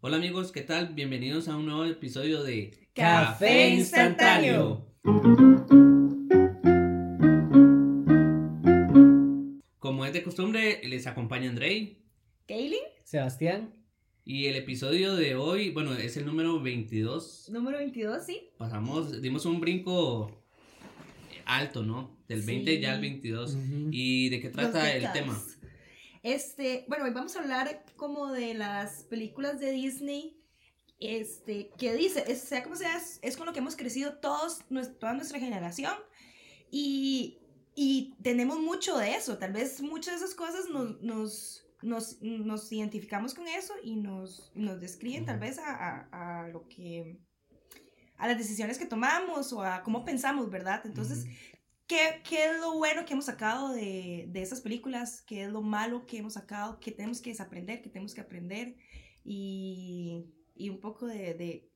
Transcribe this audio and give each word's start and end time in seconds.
Hola 0.00 0.16
amigos, 0.16 0.52
¿qué 0.52 0.62
tal? 0.62 0.94
Bienvenidos 0.94 1.48
a 1.48 1.56
un 1.56 1.66
nuevo 1.66 1.84
episodio 1.84 2.42
de 2.42 2.88
Café 2.94 3.70
Instantáneo. 3.70 4.86
Como 9.78 10.04
es 10.04 10.12
de 10.12 10.22
costumbre, 10.22 10.80
les 10.86 11.06
acompaña 11.06 11.48
Andrei 11.48 12.02
Kaylin, 12.46 12.78
Sebastián. 13.04 13.74
y 14.24 14.46
el 14.46 14.56
episodio 14.56 15.16
de 15.16 15.34
hoy, 15.34 15.70
bueno, 15.70 15.94
es 15.94 16.16
el 16.16 16.26
número 16.26 16.60
22. 16.60 17.48
número 17.50 17.78
22, 17.78 18.24
sí. 18.24 18.50
Pasamos, 18.58 19.20
dimos 19.22 19.46
un 19.46 19.60
brinco 19.60 20.44
alto, 21.46 21.82
¿no? 21.82 22.16
Del 22.28 22.42
20 22.42 22.76
Sí. 22.76 22.80
ya 22.80 22.92
al 22.94 23.00
22. 23.00 23.54
Ujú. 23.54 23.88
¿Y 23.90 24.28
de 24.28 24.40
qué 24.40 24.50
trata 24.50 24.92
el 24.94 25.10
tema? 25.12 25.40
Este, 26.22 26.84
bueno, 26.88 27.04
hoy 27.04 27.12
vamos 27.12 27.36
a 27.36 27.40
hablar 27.40 27.84
como 27.96 28.32
de 28.32 28.54
las 28.54 29.04
películas 29.04 29.60
de 29.60 29.70
Disney. 29.72 30.34
Este, 31.00 31.70
que 31.78 31.94
dice, 31.94 32.24
es- 32.26 32.40
sea 32.40 32.62
como 32.64 32.74
sea, 32.74 32.96
es, 32.96 33.20
es 33.22 33.36
con 33.36 33.46
lo 33.46 33.52
que 33.52 33.60
hemos 33.60 33.76
crecido 33.76 34.14
todos, 34.18 34.64
toda 34.98 35.12
nuestra 35.14 35.38
generación. 35.38 35.94
Y, 36.70 37.38
y 37.76 38.14
tenemos 38.22 38.58
mucho 38.58 38.98
de 38.98 39.14
eso. 39.14 39.38
Tal 39.38 39.52
vez 39.52 39.80
muchas 39.80 40.18
de 40.18 40.24
esas 40.26 40.34
cosas 40.34 40.68
nos, 40.68 41.00
nos, 41.00 41.66
nos, 41.82 42.20
nos 42.20 42.72
identificamos 42.72 43.34
con 43.34 43.46
eso 43.46 43.74
y 43.82 43.94
nos, 43.96 44.50
nos 44.54 44.80
describen 44.80 45.24
tal 45.24 45.38
vez 45.38 45.58
a, 45.58 45.70
a- 46.10 46.42
a 46.42 46.48
lo 46.48 46.66
que 46.68 47.18
a 48.16 48.26
las 48.26 48.36
decisiones 48.36 48.78
que 48.78 48.86
tomamos 48.86 49.52
o 49.52 49.62
a 49.62 49.84
cómo 49.84 50.04
pensamos, 50.04 50.50
¿verdad? 50.50 50.82
Entonces, 50.84 51.20
Ujú. 51.26 51.32
¿Qué, 51.88 52.20
qué 52.28 52.44
es 52.50 52.60
lo 52.60 52.74
bueno 52.76 53.04
que 53.06 53.14
hemos 53.14 53.24
sacado 53.24 53.72
de, 53.72 54.26
de 54.28 54.42
esas 54.42 54.60
películas? 54.60 55.22
¿Qué 55.26 55.44
es 55.44 55.50
lo 55.50 55.62
malo 55.62 56.06
que 56.06 56.18
hemos 56.18 56.34
sacado? 56.34 56.78
¿Qué 56.80 56.92
tenemos 56.92 57.20
que 57.22 57.30
desaprender? 57.30 57.80
¿Qué 57.82 57.88
tenemos 57.88 58.14
que 58.14 58.20
aprender? 58.20 58.76
Y, 59.24 60.26
y 60.54 60.68
un 60.68 60.80
poco 60.80 61.06
de, 61.06 61.34
de, 61.34 61.70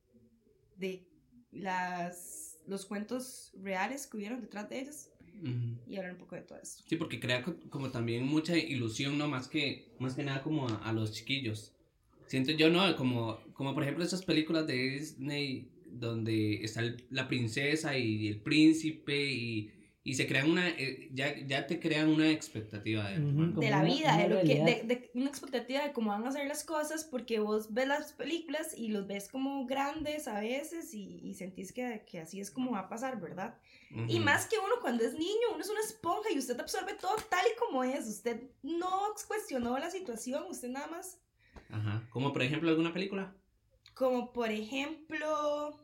de 0.77 1.07
las, 1.51 2.59
los 2.67 2.85
cuentos 2.85 3.51
reales 3.59 4.05
que 4.07 4.17
hubieron 4.17 4.39
detrás 4.41 4.69
de 4.69 4.81
ellos 4.81 5.09
Ujú. 5.41 5.79
y 5.87 5.97
hablar 5.97 6.13
un 6.13 6.19
poco 6.19 6.35
de 6.35 6.41
todo 6.43 6.59
esto. 6.61 6.83
Sí, 6.87 6.95
porque 6.95 7.19
crea 7.19 7.41
co- 7.43 7.55
como 7.69 7.89
también 7.89 8.23
mucha 8.23 8.55
ilusión, 8.55 9.17
¿no? 9.17 9.27
Más 9.27 9.47
que, 9.47 9.87
más 9.99 10.13
que 10.13 10.23
nada 10.23 10.43
como 10.43 10.69
a, 10.69 10.75
a 10.87 10.93
los 10.93 11.11
chiquillos. 11.11 11.73
Siento 12.27 12.51
yo, 12.51 12.69
¿no? 12.69 12.95
Como, 12.95 13.39
como 13.53 13.73
por 13.73 13.81
ejemplo 13.83 14.03
esas 14.05 14.23
películas 14.23 14.67
de 14.67 14.73
Disney 14.75 15.69
donde 15.87 16.63
está 16.63 16.81
el- 16.81 17.03
la 17.09 17.27
princesa 17.27 17.97
y 17.97 18.27
el 18.27 18.41
príncipe 18.41 19.25
y, 19.31 19.71
y 20.05 20.15
se 20.15 20.27
crean 20.27 20.51
una, 20.51 20.67
eh, 20.69 21.09
ya, 21.13 21.33
ya 21.45 21.65
te 21.65 21.79
crean 21.79 22.09
una 22.09 22.29
expectativa 22.29 23.09
de, 23.09 23.19
bueno, 23.19 23.53
Como 23.55 23.61
De 23.61 23.69
la 23.69 23.79
una- 23.81 23.85
vida, 23.93 24.13
una 24.15 24.23
de, 24.23 24.29
lo 24.29 24.41
que, 24.41 24.55
de, 24.61 24.83
de 24.83 25.11
una 25.13 25.29
expectativa 25.29 25.81
de 25.83 25.93
cómo 25.93 26.11
van 26.11 26.25
a 26.27 26.31
ser 26.31 26.45
las 26.47 26.63
cosas, 26.65 27.05
porque 27.05 27.39
vos 27.39 27.73
ves 27.73 27.87
las 27.87 28.11
películas 28.13 28.77
y 28.77 28.89
los 28.89 29.07
ves 29.07 29.29
como 29.29 29.65
grandes 29.65 30.27
a 30.27 30.39
veces 30.41 30.93
y, 30.93 31.19
y 31.23 31.33
sentís 31.35 31.71
que, 31.71 32.03
que 32.05 32.19
así 32.19 32.39
es 32.41 32.51
como 32.51 32.71
va 32.71 32.79
a 32.79 32.89
pasar, 32.89 33.19
¿verdad? 33.21 33.57
Y 34.09 34.15
ujú. 34.15 34.25
más 34.25 34.47
que 34.47 34.57
uno 34.57 34.75
cuando 34.81 35.03
es 35.05 35.13
niño, 35.13 35.47
uno 35.53 35.61
es 35.61 35.69
una 35.69 35.79
esponja 35.79 36.29
y 36.33 36.37
usted 36.39 36.59
absorbe 36.59 36.95
todo 36.95 37.15
tal 37.29 37.45
y 37.45 37.57
como 37.59 37.83
es. 37.83 38.05
Usted 38.07 38.43
no 38.61 38.89
cuestionó 39.27 39.77
la 39.77 39.89
situación, 39.89 40.43
usted 40.49 40.69
nada 40.69 40.87
más, 40.87 41.19
Ajá. 41.69 42.03
Como 42.09 42.33
por 42.33 42.41
ejemplo 42.43 42.69
alguna 42.69 42.91
película. 42.93 43.33
como 43.93 44.33
por 44.33 44.49
ejemplo, 44.51 45.79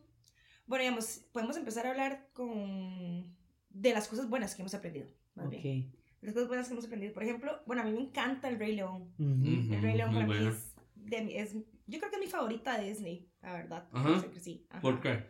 bueno, 0.65 0.83
digamos, 0.83 1.21
podemos 1.31 1.55
empezar 1.57 1.85
a 1.87 1.91
hablar 1.91 2.27
con 2.33 3.35
de 3.81 3.93
las 3.93 4.07
cosas 4.07 4.29
buenas 4.29 4.55
que 4.55 4.61
hemos 4.61 4.73
aprendido. 4.73 5.07
Más 5.35 5.45
Ok. 5.47 5.51
bien. 5.61 5.95
Las 6.21 6.33
cosas 6.33 6.47
buenas 6.49 6.67
que 6.67 6.73
hemos 6.73 6.85
aprendido. 6.85 7.13
Por 7.13 7.23
ejemplo, 7.23 7.61
bueno, 7.65 7.81
a 7.81 7.85
mí 7.85 7.93
me 7.93 8.01
encanta 8.01 8.49
el 8.49 8.59
Rey 8.59 8.75
León. 8.75 9.13
El 9.17 9.81
Rey 9.81 9.95
León 9.95 10.13
para 10.13 10.27
mí 10.27 10.35
es, 10.47 10.73
de 10.95 11.21
mi- 11.21 11.35
es- 11.37 11.53
yo 11.87 11.97
creo 11.99 12.09
que 12.09 12.17
es 12.17 12.21
mi 12.21 12.27
favorita 12.27 12.77
de 12.77 12.89
Disney, 12.89 13.29
la 13.41 13.53
verdad. 13.53 13.87
Ajá. 13.93 14.09
No 14.09 14.19
sé 14.21 14.29
que 14.29 14.39
sí. 14.39 14.65
Ajá. 14.69 14.81
¿Por 14.81 14.99
qué? 15.01 15.23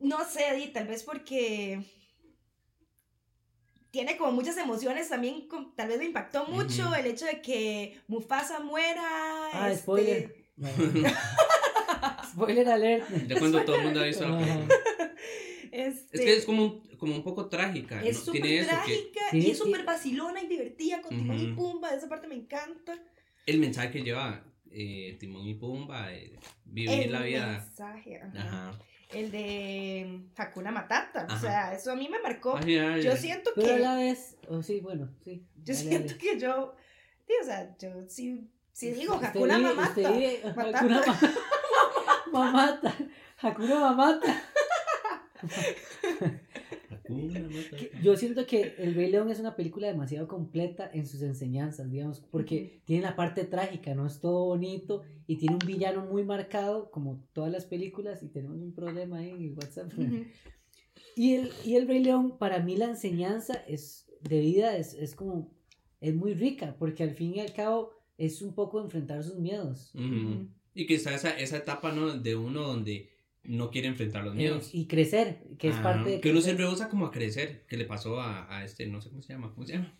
No 0.00 0.24
sé, 0.24 0.54
Di, 0.56 0.68
tal 0.68 0.86
vez 0.88 1.02
porque 1.02 1.84
tiene 3.90 4.16
como 4.16 4.32
muchas 4.32 4.56
emociones 4.56 5.08
también, 5.10 5.46
tal 5.76 5.88
vez 5.88 5.98
me 5.98 6.06
impactó 6.06 6.46
mucho 6.46 6.94
el 6.94 7.06
hecho 7.06 7.26
de 7.26 7.40
que 7.42 8.00
Mufasa 8.08 8.60
muera. 8.60 9.02
Ah, 9.52 9.68
este, 9.70 9.82
spoiler. 9.82 10.34
spoiler 12.32 12.68
alert. 12.68 13.08
Ya 13.28 13.38
cuando 13.38 13.62
todo 13.64 13.76
el 13.76 13.84
mundo 13.84 14.00
ha 14.00 14.04
visto 14.04 14.26
la 14.28 14.38
película. 14.38 14.74
Este, 15.74 16.16
Es 16.16 16.20
que 16.24 16.32
es 16.36 16.44
como, 16.44 16.64
un- 16.64 16.96
como 16.98 17.14
un 17.16 17.22
poco 17.24 17.48
trágica. 17.48 18.02
es 18.02 18.18
¿no? 18.18 18.24
súper 18.26 18.42
que 18.42 18.64
trágica 18.64 19.20
Sí, 19.30 19.38
y 19.38 19.50
es 19.50 19.58
sí. 19.58 19.64
súper 19.64 19.84
vacilona 19.84 20.42
y 20.42 20.46
divertida 20.46 21.00
con 21.02 21.10
Timón 21.16 21.38
y 21.38 21.46
Ujú. 21.52 21.56
Pumba, 21.56 21.90
esa 21.94 22.08
parte 22.08 22.26
me 22.28 22.36
encanta. 22.36 22.96
el 23.46 23.58
mensaje 23.58 23.90
que 23.90 24.02
lleva 24.02 24.44
eh, 24.70 25.16
Timón 25.20 25.46
y 25.46 25.54
Pumba, 25.54 26.12
eh, 26.12 26.38
vivir 26.64 26.90
el 27.04 27.12
la 27.12 27.22
vida. 27.22 27.46
mensaje, 27.46 28.20
ajá. 28.22 28.38
Ajá. 28.38 28.78
el 29.12 29.30
de 29.30 30.20
Hakuna 30.36 30.72
Matata, 30.72 31.26
o 31.28 31.32
Ajá. 31.32 31.40
sea, 31.40 31.74
eso 31.74 31.92
a 31.92 31.94
mí 31.96 32.08
me 32.08 32.18
marcó. 32.20 32.56
Ay, 32.56 32.76
ay, 32.78 33.02
Yo 33.02 33.12
ay. 33.12 33.18
siento 33.18 33.50
Pero 33.54 33.72
a 33.72 33.76
que... 33.76 33.82
la 33.82 33.94
vez, 33.96 34.36
oh, 34.48 34.62
sí, 34.62 34.80
bueno, 34.80 35.08
sí. 35.24 35.46
Yo 35.62 35.72
dale, 35.74 35.88
siento 35.88 36.14
dale. 36.14 36.18
que 36.18 36.40
yo, 36.40 36.74
sí, 37.26 37.32
o 37.40 37.44
sea, 37.44 37.76
yo 37.78 37.90
sí, 38.08 38.50
sí 38.72 38.90
digo 38.92 39.14
Usted 39.14 39.28
Hakuna 39.28 39.58
Matata. 39.58 40.08
Hakuna 40.48 41.02
Ma- 41.06 41.20
Mamata. 42.32 42.94
Hakuna 43.42 43.80
Mamata. 43.80 44.42
Yo 48.02 48.16
siento 48.16 48.46
que 48.46 48.74
El 48.78 48.94
Rey 48.94 49.10
León 49.10 49.30
es 49.30 49.38
una 49.38 49.56
película 49.56 49.86
demasiado 49.86 50.26
completa 50.26 50.90
en 50.92 51.06
sus 51.06 51.22
enseñanzas, 51.22 51.90
digamos, 51.90 52.20
porque 52.20 52.80
tiene 52.84 53.02
la 53.02 53.14
parte 53.14 53.44
trágica, 53.44 53.94
no 53.94 54.06
es 54.06 54.20
todo 54.20 54.46
bonito 54.46 55.02
y 55.26 55.36
tiene 55.36 55.54
un 55.54 55.66
villano 55.66 56.06
muy 56.06 56.24
marcado, 56.24 56.90
como 56.90 57.22
todas 57.32 57.52
las 57.52 57.66
películas, 57.66 58.22
y 58.22 58.28
tenemos 58.28 58.58
un 58.58 58.72
problema 58.72 59.18
ahí 59.18 59.30
en 59.30 59.42
el 59.42 59.52
WhatsApp. 59.52 59.92
Ujú. 59.98 60.24
Y 61.16 61.34
el, 61.34 61.50
y 61.64 61.76
el 61.76 61.86
Rey 61.86 62.02
León, 62.02 62.38
para 62.38 62.58
mí 62.60 62.76
la 62.76 62.86
enseñanza 62.86 63.54
es, 63.68 64.10
de 64.20 64.40
vida 64.40 64.76
es, 64.76 64.94
es 64.94 65.14
como, 65.14 65.52
es 66.00 66.14
muy 66.14 66.34
rica, 66.34 66.76
porque 66.78 67.02
al 67.02 67.10
fin 67.10 67.34
y 67.34 67.40
al 67.40 67.52
cabo 67.52 67.92
es 68.18 68.42
un 68.42 68.54
poco 68.54 68.80
enfrentar 68.80 69.22
sus 69.22 69.36
miedos. 69.36 69.92
Ujú. 69.94 70.48
Y 70.74 70.86
que 70.86 70.94
está 70.94 71.14
esa, 71.14 71.30
esa 71.38 71.58
etapa, 71.58 71.92
¿no? 71.92 72.18
De 72.18 72.34
uno 72.34 72.62
donde 72.62 73.13
no 73.44 73.70
quiere 73.70 73.88
enfrentar 73.88 74.24
los 74.24 74.34
miedos. 74.34 74.74
Y 74.74 74.86
crecer, 74.86 75.42
que 75.58 75.68
es 75.68 75.76
parte 75.76 76.10
de 76.10 76.20
Que 76.20 76.30
uno 76.30 76.40
siempre 76.40 76.66
usa 76.66 76.88
como 76.88 77.06
a 77.06 77.10
crecer, 77.10 77.64
que 77.66 77.76
le 77.76 77.84
pasó 77.84 78.20
a, 78.20 78.54
a 78.54 78.64
este, 78.64 78.86
no 78.86 79.00
sé 79.00 79.10
cómo 79.10 79.22
se 79.22 79.32
llama, 79.32 79.52
¿cómo 79.54 79.66
se 79.66 79.74
llama? 79.74 79.98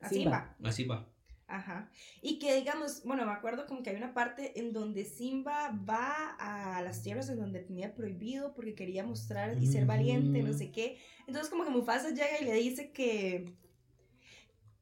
Así 0.00 0.16
Simba. 0.16 0.56
va. 0.60 0.68
Así 0.68 0.84
va. 0.84 1.08
Ajá. 1.46 1.90
Y 2.22 2.38
que 2.38 2.56
digamos, 2.56 3.02
bueno, 3.04 3.26
me 3.26 3.32
acuerdo 3.32 3.66
como 3.66 3.82
que 3.82 3.90
hay 3.90 3.96
una 3.96 4.14
parte 4.14 4.58
en 4.58 4.72
donde 4.72 5.04
Simba 5.04 5.78
va 5.88 6.34
a 6.38 6.80
las 6.80 7.02
tierras 7.02 7.28
en 7.28 7.38
donde 7.38 7.60
tenía 7.60 7.94
prohibido 7.94 8.54
porque 8.54 8.74
quería 8.74 9.04
mostrar 9.04 9.62
y 9.62 9.66
ser 9.66 9.84
valiente, 9.84 10.42
no 10.42 10.50
Ujú. 10.50 10.58
sé 10.58 10.72
qué. 10.72 10.98
Entonces 11.26 11.50
como 11.50 11.64
que 11.64 11.70
Mufasa 11.70 12.08
llega 12.08 12.40
y 12.40 12.44
le 12.46 12.54
dice 12.54 12.90
que, 12.90 13.52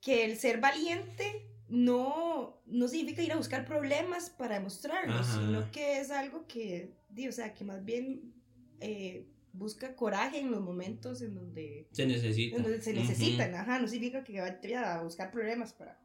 que 0.00 0.24
el 0.24 0.36
ser 0.36 0.60
valiente 0.60 1.50
no, 1.68 2.62
no 2.66 2.88
significa 2.88 3.22
ir 3.22 3.32
a 3.32 3.36
buscar 3.36 3.64
problemas 3.64 4.30
para 4.30 4.54
demostrarlos, 4.54 5.26
Ajá. 5.26 5.40
sino 5.40 5.70
que 5.72 5.98
es 5.98 6.10
algo 6.12 6.46
que, 6.46 6.92
o 7.28 7.32
sea, 7.32 7.54
que 7.54 7.64
más 7.64 7.84
bien 7.84 8.32
eh, 8.80 9.26
busca 9.52 9.94
coraje 9.96 10.38
en 10.40 10.50
los 10.50 10.60
momentos 10.60 11.22
en 11.22 11.34
donde, 11.34 11.88
Se 11.92 12.06
necesita. 12.06 12.56
en 12.56 12.62
donde 12.62 12.80
se 12.80 12.92
necesitan, 12.92 13.54
ajá, 13.54 13.78
no 13.78 13.88
significa 13.88 14.24
que 14.24 14.40
vaya 14.40 14.96
a 14.96 15.02
buscar 15.02 15.30
problemas 15.30 15.72
para 15.72 16.00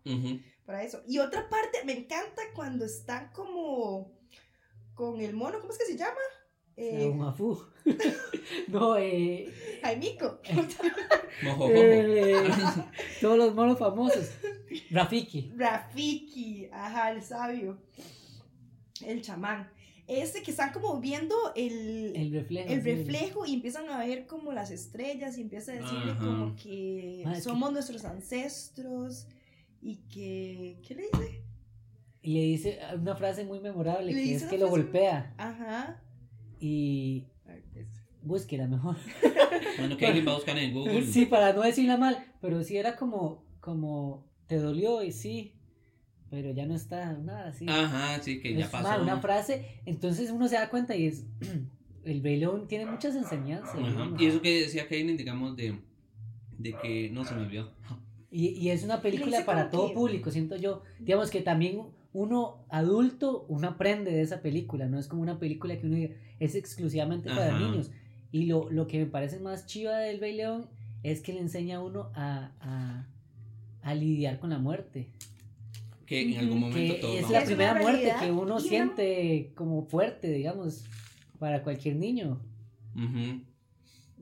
para 0.66 0.84
eso. 0.84 1.04
Y 1.08 1.20
otra 1.20 1.48
parte, 1.50 1.84
me 1.86 1.94
encanta 1.94 2.42
cuando 2.56 2.86
están 2.86 3.32
como 3.32 4.12
con 4.96 5.22
el 5.22 5.34
mono, 5.36 5.60
¿cómo 5.60 5.72
es 5.72 5.78
que 5.78 5.86
se 5.86 5.98
llama? 5.98 6.18
Eh, 6.78 7.08
Un 7.08 7.24
afú. 7.24 7.62
no, 8.68 8.98
eh, 8.98 9.54
Jaimico. 9.82 10.40
Eh, 11.70 12.50
todos 13.20 13.38
los 13.38 13.54
monos 13.54 13.78
famosos. 13.78 14.32
Rafiki. 14.90 15.52
Rafiki, 15.58 16.70
ajá, 16.72 17.12
el 17.12 17.22
sabio. 17.22 17.78
El 19.06 19.22
chamán. 19.22 19.70
Este 20.08 20.44
que 20.44 20.52
están 20.52 20.72
como 20.72 21.00
viendo 21.00 21.36
el, 21.56 22.16
El 22.16 22.32
reflejo. 22.32 22.70
el 22.72 22.84
sí. 22.84 22.92
reflejo 22.96 23.46
y 23.46 23.54
empiezan 23.56 23.90
a 23.90 23.98
ver 24.00 24.28
como 24.28 24.52
las 24.54 24.70
estrellas 24.70 25.38
y 25.38 25.42
empieza 25.42 25.72
a 25.72 25.76
decirle 25.76 26.12
Ajá. 26.12 26.20
como 26.24 26.56
que 26.56 27.24
es 27.24 27.30
que- 27.30 27.42
somos 27.42 27.72
nuestros 27.72 28.06
ancestros 28.06 29.28
y 29.82 29.96
que... 30.08 30.80
¿Qué 30.88 30.94
le 30.96 31.04
dice? 31.12 31.42
Y 32.22 32.34
le 32.34 32.42
dice 32.42 32.80
una 33.00 33.16
frase 33.16 33.46
muy 33.46 33.60
memorable 33.60 34.12
Le 34.14 34.24
que 34.24 34.36
es 34.36 34.44
que 34.46 34.58
lo 34.58 34.70
golpea. 34.70 35.34
Ajá. 35.38 36.02
Y 36.60 37.26
búsquela 38.22 38.68
mejor. 38.68 38.96
Bueno, 39.78 39.98
que 39.98 40.06
alguien 40.06 40.26
va 40.26 40.32
a 40.32 40.36
buscar 40.36 40.58
en 40.58 40.74
Google. 40.74 41.06
Sí, 41.06 41.26
para 41.26 41.52
no 41.52 41.62
decirla 41.62 41.98
mal, 41.98 42.18
pero 42.40 42.64
sí 42.64 42.78
era 42.78 42.96
como, 42.96 43.44
como, 43.60 44.26
te 44.48 44.58
dolió 44.58 45.04
y 45.04 45.12
sí, 45.12 45.54
pero 46.30 46.52
ya 46.52 46.66
no 46.66 46.76
está, 46.76 47.14
nada 47.14 47.48
así. 47.50 47.66
Ajá, 47.68 48.22
sí, 48.22 48.40
que 48.42 48.54
ya 48.54 48.66
es 48.66 48.72
pasó. 48.72 48.88
una, 48.88 49.02
una 49.02 49.22
frase, 49.22 49.82
entonces 49.86 50.32
uno 50.32 50.48
se 50.48 50.56
da 50.56 50.70
cuenta 50.70 50.96
y 50.96 51.06
es, 51.08 51.24
el 52.04 52.24
Rey 52.24 52.38
León 52.38 52.68
tiene 52.68 52.86
muchas 52.86 53.16
enseñanzas. 53.16 53.76
Y 54.18 54.26
eso 54.26 54.42
que 54.42 54.62
decía 54.62 54.88
Kainen, 54.88 55.18
digamos, 55.18 55.56
de, 55.56 55.80
de 56.58 56.74
que 56.74 57.10
no 57.12 57.24
se 57.26 57.36
me 57.36 57.42
olvidó. 57.42 57.72
Y, 58.32 58.50
y 58.50 58.70
es 58.70 58.84
una 58.84 59.02
película 59.02 59.46
para 59.46 59.70
todo 59.70 59.94
público, 59.94 60.30
siento 60.32 60.58
yo. 60.58 60.84
Digamos 61.00 61.30
que 61.30 61.42
también 61.42 61.84
uno 62.12 62.66
adulto, 62.70 63.46
uno 63.48 63.68
aprende 63.70 64.12
de 64.12 64.22
esa 64.22 64.42
película, 64.42 64.88
no 64.88 65.00
es 65.00 65.08
como 65.08 65.22
una 65.22 65.40
película 65.40 65.78
que 65.78 65.86
uno 65.88 65.96
diga, 65.96 66.16
es 66.40 66.56
exclusivamente 66.56 67.30
para 67.30 67.48
Ajá. 67.56 67.60
niños. 67.60 67.92
Y 68.32 68.46
lo, 68.48 68.70
lo 68.70 68.88
que 68.88 69.00
me 69.00 69.06
parece 69.06 69.40
más 69.40 69.66
chiva 69.66 69.98
del 69.98 70.20
Rey 70.20 70.36
León 70.36 70.68
es 71.04 71.22
que 71.22 71.32
le 71.34 71.40
enseña 71.40 71.78
a 71.78 71.82
uno 71.82 72.10
a, 72.14 72.52
a, 72.60 73.08
a 73.82 73.96
lidiar 73.96 74.40
con 74.40 74.50
la 74.50 74.58
muerte. 74.60 75.08
Que 76.06 76.22
en 76.34 76.38
algún 76.40 76.60
momento 76.60 76.94
Que 76.96 77.00
todos 77.02 77.16
es 77.16 77.30
la 77.30 77.40
Es 77.40 77.46
primera 77.46 77.74
muerte 77.76 78.14
que 78.20 78.32
uno 78.32 78.42
una- 78.56 78.60
siente 78.60 79.52
como 79.56 79.86
fuerte, 79.88 80.32
digamos, 80.32 80.86
para 81.40 81.64
cualquier 81.64 81.96
niño. 81.96 82.40
Ujú. 82.96 83.42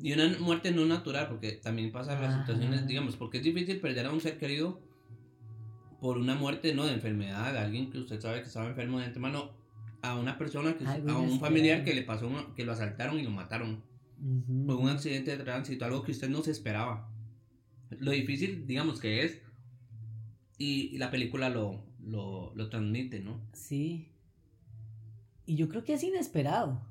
Y 0.01 0.13
una 0.13 0.35
muerte 0.39 0.71
no 0.71 0.85
natural, 0.85 1.27
porque 1.27 1.51
también 1.53 1.91
pasan 1.91 2.21
las 2.21 2.33
Ajá. 2.33 2.45
situaciones, 2.45 2.87
digamos, 2.87 3.15
porque 3.15 3.37
es 3.37 3.43
difícil 3.43 3.79
perder 3.79 4.05
a 4.07 4.11
un 4.11 4.21
ser 4.21 4.37
querido 4.37 4.81
por 6.01 6.17
una 6.17 6.35
muerte, 6.35 6.73
no 6.73 6.85
de 6.85 6.93
enfermedad, 6.93 7.55
a 7.55 7.61
alguien 7.63 7.89
que 7.91 7.99
usted 7.99 8.19
sabe 8.19 8.41
que 8.41 8.47
estaba 8.47 8.67
enfermo 8.67 8.99
de 8.99 9.05
antemano, 9.05 9.51
a 10.01 10.17
una 10.17 10.37
persona, 10.37 10.75
que, 10.77 10.85
Algo 10.85 11.11
a 11.11 11.19
un 11.19 11.39
familiar 11.39 11.83
que 11.85 11.93
le 11.93 12.01
pasó, 12.03 12.29
que 12.55 12.65
lo 12.65 12.73
asaltaron 12.73 13.19
y 13.19 13.23
lo 13.23 13.29
mataron. 13.29 13.83
Ujú. 14.21 14.65
Por 14.65 14.75
un 14.77 14.89
accidente 14.89 15.37
de 15.37 15.43
tránsito, 15.43 15.85
algo 15.85 16.03
que 16.03 16.11
usted 16.11 16.27
no 16.29 16.41
se 16.41 16.51
esperaba. 16.51 17.09
Lo 17.99 18.11
difícil, 18.11 18.65
digamos, 18.67 18.99
que 18.99 19.23
es, 19.23 19.39
y, 20.57 20.89
y 20.93 20.97
la 20.97 21.09
película 21.11 21.49
lo, 21.49 21.83
lo, 22.05 22.53
lo 22.55 22.69
transmite, 22.69 23.19
¿no? 23.19 23.39
Sí. 23.53 24.09
Y 25.45 25.55
yo 25.55 25.67
creo 25.69 25.83
que 25.83 25.93
es 25.93 26.03
inesperado. 26.03 26.81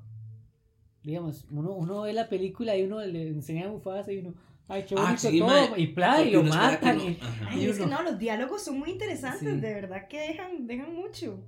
Digamos, 1.03 1.45
uno, 1.51 1.71
uno 1.73 2.01
ve 2.03 2.13
la 2.13 2.29
película 2.29 2.77
y 2.77 2.83
uno 2.83 3.01
le 3.05 3.27
enseña 3.27 3.65
a 3.65 3.69
Mufasa 3.69 4.11
y 4.13 4.19
uno, 4.19 4.35
ay, 4.67 4.85
qué 4.87 4.95
Ah, 4.97 5.03
bonito 5.03 5.29
sí, 5.29 5.39
todo, 5.39 5.47
mae. 5.49 5.81
y 5.81 5.87
plan, 5.87 6.27
y 6.27 6.31
lo 6.31 6.43
matan. 6.43 6.97
no- 6.97 7.09
y- 7.09 7.17
Ajá. 7.19 7.47
Ay, 7.49 7.61
Y 7.63 7.65
es 7.69 7.77
que 7.77 7.85
no, 7.85 8.01
los 8.03 8.17
diálogos 8.19 8.63
son 8.63 8.79
muy 8.79 8.91
interesantes, 8.91 9.55
Sí. 9.55 9.59
de 9.59 9.73
verdad 9.73 10.07
que 10.07 10.19
dejan, 10.19 10.65
dejan 10.67 10.93
mucho. 10.95 11.43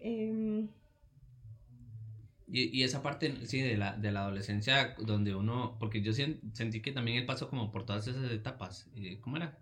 Em, 0.00 0.68
Y, 2.50 2.78
y 2.78 2.82
esa 2.82 3.02
parte, 3.02 3.34
sí, 3.46 3.60
de 3.60 3.76
la, 3.76 3.94
de 3.96 4.10
la 4.10 4.20
adolescencia, 4.22 4.94
donde 4.98 5.34
uno, 5.34 5.76
porque 5.78 6.00
yo 6.00 6.12
sentí 6.14 6.80
que 6.80 6.92
también 6.92 7.18
él 7.18 7.26
pasó 7.26 7.50
como 7.50 7.70
por 7.70 7.84
todas 7.84 8.06
esas 8.06 8.30
etapas. 8.32 8.88
Eh, 8.96 9.18
¿Cómo 9.20 9.36
era? 9.36 9.58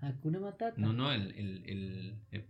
Hakuna 0.00 0.40
Matata. 0.40 0.80
No, 0.80 0.92
no, 0.92 1.12
el, 1.12 1.32
el, 1.36 1.62
el, 1.66 2.14
el, 2.30 2.44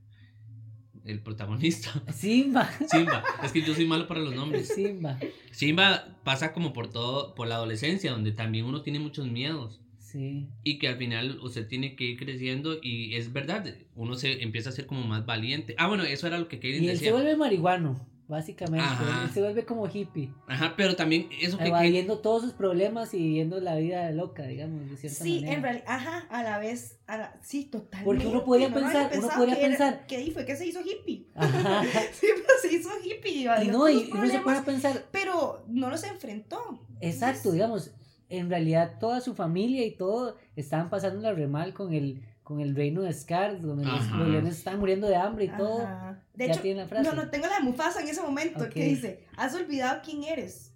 el 1.05 1.21
protagonista. 1.21 1.91
Simba. 2.13 2.71
Simba. 2.89 3.25
Es 3.43 3.53
que 3.53 3.63
yo 3.63 3.75
soy 3.75 3.87
malo 3.87 4.07
para 4.07 4.21
los 4.21 4.35
nombres. 4.35 4.69
Simba. 4.69 5.19
Simba 5.51 6.17
pasa 6.25 6.53
como 6.53 6.73
por 6.73 6.91
todo, 6.91 7.35
por 7.35 7.49
la 7.49 7.57
adolescencia, 7.57 8.13
donde 8.13 8.33
también 8.33 8.65
uno 8.65 8.83
tiene 8.83 8.99
muchos 8.99 9.27
miedos. 9.27 9.81
Sí. 9.99 10.49
Y 10.65 10.79
que 10.79 10.89
al 10.89 10.97
final 10.97 11.39
usted 11.41 11.69
tiene 11.69 11.95
que 11.95 12.05
ir 12.05 12.19
creciendo 12.19 12.79
y 12.83 13.15
es 13.15 13.33
verdad, 13.33 13.65
uno 13.95 14.17
se 14.17 14.43
empieza 14.43 14.71
a 14.71 14.73
ser 14.73 14.87
como 14.87 15.05
más 15.05 15.25
valiente. 15.25 15.75
Ah, 15.79 15.87
bueno, 15.87 16.03
eso 16.03 16.27
era 16.27 16.39
lo 16.39 16.49
que 16.49 16.59
Kaylin 16.59 16.83
Y 16.83 16.89
él 16.89 16.99
se 16.99 17.13
vuelve 17.13 17.37
marihuano, 17.37 18.05
básicamente. 18.31 18.87
Ajá. 18.87 19.25
Él 19.25 19.31
se 19.35 19.43
vuelve 19.43 19.65
como 19.67 19.87
hippie. 19.87 20.33
Ajá, 20.47 20.73
pero 20.77 20.97
también 20.97 21.29
eso 21.43 21.59
que... 21.59 21.65
Kaylin- 21.65 21.69
Evadiendo 21.69 22.19
todos 22.21 22.43
sus 22.43 22.53
problemas 22.55 23.13
y 23.13 23.19
viviendo 23.19 23.61
la 23.61 23.77
vida 23.77 24.11
loca, 24.13 24.45
digamos, 24.45 24.89
de 24.89 24.97
cierta 24.97 25.23
sí, 25.23 25.35
manera. 25.41 25.53
en 25.57 25.63
realidad, 25.63 25.85
ajá, 25.89 26.19
a 26.31 26.43
la 26.43 26.59
vez, 26.59 26.99
a 27.07 27.19
la- 27.19 27.37
sí, 27.43 27.65
totalmente. 27.67 28.05
Porque 28.05 28.27
uno 28.27 28.45
podría 28.45 28.69
no 28.71 28.77
lo 28.77 28.81
pensar- 28.87 29.11
uno 29.19 29.29
podría 29.37 29.55
que 29.57 29.61
era- 29.61 29.69
pensar- 29.77 30.07
que 30.07 30.17
ahí 30.17 30.31
fue 30.31 30.47
que 30.47 30.57
se 30.57 30.67
hizo 30.67 30.81
hippie. 30.81 31.27
Ajá. 31.35 31.83
Sí, 32.15 32.27
pues 32.35 32.63
se 32.63 32.73
hizo 32.75 32.89
hippie. 33.05 33.43
Y 33.63 33.69
no, 33.69 33.89
y 33.89 33.97
uno 33.97 34.27
se 34.27 34.39
problemas, 34.39 34.65
pensar, 34.65 35.05
Pero 35.11 35.65
no 35.69 35.91
los 35.91 36.03
enfrentó. 36.05 36.81
Exacto, 37.01 37.37
Entonces, 37.51 37.53
digamos, 37.53 37.91
en 38.29 38.49
realidad 38.49 38.99
toda 39.01 39.21
su 39.21 39.35
familia 39.35 39.85
y 39.85 39.97
todo 39.97 40.37
estaban 40.55 40.89
pasando 40.89 41.21
la 41.21 41.33
remal 41.33 41.75
con 41.75 41.93
el, 41.95 42.23
con 42.45 42.61
el 42.61 42.75
reino 42.77 43.03
de 43.03 43.13
Scar, 43.13 43.61
donde 43.61 43.85
los, 43.85 43.95
Ajá. 44.01 44.17
los 44.19 44.29
leones 44.29 44.57
estaban 44.59 44.79
muriendo 44.81 45.09
de 45.09 45.17
hambre 45.17 45.47
y 45.47 45.49
todo. 45.57 45.83
Ajá. 45.83 46.23
De 46.41 46.47
ya 46.47 46.53
hecho, 46.55 46.63
tiene 46.63 46.81
la 46.81 46.89
frase. 46.89 47.09
no, 47.09 47.15
no, 47.15 47.29
tengo 47.31 47.47
la 47.47 47.57
de 47.59 47.65
Mufasa 47.65 48.01
en 48.01 48.09
ese 48.09 48.23
momento 48.23 48.69
que 48.71 48.85
dice, 48.85 49.27
has 49.37 49.55
olvidado 49.55 50.01
quién 50.05 50.25
eres. 50.25 50.73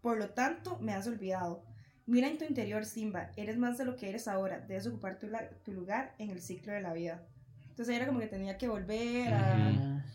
Por 0.00 0.16
lo 0.16 0.30
tanto, 0.30 0.78
me 0.78 0.92
has 0.92 1.06
olvidado. 1.06 1.64
Mira 2.06 2.28
en 2.28 2.38
tu 2.38 2.44
interior, 2.44 2.84
Simba, 2.84 3.30
eres 3.36 3.56
más 3.58 3.78
de 3.78 3.84
lo 3.84 3.96
que 3.96 4.08
eres 4.08 4.28
ahora. 4.28 4.60
Debes 4.60 4.86
ocupar 4.86 5.18
tu, 5.18 5.26
la- 5.28 5.48
tu 5.64 5.72
lugar 5.72 6.14
en 6.18 6.30
el 6.30 6.40
ciclo 6.40 6.72
de 6.72 6.80
la 6.80 6.92
vida. 6.92 7.26
Entonces 7.68 7.94
era 7.96 8.06
como 8.06 8.20
que 8.20 8.26
tenía 8.28 8.56
que 8.58 8.68
volver 8.68 9.32
a... 9.34 10.06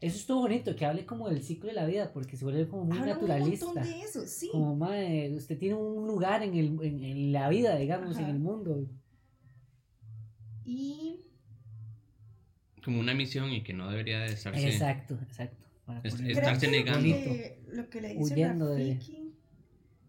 Eso 0.00 0.18
estuvo 0.18 0.40
bonito, 0.42 0.76
que 0.76 0.84
hable 0.84 1.06
como 1.06 1.28
del 1.30 1.42
ciclo 1.42 1.68
de 1.68 1.74
la 1.74 1.86
vida, 1.86 2.12
porque 2.12 2.36
se 2.36 2.44
vuelve 2.44 2.68
como 2.68 2.84
muy 2.84 2.98
Habla 2.98 3.14
naturalista. 3.14 3.66
un 3.66 3.74
montón 3.74 3.90
de 3.90 4.00
eso, 4.02 4.26
sí. 4.26 4.50
Como, 4.52 4.76
mae, 4.76 5.32
usted 5.34 5.58
tiene 5.58 5.74
un 5.76 6.06
lugar 6.06 6.42
en, 6.42 6.54
el, 6.54 6.66
en, 6.82 7.02
en 7.02 7.32
la 7.32 7.48
vida, 7.48 7.76
digamos, 7.76 8.18
en 8.18 8.26
el 8.26 8.38
mundo. 8.38 8.86
Y 10.64 11.25
Como 12.86 13.00
una 13.00 13.12
misión 13.14 13.50
y 13.52 13.62
que 13.62 13.72
no 13.74 13.90
debería 13.90 14.20
de 14.20 14.32
estarse... 14.32 14.66
Exacto, 14.68 15.18
exacto. 15.28 15.66
Es- 16.04 16.18
Estarse 16.20 16.66
que 16.70 16.78
lo 16.78 16.84
negando. 16.84 17.02
que, 17.16 17.58
lo 17.72 17.90
que 17.90 18.00
le 18.00 18.08
dice 18.14 18.32
Huyendo 18.34 18.68
de- 18.68 18.92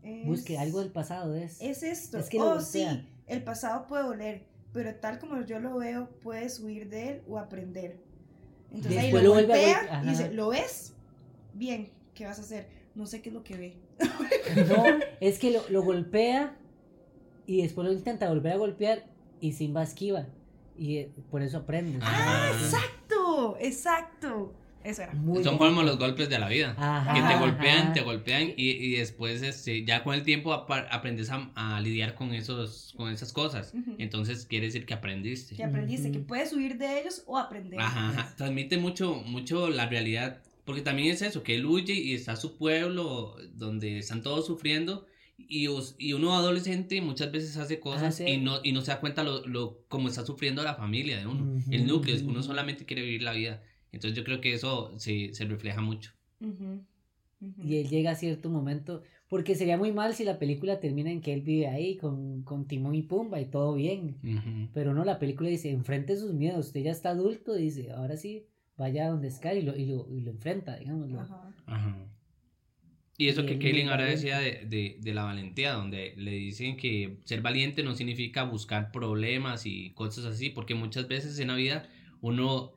es, 0.03 0.25
Busque 0.25 0.57
algo 0.57 0.79
del 0.79 0.91
pasado, 0.91 1.35
es. 1.35 1.59
es 1.59 1.83
esto. 1.83 2.17
Es 2.19 2.29
que 2.29 2.39
oh, 2.39 2.61
sí, 2.61 2.85
el 3.25 3.43
pasado 3.43 3.87
puede 3.87 4.03
doler, 4.03 4.45
pero 4.73 4.95
tal 4.95 5.19
como 5.19 5.43
yo 5.43 5.59
lo 5.59 5.77
veo, 5.79 6.07
puedes 6.21 6.59
huir 6.59 6.87
de 6.89 7.09
él 7.09 7.21
o 7.27 7.37
aprender. 7.39 7.97
Entonces 8.71 9.01
Después 9.01 9.05
ahí 9.05 9.11
lo 9.11 9.21
lo 9.21 9.33
vuelve 9.33 9.53
a 9.53 9.57
golpea 9.57 9.81
golpe- 10.01 10.05
y 10.05 10.09
dice. 10.11 10.33
¿lo 10.33 10.49
ves? 10.49 10.93
Bien, 11.55 11.89
¿qué 12.13 12.25
vas 12.25 12.37
a 12.37 12.41
hacer? 12.43 12.67
No 12.95 13.05
sé 13.07 13.21
qué 13.21 13.29
es 13.29 13.33
lo 13.35 13.43
que 13.43 13.57
ve. 13.57 13.77
No, 14.69 14.83
es 15.19 15.39
que 15.39 15.51
lo, 15.51 15.67
lo 15.69 15.81
golpea 15.83 16.55
y 17.47 17.63
después 17.63 17.85
lo 17.87 17.91
intenta 17.93 18.29
volver 18.29 18.53
a 18.53 18.57
golpear 18.57 19.03
y 19.41 19.51
Simba 19.53 19.83
esquiva. 19.83 20.27
Y 20.77 20.97
eh, 20.97 21.11
por 21.31 21.41
eso 21.41 21.57
aprende. 21.59 21.99
¡Ah, 22.01 22.51
Sí. 22.57 22.65
exacto! 22.65 23.57
Exacto. 23.59 24.53
Eso 24.83 25.01
era. 25.01 25.11
Muy 25.13 25.43
Son 25.43 25.57
bonito. 25.57 25.75
como 25.75 25.83
los 25.83 25.97
golpes 25.97 26.29
de 26.29 26.39
la 26.39 26.47
vida. 26.47 26.73
Ajá, 26.77 27.13
que 27.13 27.21
te 27.33 27.39
golpean, 27.39 27.77
ajá. 27.87 27.93
te 27.93 28.01
golpean 28.01 28.53
y, 28.55 28.69
y 28.69 28.91
después 28.97 29.41
este, 29.41 29.83
ya 29.83 30.01
con 30.03 30.13
el 30.15 30.23
tiempo 30.23 30.53
aprendes 30.53 31.29
a, 31.29 31.51
a 31.55 31.81
lidiar 31.81 32.15
con, 32.15 32.33
esos, 32.33 32.93
con 32.95 33.11
esas 33.11 33.33
cosas. 33.33 33.73
Ujú. 33.73 33.95
Entonces 33.97 34.45
quiere 34.45 34.67
decir 34.67 34.85
que 34.85 34.93
aprendiste. 34.93 35.55
Que 35.55 35.65
aprendiste 35.65 36.11
que 36.11 36.19
Ujú. 36.19 36.27
puedes 36.27 36.53
huir 36.53 36.77
de 36.77 37.01
ellos 37.01 37.23
o 37.25 37.37
aprender. 37.37 37.79
Ajá, 37.81 38.09
ajá. 38.09 38.33
Transmite 38.37 38.77
mucho, 38.77 39.15
mucho 39.25 39.69
la 39.69 39.87
realidad. 39.87 40.41
Porque 40.63 40.81
también 40.81 41.09
es 41.13 41.21
eso, 41.21 41.43
que 41.43 41.55
él 41.55 41.65
huye 41.65 41.93
y 41.93 42.13
está 42.13 42.35
su 42.37 42.57
pueblo 42.57 43.35
donde 43.55 43.97
están 43.99 44.21
todos 44.21 44.45
sufriendo. 44.45 45.05
Y, 45.37 45.67
us- 45.67 45.95
y 45.99 46.13
uno 46.13 46.33
adolescente 46.33 46.99
muchas 47.01 47.31
veces 47.31 47.57
hace 47.57 47.79
cosas 47.79 48.03
Ah, 48.03 48.11
sí. 48.11 48.23
y, 48.25 48.37
no, 48.37 48.59
y 48.63 48.71
no 48.71 48.81
se 48.81 48.91
da 48.91 48.99
cuenta 48.99 49.23
lo, 49.23 49.45
lo, 49.45 49.83
cómo 49.87 50.07
está 50.07 50.25
sufriendo 50.25 50.63
la 50.63 50.73
familia 50.75 51.17
de 51.19 51.27
uno. 51.27 51.43
Ujú, 51.57 51.71
El 51.71 51.85
núcleo, 51.87 52.15
ujú. 52.17 52.29
uno 52.29 52.41
solamente 52.43 52.85
quiere 52.85 53.03
vivir 53.03 53.21
la 53.21 53.33
vida. 53.33 53.61
Entonces 53.91 54.17
yo 54.17 54.23
creo 54.23 54.41
que 54.41 54.53
eso 54.53 54.97
se, 54.97 55.33
se 55.33 55.45
refleja 55.45 55.79
mucho. 55.81 56.11
Ujú, 56.41 56.81
ujú. 57.41 57.63
Y 57.63 57.77
él 57.77 57.87
llega 57.87 58.11
a 58.11 58.15
cierto 58.15 58.49
momento. 58.49 59.03
Porque 59.29 59.55
sería 59.55 59.77
muy 59.77 59.91
mal 59.91 60.15
si 60.15 60.23
la 60.23 60.39
película 60.39 60.79
termina 60.79 61.11
en 61.11 61.21
que 61.21 61.33
él 61.33 61.41
vive 61.41 61.67
ahí 61.67 61.97
con, 61.97 62.43
con 62.43 62.65
Timón 62.65 62.95
y 62.95 63.03
Pumba 63.03 63.39
y 63.41 63.45
todo 63.45 63.73
bien. 63.75 64.17
Pero 64.73 64.93
no, 64.93 65.03
la 65.05 65.19
película 65.19 65.49
dice, 65.49 65.69
enfrente 65.69 66.15
sus 66.17 66.33
miedos. 66.33 66.67
Usted 66.67 66.81
ya 66.81 66.91
está 66.91 67.09
adulto, 67.09 67.53
dice, 67.53 67.91
ahora 67.91 68.15
sí, 68.17 68.45
vaya 68.77 69.05
a 69.05 69.09
donde 69.09 69.29
Scar 69.29 69.55
y 69.57 69.61
lo, 69.63 69.75
y 69.75 69.85
lo, 69.85 70.07
y 70.09 70.21
lo 70.21 70.31
enfrenta, 70.31 70.77
digámoslo. 70.77 71.19
Ajá. 71.21 71.53
Ajá. 71.65 72.07
Y 73.19 73.29
eso 73.29 73.45
que 73.47 73.53
Kaylin 73.59 73.89
ahora 73.89 74.05
decía 74.05 74.37
de, 74.39 74.65
de, 74.65 74.97
de 74.99 75.13
la 75.13 75.23
valentía, 75.23 75.73
donde 75.73 76.13
le 76.17 76.31
dicen 76.31 76.77
que 76.77 77.17
ser 77.25 77.41
valiente 77.41 77.81
no 77.83 77.95
significa 77.95 78.43
buscar 78.43 78.91
problemas 78.91 79.65
y 79.65 79.89
cosas 79.95 80.25
así, 80.25 80.49
porque 80.51 80.75
muchas 80.75 81.07
veces 81.07 81.39
en 81.39 81.47
la 81.47 81.55
vida 81.55 81.89
uno 82.21 82.73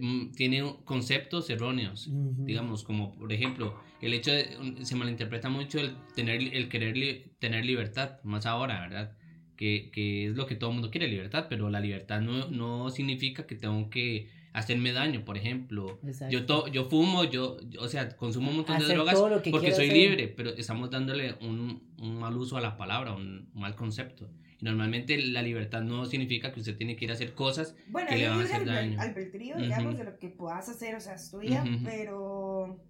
mm, 0.00 0.30
tiene 0.32 0.62
conceptos 0.84 1.50
erróneos, 1.50 2.08
digamos, 2.46 2.84
como 2.84 3.14
por 3.18 3.32
ejemplo, 3.32 3.74
el 4.00 4.14
hecho 4.14 4.30
de, 4.30 4.46
se 4.84 4.94
malinterpreta 4.94 5.48
mucho 5.48 5.80
el 5.80 5.96
tener, 6.14 6.40
el 6.54 6.68
querer 6.68 6.96
li- 6.96 7.24
tener 7.40 7.64
libertad, 7.64 8.22
más 8.22 8.46
ahora, 8.46 8.80
¿verdad? 8.80 9.16
Que, 9.56 9.90
que 9.92 10.26
es 10.28 10.36
lo 10.36 10.46
que 10.46 10.54
todo 10.54 10.70
el 10.70 10.74
mundo 10.74 10.90
quiere, 10.92 11.08
libertad, 11.08 11.46
pero 11.50 11.68
la 11.68 11.80
libertad 11.80 12.20
no, 12.20 12.48
no 12.48 12.90
significa 12.90 13.44
que 13.46 13.56
tengo 13.56 13.90
que 13.90 14.30
hacerme 14.52 14.92
daño, 14.92 15.24
por 15.24 15.36
ejemplo, 15.36 15.98
Exacto. 16.04 16.32
yo, 16.32 16.46
to- 16.46 16.68
yo 16.68 16.84
fumo, 16.86 17.24
yo, 17.24 17.58
yo- 17.68 17.80
o 17.82 17.88
sea, 17.88 18.16
consumo 18.16 18.50
un 18.50 18.56
montón 18.56 18.78
de 18.78 18.84
Hacer 18.84 18.96
drogas 18.96 19.18
lo 19.18 19.42
que 19.42 19.50
porque 19.50 19.72
soy 19.72 19.86
hacer. 19.86 19.96
libre, 19.96 20.28
pero 20.28 20.50
estamos 20.50 20.90
dándole 20.90 21.34
un, 21.40 21.82
un 21.98 22.18
mal 22.18 22.36
uso 22.36 22.56
a 22.56 22.60
la 22.60 22.76
palabra, 22.76 23.14
un 23.14 23.48
mal 23.54 23.74
concepto. 23.76 24.30
Y 24.60 24.64
normalmente 24.64 25.16
la 25.18 25.40
libertad 25.42 25.82
no 25.82 26.04
significa 26.06 26.50
que 26.52 26.58
usted 26.60 26.76
tiene 26.76 26.96
que 26.96 27.04
ir 27.04 27.10
a 27.12 27.14
hacer 27.14 27.32
cosas. 27.34 27.76
Bueno, 27.88 28.08
que 28.08 28.16
le 28.16 28.28
van 28.28 28.40
a 28.40 28.44
hacer 28.44 28.62
albel- 28.62 28.66
daño. 28.74 29.00
albedrío, 29.00 29.54
Ujú. 29.54 29.64
digamos, 29.64 29.96
de 29.98 30.04
lo 30.04 30.18
que 30.18 30.28
puedas 30.30 30.68
hacer, 30.68 30.96
o 30.96 31.00
sea, 31.00 31.14
estudia, 31.14 31.62
Ujú. 31.62 31.84
pero, 31.84 32.80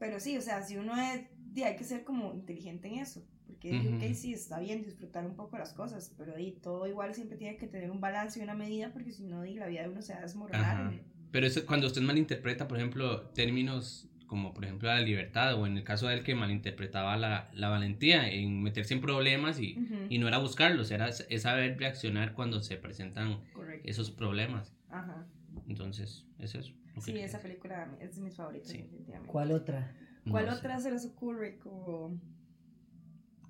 pero 0.00 0.18
sí, 0.18 0.36
o 0.36 0.40
sea, 0.40 0.62
si 0.62 0.76
uno 0.76 0.94
es, 1.00 1.20
hay 1.64 1.76
que 1.76 1.84
ser 1.84 2.02
como 2.02 2.34
inteligente 2.34 2.88
en 2.88 2.94
eso, 3.00 3.22
porque 3.62 3.78
di, 3.78 3.88
Ujú. 3.88 3.96
ok, 3.96 4.14
sí, 4.14 4.32
está 4.32 4.58
bien 4.58 4.82
disfrutar 4.82 5.24
un 5.24 5.36
poco 5.36 5.56
las 5.58 5.72
cosas, 5.72 6.12
pero 6.18 6.34
di, 6.36 6.52
todo 6.52 6.86
igual 6.86 7.14
siempre 7.14 7.36
tiene 7.36 7.56
que 7.56 7.66
tener 7.68 7.90
un 7.90 8.00
balance 8.00 8.38
y 8.38 8.42
una 8.42 8.54
medida, 8.54 8.92
porque 8.92 9.12
si 9.12 9.24
no, 9.24 9.42
di, 9.42 9.54
la 9.54 9.66
vida 9.66 9.82
de 9.82 9.88
uno 9.88 10.02
se 10.02 10.12
va 10.12 10.18
a 10.20 10.22
desmoronar. 10.22 10.64
Ajá. 10.64 10.92
Pero 11.30 11.46
eso, 11.46 11.64
cuando 11.66 11.86
usted 11.86 12.02
malinterpreta, 12.02 12.68
por 12.68 12.78
ejemplo, 12.78 13.28
términos 13.30 14.08
como 14.26 14.54
por 14.54 14.64
ejemplo 14.64 14.88
la 14.88 15.00
libertad, 15.02 15.60
o 15.60 15.66
en 15.66 15.76
el 15.76 15.84
caso 15.84 16.08
de 16.08 16.14
él 16.14 16.22
que 16.22 16.34
malinterpretaba 16.34 17.18
la, 17.18 17.50
la 17.52 17.68
valentía 17.68 18.30
en 18.30 18.62
meterse 18.62 18.94
en 18.94 19.02
problemas 19.02 19.60
y, 19.60 19.76
Ujú, 19.78 20.06
y 20.08 20.16
no 20.18 20.26
era 20.26 20.38
buscarlos, 20.38 20.90
era 20.90 21.08
es 21.10 21.42
saber 21.42 21.78
reaccionar 21.78 22.32
cuando 22.32 22.62
se 22.62 22.78
presentan 22.78 23.42
Correcto. 23.52 23.86
esos 23.86 24.10
problemas. 24.10 24.72
Ajá. 24.88 25.26
Entonces, 25.68 26.26
es 26.38 26.54
eso. 26.54 26.72
que 26.94 27.00
Sí, 27.02 27.18
esa 27.18 27.42
película 27.42 27.94
es 28.00 28.16
de 28.16 28.22
mis 28.22 28.34
favoritas, 28.34 28.68
Sí. 28.70 28.78
definitivamente. 28.78 29.30
¿Cuál 29.30 29.52
otra? 29.52 29.94
¿Cuál 30.30 30.46
No 30.46 30.52
sé. 30.52 30.58
otra 30.58 30.80
se 30.80 30.90
les 30.90 31.04
ocurre? 31.04 31.58
Como... 31.58 32.18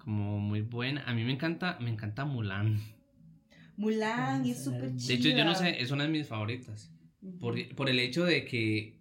Como 0.05 0.39
muy 0.39 0.61
buena. 0.63 1.05
A 1.05 1.15
mí 1.15 1.23
me 1.25 1.33
encanta, 1.33 1.79
me 1.81 1.91
encanta 1.91 2.25
Mulan. 2.25 2.81
Mulan, 3.77 4.45
es 4.47 4.65
súper 4.65 4.95
chida. 4.97 5.09
De 5.09 5.15
hecho, 5.15 5.29
yo 5.37 5.45
no 5.45 5.55
sé, 5.55 5.81
es 5.83 5.91
una 5.91 6.05
de 6.05 6.11
mis 6.11 6.27
favoritas. 6.27 6.91
Por, 7.41 7.75
por 7.77 7.89
el 7.89 7.99
hecho 8.01 8.25
de 8.25 8.45
que 8.45 8.99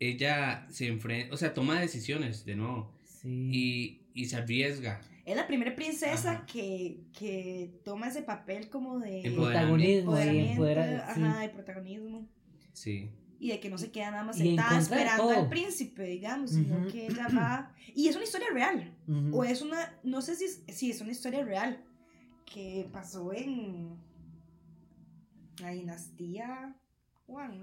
ella 0.00 0.66
se 0.68 0.88
enfrenta, 0.88 1.32
o 1.32 1.36
sea, 1.36 1.54
toma 1.54 1.80
decisiones 1.80 2.44
de 2.44 2.56
nuevo 2.56 2.92
Sí. 3.04 3.50
y, 3.52 4.20
y 4.20 4.24
se 4.26 4.36
arriesga. 4.36 5.00
Es 5.24 5.36
la 5.36 5.46
primera 5.46 5.76
princesa 5.76 6.44
que, 6.52 7.04
que 7.16 7.70
toma 7.84 8.08
ese 8.08 8.22
papel 8.22 8.68
como 8.68 8.98
de 8.98 9.22
Protagonismo 9.36 10.16
empoderamiento, 10.18 10.64
ajá, 11.04 11.40
de 11.42 11.48
protagonismo. 11.50 12.28
Sí. 12.72 13.10
Y 13.42 13.48
de 13.50 13.58
que 13.58 13.68
no 13.68 13.76
se 13.76 13.90
queda 13.90 14.12
nada 14.12 14.22
más 14.22 14.36
sentada 14.38 14.78
esperando 14.78 15.24
todo. 15.24 15.32
al 15.40 15.48
príncipe, 15.48 16.04
digamos, 16.04 16.50
sino 16.52 16.78
Ujú. 16.78 16.88
que 16.92 17.06
ella 17.08 17.26
va... 17.36 17.74
Y 17.94 18.06
es 18.06 18.14
una 18.14 18.24
historia 18.24 18.46
real. 18.52 18.94
Ujú. 19.08 19.36
O 19.38 19.42
es 19.44 19.62
una... 19.62 19.98
No 20.04 20.22
sé 20.22 20.36
si 20.36 20.44
es, 20.44 20.62
sí, 20.68 20.90
es 20.92 21.00
una 21.00 21.10
historia 21.10 21.44
real 21.44 21.82
que 22.46 22.88
pasó 22.92 23.32
en 23.32 23.96
la 25.60 25.70
dinastía... 25.70 26.76
Juan, 27.26 27.62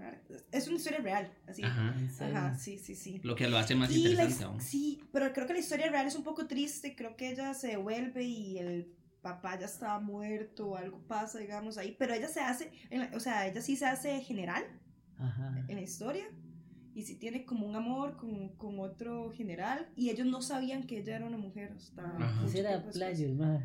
es 0.52 0.68
una 0.68 0.78
historia 0.78 1.00
real, 1.00 1.32
así. 1.48 1.62
Ajá. 1.64 1.94
Serio. 2.10 2.38
Ajá, 2.38 2.56
sí, 2.58 2.80
sí, 2.80 2.96
sí. 2.96 3.20
Lo 3.24 3.36
que 3.36 3.48
lo 3.48 3.58
hace 3.58 3.76
más 3.76 3.92
Y 3.92 4.08
interesante 4.08 4.44
aún. 4.46 4.60
sí, 4.62 5.02
pero 5.12 5.32
creo 5.32 5.46
que 5.46 5.54
la 5.54 5.60
historia 5.60 5.92
real 5.92 6.08
es 6.08 6.16
un 6.16 6.24
poco 6.24 6.48
triste. 6.48 6.96
Creo 6.96 7.16
que 7.16 7.30
ella 7.30 7.54
se 7.54 7.68
devuelve 7.68 8.24
y 8.24 8.58
el 8.58 8.92
papá 9.22 9.60
ya 9.60 9.68
estaba 9.68 10.00
muerto 10.00 10.70
o 10.70 10.76
algo 10.76 11.00
pasa, 11.08 11.38
digamos, 11.40 11.78
ahí. 11.78 11.96
Pero 12.00 12.14
ella 12.16 12.28
se 12.30 12.40
hace, 12.40 12.72
la- 12.90 13.12
o 13.14 13.20
sea, 13.20 13.48
ella 13.48 13.62
sí 13.62 13.76
se 13.76 13.86
hace 13.86 14.22
general 14.22 14.64
Ajá. 15.20 15.56
en 15.68 15.76
la 15.76 15.82
historia. 15.82 16.26
Y 16.96 17.04
sí 17.04 17.16
tiene 17.16 17.46
como 17.46 17.68
un 17.68 17.76
amor 17.76 18.18
con, 18.18 18.50
con 18.58 18.80
otro 18.80 19.32
general. 19.32 19.88
Y 19.96 20.10
ellos 20.10 20.26
no 20.28 20.42
sabían 20.42 20.84
que 20.88 20.98
ella 21.00 21.18
era 21.18 21.26
una 21.26 21.38
mujer 21.38 21.72
hasta 21.78 22.04
era 22.56 22.84
playo, 22.84 23.34
madre. 23.36 23.64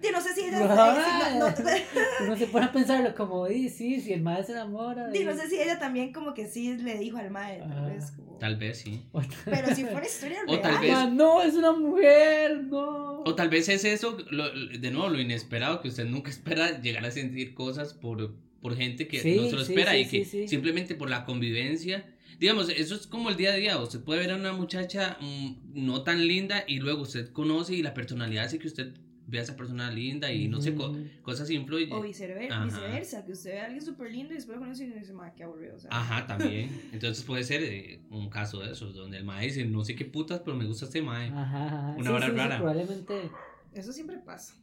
Sí, 0.00 0.08
no 0.12 0.20
sé 0.20 0.34
si 0.34 0.40
ella... 0.48 0.58
No, 0.58 0.66
no- 0.66 1.48
no- 1.48 1.54
Uno 2.26 2.36
se 2.36 2.46
pone 2.48 2.66
a 2.66 2.72
pensarlo 2.72 3.14
como, 3.14 3.46
di, 3.46 3.68
sí, 3.68 4.00
si 4.00 4.12
el 4.12 4.20
madre 4.20 4.42
se 4.44 4.52
enamora. 4.52 5.06
no 5.06 5.12
sé 5.36 5.48
si 5.48 5.60
ella 5.60 5.78
también 5.78 6.12
como 6.12 6.34
que 6.34 6.48
sí 6.48 6.76
le 6.78 6.98
dijo 6.98 7.18
al 7.18 7.30
madre, 7.30 7.58
tal 7.60 7.72
Ah. 7.72 7.86
vez. 7.86 8.10
como- 8.10 8.32
Tal 8.38 8.56
vez 8.56 8.78
sí. 8.78 9.06
Pero 9.44 9.72
si 9.74 9.84
fuera 9.84 10.04
historia 10.04 10.38
O 10.48 10.50
real. 10.50 10.60
tal 10.62 10.80
vez- 10.80 10.92
Ah, 10.92 11.06
no, 11.08 11.40
es 11.42 11.54
una 11.54 11.70
mujer, 11.72 12.64
no. 12.64 13.20
O 13.20 13.34
tal 13.36 13.48
vez 13.48 13.68
es 13.68 13.84
eso, 13.84 14.16
lo- 14.30 14.50
de 14.52 14.90
nuevo, 14.90 15.08
lo 15.08 15.20
inesperado, 15.20 15.80
que 15.80 15.88
usted 15.88 16.06
nunca 16.06 16.30
espera 16.30 16.80
llegar 16.80 17.04
a 17.06 17.10
sentir 17.12 17.54
cosas 17.54 17.94
por, 17.94 18.34
por 18.62 18.74
gente 18.76 19.08
que 19.08 19.18
Sí, 19.20 19.36
no 19.36 19.44
se 19.44 19.52
lo 19.56 19.64
sí, 19.64 19.72
espera 19.74 19.92
sí, 19.92 19.98
y 19.98 20.08
que 20.08 20.24
sí, 20.24 20.30
sí. 20.42 20.48
simplemente 20.48 20.94
por 20.94 21.10
la 21.10 21.24
convivencia. 21.26 22.06
Digamos, 22.38 22.68
eso 22.70 22.94
es 22.94 23.06
como 23.06 23.28
el 23.28 23.36
día 23.36 23.52
a 23.52 23.56
día. 23.56 23.78
Usted 23.78 24.00
puede 24.00 24.20
ver 24.20 24.30
a 24.30 24.36
una 24.36 24.52
muchacha 24.52 25.18
mm, 25.20 25.72
no 25.74 26.02
tan 26.02 26.26
linda 26.26 26.64
y 26.66 26.78
luego 26.78 27.02
usted 27.02 27.30
conoce 27.32 27.74
y 27.74 27.82
la 27.82 27.92
personalidad 27.92 28.44
hace 28.46 28.58
que 28.58 28.68
usted 28.68 28.94
vea 29.26 29.40
a 29.42 29.44
esa 29.44 29.56
persona 29.56 29.90
linda 29.90 30.32
y 30.32 30.48
no 30.48 30.60
sé, 30.60 30.74
co- 30.74 30.96
cosas 31.22 31.48
influyen. 31.50 31.92
O 31.92 32.02
viceversa, 32.02 32.64
viceversa, 32.64 33.24
que 33.24 33.32
usted 33.32 33.50
ve 33.52 33.60
a 33.60 33.64
alguien 33.66 33.84
súper 33.84 34.10
lindo 34.10 34.32
y 34.32 34.36
después 34.36 34.56
lo 34.56 34.62
conoce 34.62 34.84
y 34.84 34.90
dice, 34.90 35.12
ma, 35.12 35.32
qué 35.34 35.44
aburrido. 35.44 35.76
O 35.76 35.78
sea, 35.78 35.90
Ajá, 35.92 36.26
también. 36.26 36.70
Entonces 36.92 37.22
puede 37.24 37.44
ser 37.44 37.62
eh, 37.62 38.00
un 38.10 38.28
caso 38.30 38.60
de 38.60 38.72
esos, 38.72 38.94
donde 38.94 39.18
el 39.18 39.24
mae 39.24 39.46
dice, 39.46 39.64
no 39.64 39.84
sé 39.84 39.94
qué 39.94 40.04
putas, 40.04 40.40
pero 40.44 40.56
me 40.56 40.64
gusta 40.64 40.86
este 40.86 41.02
mae. 41.02 41.28
Ajá, 41.28 41.66
ajá. 41.66 41.94
Una 41.98 42.10
Sí, 42.10 42.16
hora 42.16 42.26
sí, 42.26 42.32
sí, 42.32 42.38
rara. 42.38 42.56
probablemente. 42.58 43.30
Eso 43.72 43.92
siempre 43.92 44.18
pasa. 44.18 44.54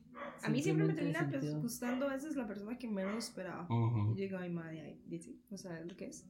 A 0.43 0.49
mí 0.49 0.61
siempre 0.61 0.85
me 0.85 0.93
termina 0.93 1.27
pues, 1.29 1.55
gustando 1.55 2.07
a 2.07 2.13
veces 2.13 2.35
la 2.35 2.47
persona 2.47 2.77
que 2.77 2.87
menos 2.87 3.25
esperaba. 3.25 3.65
Ujú. 3.69 4.13
Y 4.13 4.17
llega 4.17 4.39
mi 4.41 4.49
madre 4.49 4.81
ahí, 4.81 5.01
dice, 5.05 5.35
o 5.49 5.57
sea, 5.57 5.79
es 5.79 5.85
lo 5.85 5.95
que 5.95 6.07
es. 6.07 6.25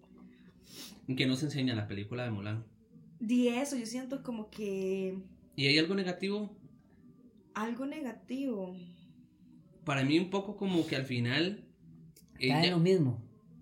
Que 1.16 1.25
nos 1.25 1.42
enseña 1.44 1.75
la 1.75 1.88
película 1.88 2.24
de 2.24 2.32
Mulan. 2.32 2.66
Di 3.20 3.48
eso, 3.50 3.75
yo 3.75 3.86
siento 3.86 4.24
como 4.24 4.50
que 4.50 5.18
¿Y 5.56 5.66
hay 5.68 5.78
algo 5.78 5.96
negativo? 5.96 6.56
algo 7.54 7.86
negativo. 7.86 8.78
Para 9.84 10.04
mí 10.04 10.18
un 10.20 10.30
poco 10.30 10.56
como 10.56 10.86
que 10.88 10.96
al 10.96 11.04
final... 11.06 11.66
Cae 12.36 12.62
Ella, 12.62 12.72
lo 12.72 12.80
mismo. 12.80 13.22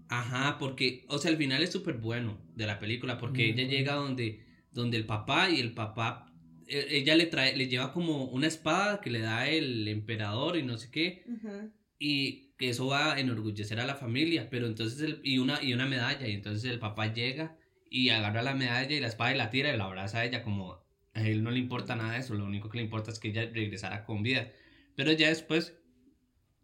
Ajá, 0.10 0.58
porque, 0.60 1.06
o 1.10 1.18
sea, 1.18 1.32
el 1.32 1.38
final 1.38 1.64
es 1.64 1.72
súper 1.72 1.98
bueno 1.98 2.38
de 2.56 2.68
la 2.68 2.80
película, 2.80 3.18
porque 3.18 3.48
Mm, 3.54 3.60
ella 3.60 3.68
llega 3.68 3.96
donde, 3.96 4.46
donde 4.72 4.98
el 4.98 5.06
papá 5.06 5.50
y 5.50 5.60
el 5.60 5.74
papá, 5.74 6.27
ella 6.70 7.16
le 7.16 7.26
trae, 7.28 7.56
le 7.56 7.68
lleva 7.68 7.92
como 7.94 8.26
una 8.26 8.48
espada 8.48 9.00
que 9.02 9.10
le 9.10 9.20
da 9.22 9.48
el 9.50 9.88
emperador 9.88 10.58
y 10.58 10.64
no 10.64 10.78
sé 10.78 10.90
qué, 10.92 11.24
Ujú. 11.28 11.72
y 12.00 12.52
que 12.58 12.70
eso 12.70 12.88
va 12.88 13.14
a 13.14 13.20
enorgullecer 13.20 13.80
a 13.80 13.86
la 13.86 13.96
familia, 13.96 14.50
pero 14.50 14.68
entonces, 14.68 15.02
el, 15.02 15.22
y, 15.24 15.38
una, 15.38 15.62
y 15.64 15.74
una 15.74 15.86
medalla, 15.86 16.28
y 16.28 16.34
entonces 16.34 16.70
el 16.70 16.80
papá 16.80 17.14
llega 17.14 17.56
y 17.90 18.10
agarra 18.10 18.42
la 18.42 18.56
medalla 18.56 18.96
y 18.96 19.00
la 19.00 19.08
espada 19.08 19.34
y 19.34 19.38
la 19.38 19.50
tira 19.50 19.74
y 19.74 19.78
la 19.78 19.86
abraza 19.86 20.20
a 20.20 20.26
ella 20.26 20.44
como 20.44 20.84
a 21.14 21.22
él 21.28 21.42
no 21.44 21.52
le 21.52 21.60
importa 21.60 21.96
nada 21.96 22.14
de 22.14 22.20
eso, 22.20 22.34
lo 22.36 22.46
único 22.46 22.70
que 22.70 22.78
le 22.78 22.84
importa 22.84 23.12
es 23.12 23.20
que 23.20 23.30
ella 23.30 23.50
regresara 23.52 24.04
con 24.04 24.22
vida, 24.24 24.52
pero 24.96 25.12
ya 25.14 25.30
después 25.30 25.74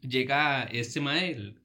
llega 0.02 0.64
este 0.66 1.00
mae 1.00 1.32
el- 1.32 1.60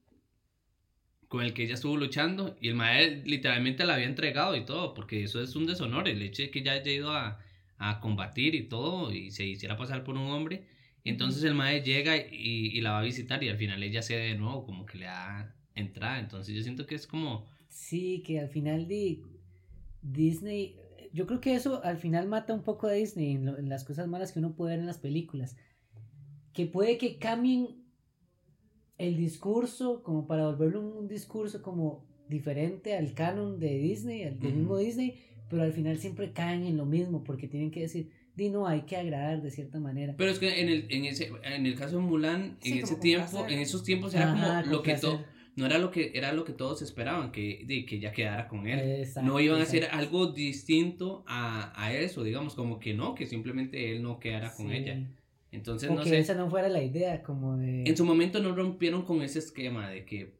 con 1.28 1.42
el 1.44 1.52
que 1.52 1.64
ella 1.64 1.74
estuvo 1.74 1.96
luchando 1.96 2.56
y 2.60 2.68
el 2.68 2.74
mae 2.74 3.22
literalmente 3.26 3.84
la 3.84 3.94
había 3.94 4.06
entregado 4.06 4.56
y 4.56 4.64
todo, 4.64 4.94
porque 4.94 5.22
eso 5.24 5.42
es 5.42 5.54
un 5.56 5.66
deshonor, 5.66 6.08
el 6.08 6.22
hecho 6.22 6.42
de 6.42 6.50
que 6.50 6.60
ella 6.60 6.72
haya 6.72 6.90
ido 6.92 7.12
a, 7.12 7.38
a 7.78 8.00
combatir 8.00 8.54
y 8.54 8.68
todo 8.68 9.12
y 9.12 9.30
se 9.30 9.46
hiciera 9.46 9.76
pasar 9.76 10.04
por 10.04 10.16
un 10.16 10.30
hombre, 10.30 10.66
entonces 11.04 11.42
el 11.44 11.54
mae 11.54 11.82
llega 11.82 12.16
y, 12.16 12.26
y 12.32 12.80
la 12.80 12.92
va 12.92 13.00
a 13.00 13.02
visitar 13.02 13.42
y 13.42 13.48
al 13.48 13.56
final 13.56 13.82
ella 13.82 14.02
cede 14.02 14.28
de 14.28 14.34
nuevo, 14.38 14.64
como 14.66 14.84
que 14.84 14.98
le 14.98 15.06
da 15.06 15.54
entrada, 15.74 16.18
entonces 16.18 16.54
yo 16.54 16.62
siento 16.62 16.86
que 16.86 16.96
es 16.96 17.06
como... 17.06 17.46
Sí, 17.68 18.22
que 18.26 18.40
al 18.40 18.48
final 18.48 18.88
de 18.88 19.22
Disney, 20.02 20.76
yo 21.12 21.26
creo 21.26 21.40
que 21.40 21.54
eso 21.54 21.82
al 21.84 21.98
final 21.98 22.26
mata 22.26 22.52
un 22.54 22.62
poco 22.62 22.86
a 22.88 22.92
Disney 22.92 23.32
en, 23.34 23.46
lo- 23.46 23.58
en 23.58 23.68
las 23.68 23.84
cosas 23.84 24.08
malas 24.08 24.32
que 24.32 24.38
uno 24.40 24.54
puede 24.54 24.72
ver 24.72 24.80
en 24.80 24.86
las 24.86 24.98
películas. 24.98 25.56
Que 26.52 26.66
puede 26.66 26.98
que 26.98 27.18
cambien 27.18 27.84
el 28.98 29.16
discurso 29.16 30.02
como 30.02 30.26
para 30.26 30.46
volverlo 30.46 30.80
un, 30.80 30.92
un 30.98 31.08
discurso 31.08 31.62
como 31.62 32.04
diferente 32.28 32.96
al 32.96 33.14
canon 33.14 33.58
de 33.58 33.78
Disney, 33.78 34.24
al 34.24 34.38
del 34.38 34.54
mismo 34.54 34.76
Disney, 34.76 35.20
pero 35.48 35.62
al 35.62 35.72
final 35.72 35.98
siempre 35.98 36.32
caen 36.32 36.64
en 36.64 36.76
lo 36.76 36.86
mismo 36.86 37.24
porque 37.24 37.48
tienen 37.48 37.70
que 37.70 37.80
decir, 37.80 38.10
di 38.34 38.50
no, 38.50 38.66
hay 38.66 38.82
que 38.82 38.96
agradar 38.96 39.42
de 39.42 39.50
cierta 39.50 39.80
manera. 39.80 40.14
Pero 40.16 40.30
es 40.30 40.38
que 40.38 40.60
en 40.60 40.68
el, 40.68 40.86
en 40.90 41.04
ese, 41.04 41.30
en 41.42 41.66
el 41.66 41.74
caso 41.74 41.96
de 41.96 42.02
Mulan, 42.02 42.56
Sí, 42.60 42.72
en 42.72 42.78
ese 42.84 42.96
tiempo, 42.96 43.30
placer. 43.30 43.52
en 43.52 43.58
esos 43.60 43.82
tiempos 43.82 44.14
era 44.14 44.32
Ajá, 44.32 44.62
como 44.62 44.76
lo 44.76 44.82
que 44.82 44.94
todo, 44.94 45.24
no 45.56 45.66
era 45.66 45.78
lo 45.78 45.90
que 45.90 46.12
era 46.14 46.32
lo 46.32 46.44
que 46.44 46.52
todos 46.52 46.82
esperaban, 46.82 47.32
que, 47.32 47.64
de, 47.66 47.84
que 47.84 47.96
ella 47.96 48.12
quedara 48.12 48.46
con 48.48 48.66
él. 48.68 48.78
Exacto, 48.78 49.28
no 49.28 49.40
iban 49.40 49.58
a 49.60 49.64
hacer 49.64 49.88
algo 49.90 50.32
distinto 50.32 51.24
a, 51.26 51.72
a 51.82 51.92
eso, 51.92 52.22
digamos, 52.22 52.54
como 52.54 52.78
que 52.78 52.94
no, 52.94 53.14
que 53.14 53.26
simplemente 53.26 53.90
él 53.90 54.02
no 54.02 54.18
quedara 54.20 54.54
con 54.54 54.70
ella. 54.70 55.04
Entonces, 55.50 55.88
O 55.90 55.94
no 55.94 56.02
que 56.02 56.10
sé, 56.10 56.18
esa 56.18 56.34
no 56.34 56.48
fuera 56.50 56.68
la 56.68 56.82
idea, 56.82 57.22
como 57.22 57.56
de... 57.56 57.82
en 57.84 57.96
su 57.96 58.04
momento 58.04 58.38
no 58.40 58.54
rompieron 58.54 59.02
con 59.02 59.22
ese 59.22 59.38
esquema 59.38 59.88
de 59.88 60.04
que, 60.04 60.34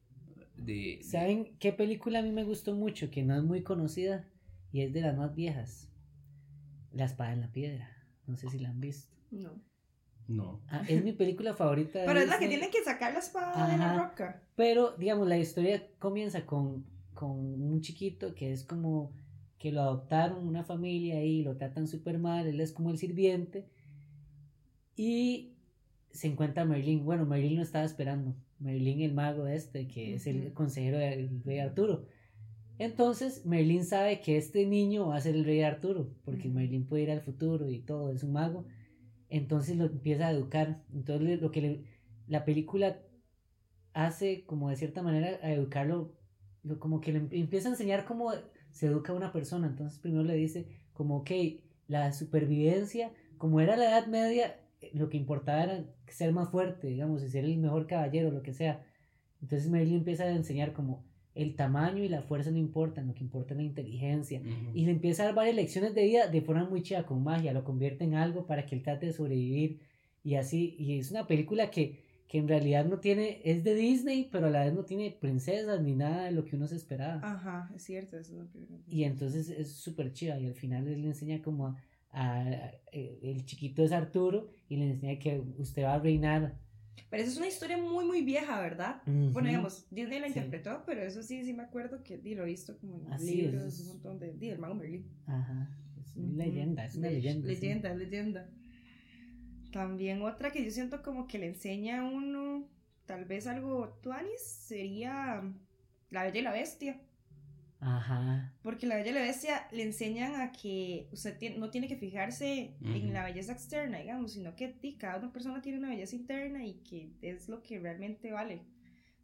de, 0.56 0.98
¿Saben 1.02 1.56
qué 1.58 1.72
película 1.72 2.18
a 2.18 2.22
mí 2.22 2.30
me 2.30 2.44
gustó 2.44 2.74
mucho? 2.74 3.10
Que 3.10 3.22
no 3.22 3.36
es 3.36 3.42
muy 3.42 3.62
conocida 3.62 4.28
y 4.72 4.82
es 4.82 4.92
de 4.92 5.00
las 5.00 5.16
más 5.16 5.34
viejas. 5.34 5.88
La 6.92 7.04
espada 7.04 7.32
en 7.32 7.40
la 7.40 7.52
piedra. 7.52 7.88
No 8.26 8.36
sé 8.36 8.48
si 8.48 8.58
la 8.58 8.70
han 8.70 8.80
visto. 8.80 9.14
No. 9.30 9.50
no. 10.26 10.60
Ah, 10.68 10.82
es 10.88 11.02
mi 11.02 11.12
película 11.12 11.54
favorita. 11.54 12.00
de 12.00 12.06
Pero 12.06 12.20
es 12.20 12.28
la 12.28 12.38
que 12.38 12.48
Disney, 12.48 12.58
tiene 12.58 12.72
que 12.72 12.84
sacar 12.84 13.12
la 13.12 13.18
espada 13.18 13.70
de 13.70 13.78
la 13.78 13.98
roca. 13.98 14.42
Pero, 14.56 14.96
digamos, 14.96 15.28
la 15.28 15.38
historia 15.38 15.86
comienza 15.98 16.46
con, 16.46 16.84
con 17.14 17.30
un 17.30 17.80
chiquito 17.80 18.34
que 18.34 18.52
es 18.52 18.64
como 18.64 19.12
que 19.58 19.72
lo 19.72 19.80
adoptaron 19.80 20.46
una 20.46 20.64
familia 20.64 21.22
y 21.24 21.42
lo 21.42 21.56
tratan 21.56 21.88
súper 21.88 22.18
mal. 22.18 22.46
Él 22.46 22.60
es 22.60 22.72
como 22.72 22.90
el 22.90 22.98
sirviente. 22.98 23.66
Y 24.96 25.54
se 26.10 26.28
encuentra 26.28 26.64
Merlín. 26.64 27.04
Bueno, 27.04 27.26
Merlín 27.26 27.56
lo 27.56 27.62
estaba 27.62 27.84
esperando. 27.84 28.34
Merlín, 28.58 29.00
el 29.00 29.14
mago 29.14 29.46
este, 29.46 29.86
que 29.86 30.14
es 30.14 30.26
el 30.26 30.52
consejero 30.52 30.98
del 30.98 31.42
rey 31.44 31.58
Arturo. 31.60 32.06
Entonces, 32.78 33.44
Merlín 33.44 33.84
sabe 33.84 34.20
que 34.20 34.36
este 34.36 34.64
niño 34.66 35.08
va 35.08 35.16
a 35.16 35.20
ser 35.20 35.34
el 35.34 35.44
rey 35.44 35.62
Arturo, 35.62 36.10
porque 36.24 36.48
Ujú. 36.48 36.56
Merlín 36.58 36.86
puede 36.86 37.02
ir 37.04 37.10
al 37.10 37.20
futuro 37.22 37.68
y 37.68 37.80
todo, 37.80 38.12
es 38.12 38.22
un 38.22 38.32
mago. 38.32 38.66
Entonces 39.30 39.76
lo 39.76 39.86
empieza 39.86 40.28
a 40.28 40.32
educar. 40.32 40.82
Entonces, 40.94 41.40
lo 41.42 41.50
que 41.50 41.60
le- 41.62 41.84
la 42.28 42.44
película 42.44 42.98
hace, 43.94 44.44
como 44.46 44.70
de 44.70 44.76
cierta 44.76 45.02
manera, 45.02 45.38
a 45.42 45.52
educarlo, 45.52 46.12
lo- 46.62 46.78
como 46.78 47.00
que 47.00 47.12
le 47.12 47.18
em- 47.20 47.28
empieza 47.32 47.68
a 47.68 47.72
enseñar 47.72 48.04
cómo 48.04 48.32
se 48.70 48.86
educa 48.86 49.12
a 49.12 49.16
una 49.16 49.32
persona. 49.32 49.66
Entonces, 49.66 49.98
primero 50.00 50.24
le 50.24 50.34
dice, 50.34 50.66
como, 50.92 51.18
ok, 51.18 51.30
la 51.88 52.12
supervivencia, 52.12 53.12
como 53.38 53.60
era 53.60 53.76
la 53.76 53.86
Edad 53.90 54.06
Media, 54.06 54.56
lo 54.92 55.08
que 55.08 55.16
importaba 55.16 55.64
era 55.64 55.84
ser 56.08 56.32
más 56.32 56.50
fuerte, 56.50 56.88
digamos, 56.88 57.22
y 57.22 57.28
ser 57.30 57.44
el 57.44 57.58
mejor 57.58 57.86
caballero, 57.86 58.30
lo 58.30 58.42
que 58.42 58.52
sea. 58.52 58.84
Entonces 59.42 59.68
Merlin 59.70 59.96
empieza 59.98 60.24
a 60.24 60.30
enseñar 60.32 60.72
como 60.72 61.04
el 61.38 61.54
tamaño 61.54 62.02
y 62.04 62.08
la 62.08 62.22
fuerza 62.22 62.50
no 62.50 62.58
importan, 62.58 63.06
lo 63.06 63.14
que 63.14 63.24
importa 63.24 63.54
es 63.54 63.58
la 63.58 63.64
inteligencia. 63.64 64.40
Y 64.74 64.84
le 64.84 64.92
empieza 64.92 65.22
a 65.22 65.26
dar 65.26 65.34
varias 65.34 65.56
lecciones 65.56 65.94
de 65.94 66.04
vida 66.04 66.26
de 66.28 66.42
forma 66.42 66.68
muy 66.68 66.82
chida, 66.82 67.06
con 67.06 67.22
magia, 67.24 67.52
lo 67.52 67.64
convierte 67.64 68.04
en 68.04 68.14
algo 68.14 68.46
para 68.46 68.66
que 68.66 68.74
él 68.74 68.82
trate 68.82 69.06
de 69.06 69.12
sobrevivir 69.12 69.80
y 70.24 70.34
así. 70.34 70.74
Y 70.78 70.98
es 70.98 71.10
una 71.10 71.26
película 71.26 71.70
que 71.70 72.06
que 72.28 72.36
en 72.36 72.46
realidad 72.46 72.84
no 72.84 72.98
tiene, 72.98 73.40
es 73.42 73.64
de 73.64 73.74
Disney, 73.74 74.28
pero 74.30 74.48
a 74.48 74.50
la 74.50 74.62
vez 74.62 74.74
no 74.74 74.84
tiene 74.84 75.10
princesas 75.18 75.80
ni 75.80 75.94
nada 75.94 76.24
de 76.26 76.32
lo 76.32 76.44
que 76.44 76.56
uno 76.56 76.66
se 76.66 76.76
esperaba. 76.76 77.20
Ajá, 77.24 77.70
es 77.74 77.82
cierto. 77.84 78.18
Eso 78.18 78.32
es 78.34 78.38
lo 78.38 78.50
que- 78.50 78.58
Y 78.94 79.04
entonces 79.04 79.48
es 79.48 79.72
súper 79.72 80.12
chiva 80.12 80.38
y 80.38 80.44
al 80.46 80.52
final 80.52 80.86
él 80.88 81.00
le 81.00 81.08
enseña 81.08 81.40
como 81.40 81.68
a, 81.68 81.76
a- 82.12 82.70
el 82.92 83.46
chiquito 83.46 83.82
es 83.82 83.92
Arturo 83.92 84.50
y 84.68 84.76
le 84.76 84.90
enseña 84.90 85.18
que 85.18 85.40
usted 85.56 85.84
va 85.84 85.94
a 85.94 85.98
reinar. 86.00 86.54
Pero 87.10 87.22
esa 87.22 87.32
es 87.32 87.38
una 87.38 87.46
historia 87.48 87.76
muy, 87.78 88.04
muy 88.04 88.22
vieja, 88.22 88.60
¿verdad? 88.60 89.02
Bueno, 89.06 89.48
digamos, 89.48 89.86
Disney 89.90 90.20
la 90.20 90.26
Sí. 90.28 90.34
interpretó, 90.38 90.82
pero 90.86 91.02
eso 91.02 91.22
sí, 91.22 91.44
sí 91.44 91.52
me 91.52 91.62
acuerdo 91.62 92.02
que 92.02 92.18
di, 92.18 92.34
lo 92.34 92.42
he 92.44 92.46
visto 92.46 92.78
como 92.78 92.98
en 93.06 93.12
Así 93.12 93.34
libros, 93.42 93.64
es- 93.74 93.80
un 93.80 93.88
montón 93.88 94.18
de... 94.18 94.32
Di, 94.34 94.50
el 94.50 94.58
mago 94.58 94.74
Merlín. 94.74 95.06
Ajá, 95.26 95.70
es 96.00 96.16
una 96.16 96.44
leyenda, 96.44 96.84
es 96.84 96.94
una 96.96 97.08
Le- 97.08 97.14
leyenda. 97.14 97.48
sí. 97.48 97.54
Leyenda, 97.54 97.94
leyenda. 97.94 98.50
También 99.72 100.22
otra 100.22 100.50
que 100.50 100.64
yo 100.64 100.70
siento 100.70 101.02
como 101.02 101.26
que 101.28 101.38
le 101.38 101.46
enseña 101.46 102.00
a 102.00 102.04
uno, 102.04 102.66
tal 103.06 103.24
vez 103.26 103.46
algo 103.46 103.98
tuanis, 104.02 104.40
sería 104.40 105.42
La 106.10 106.24
Bella 106.24 106.38
y 106.38 106.42
la 106.42 106.52
Bestia. 106.52 107.00
Ajá, 107.80 108.52
Porque 108.62 108.86
La 108.88 108.96
Bella 108.96 109.10
y 109.10 109.14
la 109.14 109.20
Bestia 109.20 109.68
le 109.70 109.84
enseñan 109.84 110.34
a 110.40 110.50
que 110.50 111.06
usted 111.12 111.38
tiene- 111.38 111.58
no 111.58 111.70
tiene 111.70 111.86
que 111.86 111.96
fijarse 111.96 112.74
Ujú. 112.80 112.92
en 112.92 113.12
la 113.12 113.24
belleza 113.24 113.52
externa, 113.52 113.98
digamos, 113.98 114.32
sino 114.32 114.56
que 114.56 114.74
di, 114.82 114.94
cada 114.94 115.18
una 115.18 115.32
persona 115.32 115.62
tiene 115.62 115.78
una 115.78 115.90
belleza 115.90 116.16
interna 116.16 116.64
y 116.66 116.74
que 116.82 117.10
es 117.22 117.48
lo 117.48 117.62
que 117.62 117.78
realmente 117.78 118.32
vale. 118.32 118.62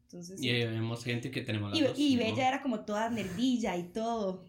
Entonces, 0.04 0.40
Y 0.40 0.50
ahí 0.50 0.66
vemos 0.66 1.02
gente 1.02 1.32
que 1.32 1.40
tenemos 1.40 1.70
las 1.70 1.78
y, 1.80 1.82
dos, 1.82 1.98
y 1.98 2.14
¿no? 2.14 2.22
Bella 2.22 2.48
era 2.48 2.62
como 2.62 2.80
toda 2.84 3.10
nerdilla 3.10 3.76
y 3.76 3.84
todo. 3.84 4.44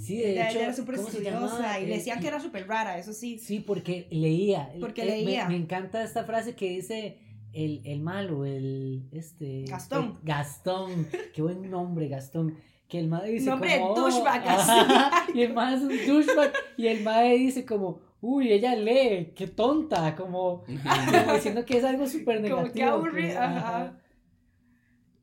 Sí, 0.00 0.16
de 0.16 0.32
Ella 0.32 0.50
hecho, 0.50 0.58
era 0.60 0.72
súper 0.74 0.96
¿cómo 0.96 1.10
se 1.10 1.18
estudiosa 1.18 1.78
y 1.80 1.86
le 1.86 1.92
Eh, 1.92 1.96
decían 1.98 2.18
que 2.18 2.26
era 2.28 2.40
súper 2.40 2.66
rara, 2.66 2.98
eso 2.98 3.12
sí. 3.12 3.38
Sí, 3.38 3.60
porque 3.60 4.08
leía. 4.10 4.72
Porque 4.80 5.02
Eh, 5.02 5.04
me- 5.04 5.10
leía. 5.24 5.48
Me, 5.48 5.56
encanta 5.56 6.02
esta 6.02 6.24
frase 6.24 6.54
que 6.56 6.70
dice 6.70 7.18
el, 7.52 7.82
el 7.84 8.00
malo, 8.00 8.46
el 8.46 9.06
este 9.12 9.64
Gastón. 9.68 10.16
el- 10.22 10.26
Gastón. 10.26 11.06
Qué 11.34 11.42
buen 11.42 11.70
nombre, 11.70 12.08
Gastón. 12.08 12.56
Que 12.88 12.98
el 13.00 13.08
madre 13.08 13.30
dice 13.32 13.50
Nombre 13.50 13.70
de 13.72 13.78
como, 13.80 13.92
"Oh", 13.94 14.26
ajá, 14.26 15.08
así. 15.24 15.32
Y 15.34 15.42
el 15.42 15.52
madre 15.54 15.76
es 15.76 15.82
un 15.82 16.06
douchebag. 16.06 16.52
y 16.76 16.86
el 16.86 17.02
madre 17.02 17.36
dice 17.36 17.64
como, 17.64 18.00
uy, 18.20 18.52
ella 18.52 18.74
lee, 18.76 19.32
qué 19.34 19.46
tonta. 19.48 20.14
Como, 20.14 20.62
como 20.64 21.34
diciendo 21.34 21.64
que 21.64 21.78
es 21.78 21.84
algo 21.84 22.06
súper 22.06 22.40
negativo. 22.42 22.60
Como 22.62 22.72
que 22.72 22.82
aburrido, 22.84 23.28
que- 23.30 23.36
ajá. 23.38 23.98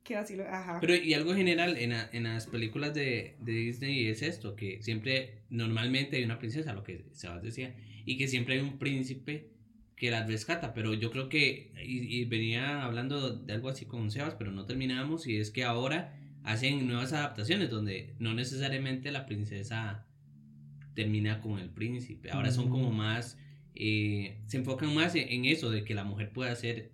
Qué 0.02 0.14
vacilo, 0.16 0.44
ajá. 0.46 0.78
Pero 0.80 0.94
y 0.94 1.14
algo 1.14 1.34
general 1.34 1.78
en, 1.78 1.90
la- 1.90 2.10
en 2.12 2.24
las 2.24 2.46
películas 2.46 2.92
de, 2.92 3.36
de 3.40 3.52
Disney 3.52 4.06
es 4.08 4.20
esto, 4.20 4.54
que 4.54 4.82
siempre, 4.82 5.38
normalmente 5.48 6.16
hay 6.18 6.24
una 6.24 6.38
princesa, 6.38 6.74
lo 6.74 6.82
que 6.84 7.06
Sebas 7.12 7.42
decía, 7.42 7.74
y 8.04 8.18
que 8.18 8.28
siempre 8.28 8.54
hay 8.56 8.60
un 8.60 8.78
príncipe 8.78 9.48
que 9.96 10.10
las 10.10 10.26
rescata, 10.28 10.74
pero 10.74 10.92
yo 10.92 11.10
creo 11.10 11.30
que, 11.30 11.72
y, 11.82 12.18
y 12.20 12.24
venía 12.26 12.84
hablando 12.84 13.30
de 13.34 13.52
algo 13.54 13.70
así 13.70 13.86
con 13.86 14.10
Sebas, 14.10 14.34
pero 14.34 14.50
no 14.52 14.66
terminamos, 14.66 15.26
y 15.26 15.38
es 15.38 15.50
que 15.50 15.64
ahora 15.64 16.18
hacen 16.44 16.86
nuevas 16.86 17.12
adaptaciones 17.12 17.70
donde 17.70 18.14
no 18.18 18.34
necesariamente 18.34 19.10
la 19.10 19.26
princesa 19.26 20.06
termina 20.94 21.40
con 21.40 21.58
el 21.58 21.70
príncipe, 21.70 22.30
ahora 22.30 22.52
son 22.52 22.68
como 22.70 22.92
más, 22.92 23.36
eh, 23.74 24.38
se 24.46 24.58
enfocan 24.58 24.94
más 24.94 25.14
en, 25.16 25.28
en 25.28 25.44
eso, 25.46 25.70
de 25.70 25.84
que 25.84 25.94
la 25.94 26.04
mujer 26.04 26.32
puede 26.32 26.50
hacer 26.50 26.92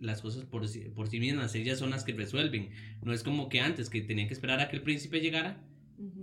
las 0.00 0.20
cosas 0.22 0.44
por 0.44 0.66
sí, 0.68 0.80
por 0.94 1.08
sí 1.08 1.20
mismas, 1.20 1.54
ellas 1.54 1.78
son 1.78 1.90
las 1.90 2.04
que 2.04 2.12
resuelven. 2.12 2.70
No 3.02 3.12
es 3.12 3.22
como 3.22 3.48
que 3.48 3.60
antes, 3.60 3.88
que 3.90 4.00
tenían 4.02 4.28
que 4.28 4.34
esperar 4.34 4.60
a 4.60 4.68
que 4.68 4.76
el 4.76 4.82
príncipe 4.82 5.20
llegara 5.20 5.58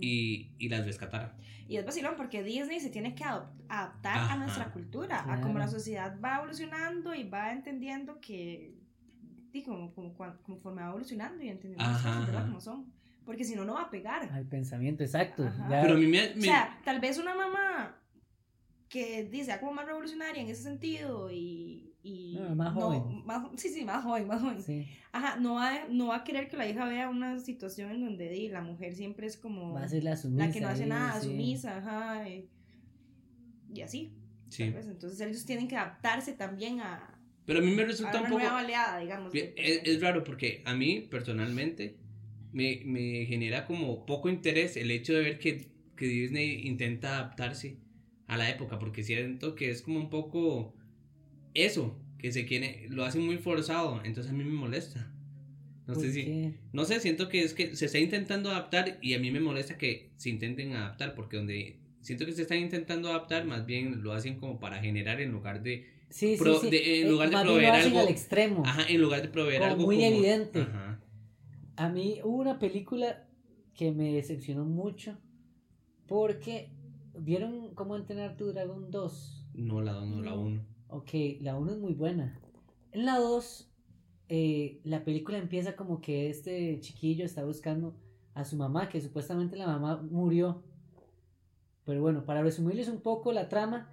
y, 0.00 0.50
y 0.58 0.68
las 0.68 0.84
rescatara. 0.84 1.36
Y 1.68 1.76
es 1.76 1.84
vacilón 1.84 2.14
porque 2.16 2.42
Disney 2.42 2.80
se 2.80 2.90
tiene 2.90 3.14
que 3.14 3.24
adaptar 3.24 4.16
Ajá. 4.18 4.32
a 4.32 4.36
nuestra 4.38 4.72
cultura, 4.72 5.20
a 5.20 5.40
como 5.40 5.54
Claro. 5.54 5.58
la 5.58 5.68
sociedad 5.68 6.18
va 6.20 6.36
evolucionando 6.38 7.14
y 7.14 7.24
va 7.24 7.52
entendiendo 7.52 8.20
que, 8.20 8.74
sí, 9.52 9.62
como, 9.62 9.94
como 9.94 10.14
cuan- 10.14 10.38
conforme 10.42 10.82
va 10.82 10.88
evolucionando 10.88 11.42
y 11.42 11.48
entendiendo 11.48 11.84
las 11.84 12.02
cosas. 12.02 12.44
Como 12.44 12.60
son. 12.60 12.92
Porque 13.24 13.44
si 13.44 13.54
no, 13.54 13.64
no 13.64 13.74
va 13.74 13.82
a 13.82 13.90
pegar. 13.90 14.30
Al 14.32 14.46
pensamiento, 14.46 15.02
exacto. 15.02 15.44
Ya- 15.68 15.82
Pero 15.82 15.94
a 15.94 15.98
mí 15.98 16.06
me... 16.06 16.32
O 16.32 16.36
me- 16.36 16.40
sea, 16.42 16.80
tal 16.84 16.98
vez 17.00 17.18
una 17.18 17.34
mamá 17.34 17.94
que 18.88 19.24
dice 19.24 19.52
"Ah, 19.52 19.60
como 19.60 19.72
más 19.74 19.84
revolucionaria 19.86 20.40
en 20.42 20.48
ese 20.48 20.62
sentido 20.62 21.30
y... 21.30 21.92
y 22.02 22.38
Ah, 22.38 22.54
más 22.54 22.74
no- 22.74 22.80
joven. 22.80 23.26
más- 23.26 23.48
sí, 23.56 23.68
sí, 23.68 23.84
más 23.84 24.02
joven, 24.02 24.26
más 24.26 24.40
joven. 24.40 24.62
sí, 24.62 24.86
Ajá, 25.12 25.36
no 25.40 25.54
va, 25.56 25.72
no 25.90 26.06
va 26.08 26.16
a 26.16 26.24
querer 26.24 26.48
que 26.48 26.56
la 26.56 26.66
hija 26.66 26.86
vea 26.86 27.08
una 27.10 27.38
situación 27.38 27.90
en 27.90 28.00
donde 28.02 28.28
di, 28.30 28.48
la 28.48 28.62
mujer 28.62 28.94
siempre 28.94 29.26
es 29.26 29.36
como 29.36 29.74
va 29.74 29.82
a 29.84 29.88
ser 29.88 30.04
la 30.04 30.16
sumisa. 30.16 30.46
la 30.46 30.52
que 30.52 30.60
no 30.62 30.68
hace 30.68 30.82
ahí, 30.84 30.88
nada, 30.88 31.20
sí. 31.20 31.26
sumisa, 31.28 31.76
ajá, 31.78 32.28
y, 32.28 32.48
y 33.74 33.80
así. 33.82 34.14
sí. 34.48 34.62
Entonces 34.64 35.20
ellos 35.20 35.44
tienen 35.44 35.68
que 35.68 35.76
adaptarse 35.76 36.32
también 36.32 36.80
a, 36.80 37.17
Pero 37.48 37.60
a 37.60 37.62
mí 37.62 37.70
me 37.70 37.80
a 37.80 37.86
resulta 37.86 38.10
una 38.10 38.20
un 38.20 38.26
poco... 38.26 38.40
nueva 38.40 38.62
oleada, 38.62 38.98
digamos. 39.00 39.34
Es, 39.34 39.52
es 39.56 40.02
raro 40.02 40.22
porque 40.22 40.60
a 40.66 40.74
mí 40.74 41.08
personalmente 41.10 41.96
me, 42.52 42.82
me 42.84 43.24
genera 43.24 43.64
como 43.64 44.04
poco 44.04 44.28
interés 44.28 44.76
el 44.76 44.90
hecho 44.90 45.14
de 45.14 45.22
ver 45.22 45.38
que, 45.38 45.66
que 45.96 46.06
Disney 46.06 46.66
intenta 46.66 47.16
adaptarse 47.16 47.78
a 48.26 48.36
la 48.36 48.50
época, 48.50 48.78
porque 48.78 49.02
siento 49.02 49.54
que 49.54 49.70
es 49.70 49.80
como 49.80 49.98
un 49.98 50.10
poco 50.10 50.76
eso, 51.54 51.98
que 52.18 52.32
se 52.32 52.44
quiere, 52.44 52.86
lo 52.90 53.06
hacen 53.06 53.24
muy 53.24 53.38
forzado, 53.38 54.02
entonces 54.04 54.30
a 54.30 54.36
mí 54.36 54.44
me 54.44 54.52
molesta. 54.52 55.10
No 55.86 55.94
¿Por 55.94 56.02
sé 56.02 56.12
si... 56.12 56.24
qué? 56.26 56.52
No 56.74 56.84
sé, 56.84 57.00
siento 57.00 57.30
que 57.30 57.40
es 57.44 57.54
que 57.54 57.74
se 57.74 57.86
está 57.86 57.98
intentando 57.98 58.50
adaptar 58.50 58.98
y 59.00 59.14
a 59.14 59.18
mí 59.18 59.30
me 59.30 59.40
molesta 59.40 59.78
que 59.78 60.10
se 60.18 60.28
intenten 60.28 60.74
adaptar 60.74 61.14
porque 61.14 61.38
donde 61.38 61.78
siento 62.02 62.26
que 62.26 62.32
se 62.32 62.42
están 62.42 62.58
intentando 62.58 63.08
adaptar 63.08 63.46
más 63.46 63.64
bien 63.64 64.02
lo 64.02 64.12
hacen 64.12 64.38
como 64.38 64.60
para 64.60 64.80
generar 64.80 65.22
en 65.22 65.32
lugar 65.32 65.62
de 65.62 65.96
Sí, 66.10 66.36
sí, 66.36 66.42
Pro- 66.42 66.58
sí. 66.60 66.70
de- 66.70 67.00
en 67.00 67.06
Eh, 67.06 67.10
lugar 67.10 67.28
de 67.28 67.34
bien 67.36 67.46
lo 67.46 67.52
proveer 67.52 67.72
algo- 67.74 67.98
al 68.00 68.08
extremo. 68.08 68.62
ajá 68.64 68.82
en 68.88 69.00
lugar 69.00 69.22
de 69.22 69.28
proveer 69.28 69.60
Como 69.60 69.72
algo 69.72 69.86
muy 69.86 69.96
como- 69.96 70.06
evidente. 70.08 70.60
ajá. 70.62 71.00
A 71.76 71.88
mí 71.90 72.18
hubo 72.24 72.38
una 72.38 72.58
película 72.58 73.26
que 73.74 73.92
me 73.92 74.12
decepcionó 74.14 74.64
mucho 74.64 75.16
porque 76.06 76.70
vieron 77.18 77.74
cómo 77.74 77.96
entrenar 77.96 78.36
tu 78.36 78.46
dragón 78.52 78.90
2. 78.90 79.46
No 79.54 79.80
la 79.80 79.92
2, 79.92 80.06
no 80.08 80.22
la 80.22 80.30
No. 80.32 80.40
1. 80.40 80.62
Ok, 80.88 81.10
la 81.40 81.56
1 81.56 81.72
es 81.72 81.78
muy 81.78 81.92
buena. 81.94 82.40
En 82.92 83.04
la 83.04 83.18
2, 83.18 83.70
eh, 84.28 84.80
la 84.84 85.04
película 85.04 85.38
empieza 85.38 85.76
como 85.76 86.00
que 86.00 86.30
este 86.30 86.78
chiquillo 86.80 87.24
está 87.24 87.44
buscando 87.44 87.94
a 88.34 88.44
su 88.44 88.56
mamá, 88.56 88.88
que 88.88 89.00
supuestamente 89.00 89.56
la 89.56 89.66
mamá 89.66 90.00
murió. 90.10 90.62
Pero 91.84 92.00
bueno, 92.02 92.24
para 92.24 92.42
resumirles 92.42 92.88
un 92.88 93.00
poco 93.00 93.32
la 93.32 93.48
trama, 93.48 93.90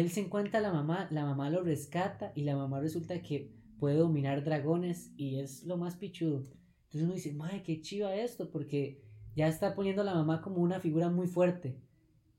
él 0.00 0.10
se 0.10 0.20
encuentra 0.20 0.58
a 0.58 0.62
la 0.62 0.72
mamá, 0.72 1.06
la 1.12 1.24
mamá 1.24 1.50
lo 1.50 1.62
rescata 1.62 2.32
y 2.34 2.42
la 2.42 2.56
mamá 2.56 2.80
resulta 2.80 3.22
que 3.22 3.52
puede 3.78 3.96
dominar 3.96 4.42
dragones 4.42 5.12
y 5.16 5.38
es 5.38 5.62
lo 5.64 5.76
más 5.76 5.94
pichudo. 5.96 6.38
Entonces 6.84 7.02
uno 7.04 7.14
dice, 7.14 7.32
madre, 7.32 7.62
qué 7.62 7.80
chiva 7.80 8.14
esto, 8.16 8.50
porque 8.50 9.02
ya 9.36 9.46
está 9.46 9.74
poniendo 9.76 10.02
la 10.02 10.14
mamá 10.14 10.42
como 10.42 10.56
una 10.56 10.80
figura 10.80 11.10
muy 11.10 11.28
fuerte. 11.28 11.76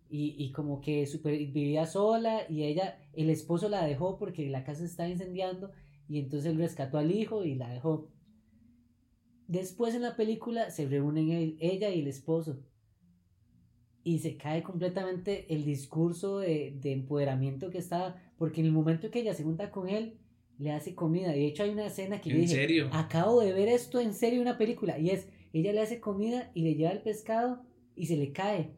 Y, 0.10 0.36
y 0.38 0.52
como 0.52 0.82
que 0.82 1.08
super, 1.08 1.34
vivía 1.38 1.86
sola 1.86 2.42
y 2.50 2.64
ella, 2.64 3.00
el 3.14 3.30
esposo 3.30 3.70
la 3.70 3.86
dejó 3.86 4.18
porque 4.18 4.50
la 4.50 4.66
casa 4.66 4.84
estaba 4.84 5.10
incendiando 5.10 5.72
y 6.10 6.20
entonces 6.20 6.52
él 6.52 6.58
rescató 6.58 6.98
al 6.98 7.12
hijo 7.12 7.46
y 7.46 7.56
la 7.56 7.70
dejó. 7.70 8.12
Después 9.48 9.96
en 9.96 10.02
la 10.02 10.16
película 10.18 10.72
se 10.72 10.88
reúnen 10.88 11.30
el- 11.32 11.58
ella 11.62 11.90
y 11.90 12.02
el 12.02 12.08
esposo 12.08 12.60
y 14.06 14.20
se 14.20 14.38
cae 14.38 14.64
completamente 14.64 15.54
el 15.54 15.66
discurso 15.66 16.40
de, 16.40 16.78
de 16.80 16.94
empoderamiento 16.94 17.70
que 17.70 17.80
estaba, 17.80 18.16
porque 18.38 18.62
en 18.62 18.68
el 18.68 18.72
momento 18.72 19.12
que 19.12 19.20
ella 19.20 19.34
se 19.34 19.44
junta 19.44 19.70
con 19.72 19.90
él, 19.90 20.20
le 20.58 20.72
hace 20.72 20.96
comida. 20.96 21.30
De 21.34 21.46
hecho 21.46 21.64
hay 21.64 21.72
una 21.72 21.88
escena 21.88 22.22
que 22.22 22.30
yo 22.30 22.36
¿En 22.36 22.42
dije, 22.44 22.54
serio? 22.56 22.90
acabo 22.94 23.42
de 23.42 23.52
ver 23.52 23.68
esto 23.68 24.00
en 24.00 24.14
serio 24.14 24.38
en 24.38 24.48
una 24.48 24.58
película 24.58 24.98
y 24.98 25.10
es 25.10 25.28
ella 25.52 25.74
le 25.74 25.82
hace 25.82 26.00
comida 26.00 26.50
y 26.54 26.62
le 26.62 26.76
lleva 26.76 26.92
el 26.92 27.02
pescado 27.02 27.62
y 27.96 28.06
se 28.06 28.16
le 28.16 28.32
cae 28.32 28.72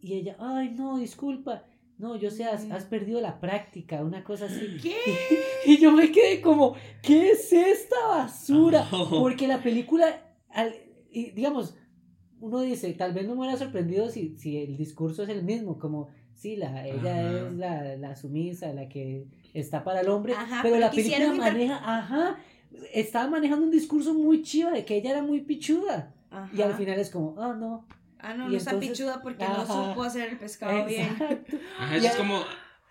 y 0.00 0.14
ella 0.14 0.36
ay 0.38 0.70
no 0.70 0.98
disculpa 0.98 1.64
no 1.98 2.16
yo 2.16 2.30
sé 2.30 2.44
has, 2.44 2.70
has 2.70 2.84
perdido 2.84 3.20
la 3.20 3.40
práctica 3.40 4.02
una 4.04 4.22
cosa 4.24 4.46
así 4.46 4.76
¿Qué? 4.82 4.96
y 5.66 5.78
yo 5.78 5.92
me 5.92 6.10
quedé 6.12 6.40
como 6.40 6.74
qué 7.02 7.30
es 7.30 7.52
esta 7.52 7.96
basura 8.08 8.88
Oh. 8.92 9.08
porque 9.20 9.46
la 9.48 9.62
película 9.62 10.34
al- 10.50 10.74
y 11.10 11.30
digamos 11.30 11.76
uno 12.40 12.60
dice 12.60 12.92
tal 12.94 13.12
vez 13.12 13.26
no 13.26 13.34
me 13.34 13.40
hubiera 13.42 13.56
sorprendido 13.56 14.08
si, 14.10 14.36
si 14.36 14.58
el 14.58 14.76
discurso 14.76 15.22
es 15.22 15.28
el 15.30 15.42
mismo 15.42 15.78
como 15.78 16.08
sí 16.34 16.56
la 16.56 16.86
ella 16.86 17.18
Ajá. 17.28 17.46
es 17.48 17.52
la, 17.54 17.96
la 17.96 18.16
sumisa 18.16 18.72
la 18.72 18.88
que 18.88 19.26
está 19.54 19.82
para 19.84 20.00
el 20.02 20.08
hombre 20.08 20.34
Ajá, 20.34 20.60
pero, 20.62 20.74
pero 20.74 20.78
la 20.78 20.90
película 20.90 21.32
maneja, 21.32 21.76
ajá, 21.82 22.36
estaba 22.92 23.28
manejando 23.30 23.64
un 23.64 23.70
discurso 23.70 24.12
muy 24.14 24.42
chiva 24.42 24.70
de 24.70 24.84
que 24.84 24.96
ella 24.96 25.10
era 25.12 25.22
muy 25.22 25.40
pichuda. 25.40 26.12
Y 26.52 26.60
al 26.60 26.70
Ajá. 26.70 26.76
final 26.78 26.98
es 26.98 27.08
como, 27.10 27.34
ah, 27.40 27.54
no. 27.58 27.86
Ah, 28.18 28.34
no, 28.34 28.48
y 28.48 28.52
no 28.52 28.56
está 28.58 28.72
entonces- 28.72 28.98
pichuda 28.98 29.22
porque 29.22 29.44
Ajá. 29.44 29.64
no 29.64 29.88
supo 29.88 30.02
hacer 30.02 30.28
el 30.28 30.38
pescado 30.38 30.84
bien. 30.84 31.08
Ajá, 31.78 31.96
eso 31.96 32.06
es 32.08 32.16
como... 32.16 32.40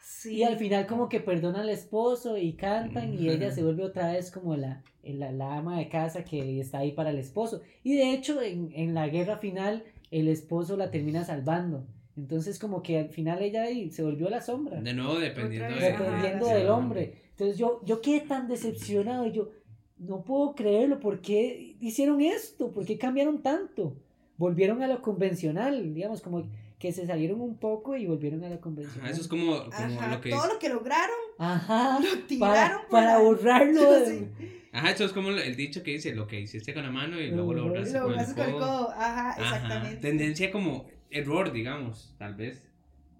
Sí. 0.07 0.35
Y 0.35 0.43
al 0.43 0.57
final 0.57 0.85
como 0.85 1.09
que 1.09 1.19
perdona 1.19 1.61
al 1.61 1.69
esposo 1.69 2.37
y 2.37 2.53
cantan 2.53 3.15
y 3.15 3.27
ella 3.27 3.49
se 3.49 3.63
vuelve 3.63 3.83
otra 3.83 4.11
vez 4.11 4.29
como 4.29 4.55
la, 4.55 4.83
la, 5.03 5.31
la 5.31 5.57
ama 5.57 5.79
de 5.79 5.89
casa 5.89 6.23
que 6.23 6.59
está 6.59 6.79
ahí 6.79 6.91
para 6.91 7.09
el 7.09 7.17
esposo. 7.17 7.61
Y 7.83 7.95
de 7.95 8.13
hecho 8.13 8.39
en, 8.39 8.71
en 8.75 8.93
la 8.93 9.07
guerra 9.07 9.37
final 9.37 9.83
el 10.11 10.27
esposo 10.27 10.77
la 10.77 10.91
termina 10.91 11.23
salvando. 11.23 11.87
Entonces 12.15 12.59
como 12.59 12.83
que 12.83 12.99
al 12.99 13.09
final 13.09 13.41
ella 13.41 13.63
ahí 13.63 13.89
se 13.89 14.03
volvió 14.03 14.29
la 14.29 14.41
sombra. 14.41 14.79
De 14.79 14.93
nuevo, 14.93 15.17
dependiendo 15.17 15.73
de... 15.73 15.81
Dependiendo 15.81 16.47
del 16.49 16.69
hombre. 16.69 17.13
Entonces 17.31 17.57
yo, 17.57 17.81
yo 17.83 17.99
quedé 17.99 18.21
tan 18.21 18.47
decepcionado 18.47 19.25
y 19.25 19.31
yo, 19.31 19.49
no 19.97 20.23
puedo 20.23 20.53
creerlo, 20.53 20.99
¿por 20.99 21.19
qué 21.19 21.77
hicieron 21.79 22.21
esto? 22.21 22.71
¿Por 22.71 22.85
qué 22.85 22.99
cambiaron 22.99 23.41
tanto? 23.41 23.97
Volvieron 24.37 24.83
a 24.83 24.87
lo 24.87 25.01
convencional, 25.01 25.93
digamos, 25.93 26.21
como 26.21 26.43
que 26.79 26.91
se 26.91 27.05
salieron 27.07 27.41
un 27.41 27.57
poco 27.57 27.95
y 27.95 28.05
volvieron 28.05 28.43
a 28.43 28.49
lo 28.49 28.59
convencional. 28.59 29.01
Ajá, 29.05 29.11
eso 29.11 29.21
es 29.21 29.27
como, 29.27 29.57
como 29.63 29.71
Ajá, 29.71 30.15
lo 30.15 30.21
que 30.21 30.29
todo 30.29 30.47
lo 30.47 30.59
que 30.59 30.69
lograron, 30.69 31.15
Ajá, 31.37 31.99
lo 31.99 32.05
para, 32.09 32.27
tiraron 32.27 32.81
por 32.81 32.89
para 32.89 33.13
la- 33.13 33.19
borrarlo. 33.19 33.91
de- 33.93 34.05
Sí. 34.39 34.51
Ajá, 34.71 34.91
eso 34.91 35.05
es 35.05 35.13
como 35.13 35.29
el 35.29 35.55
dicho 35.55 35.83
que 35.83 35.91
dice, 35.91 36.13
lo 36.13 36.27
que 36.27 36.41
hiciste 36.41 36.73
con 36.73 36.83
la 36.83 36.91
mano 36.91 37.19
y 37.19 37.31
luego 37.31 37.53
lo 37.53 37.63
borraste 37.69 37.97
con 37.97 38.11
el 38.13 38.19
haces 38.19 38.33
con 38.35 38.45
el 38.45 38.51
codo. 38.51 38.59
codo. 38.61 38.89
Ajá, 38.91 39.29
Ajá, 39.31 39.41
exactamente. 39.41 40.01
Tendencia 40.01 40.51
como 40.51 40.85
error, 41.09 41.53
digamos, 41.53 42.13
tal 42.17 42.35
vez. 42.35 42.67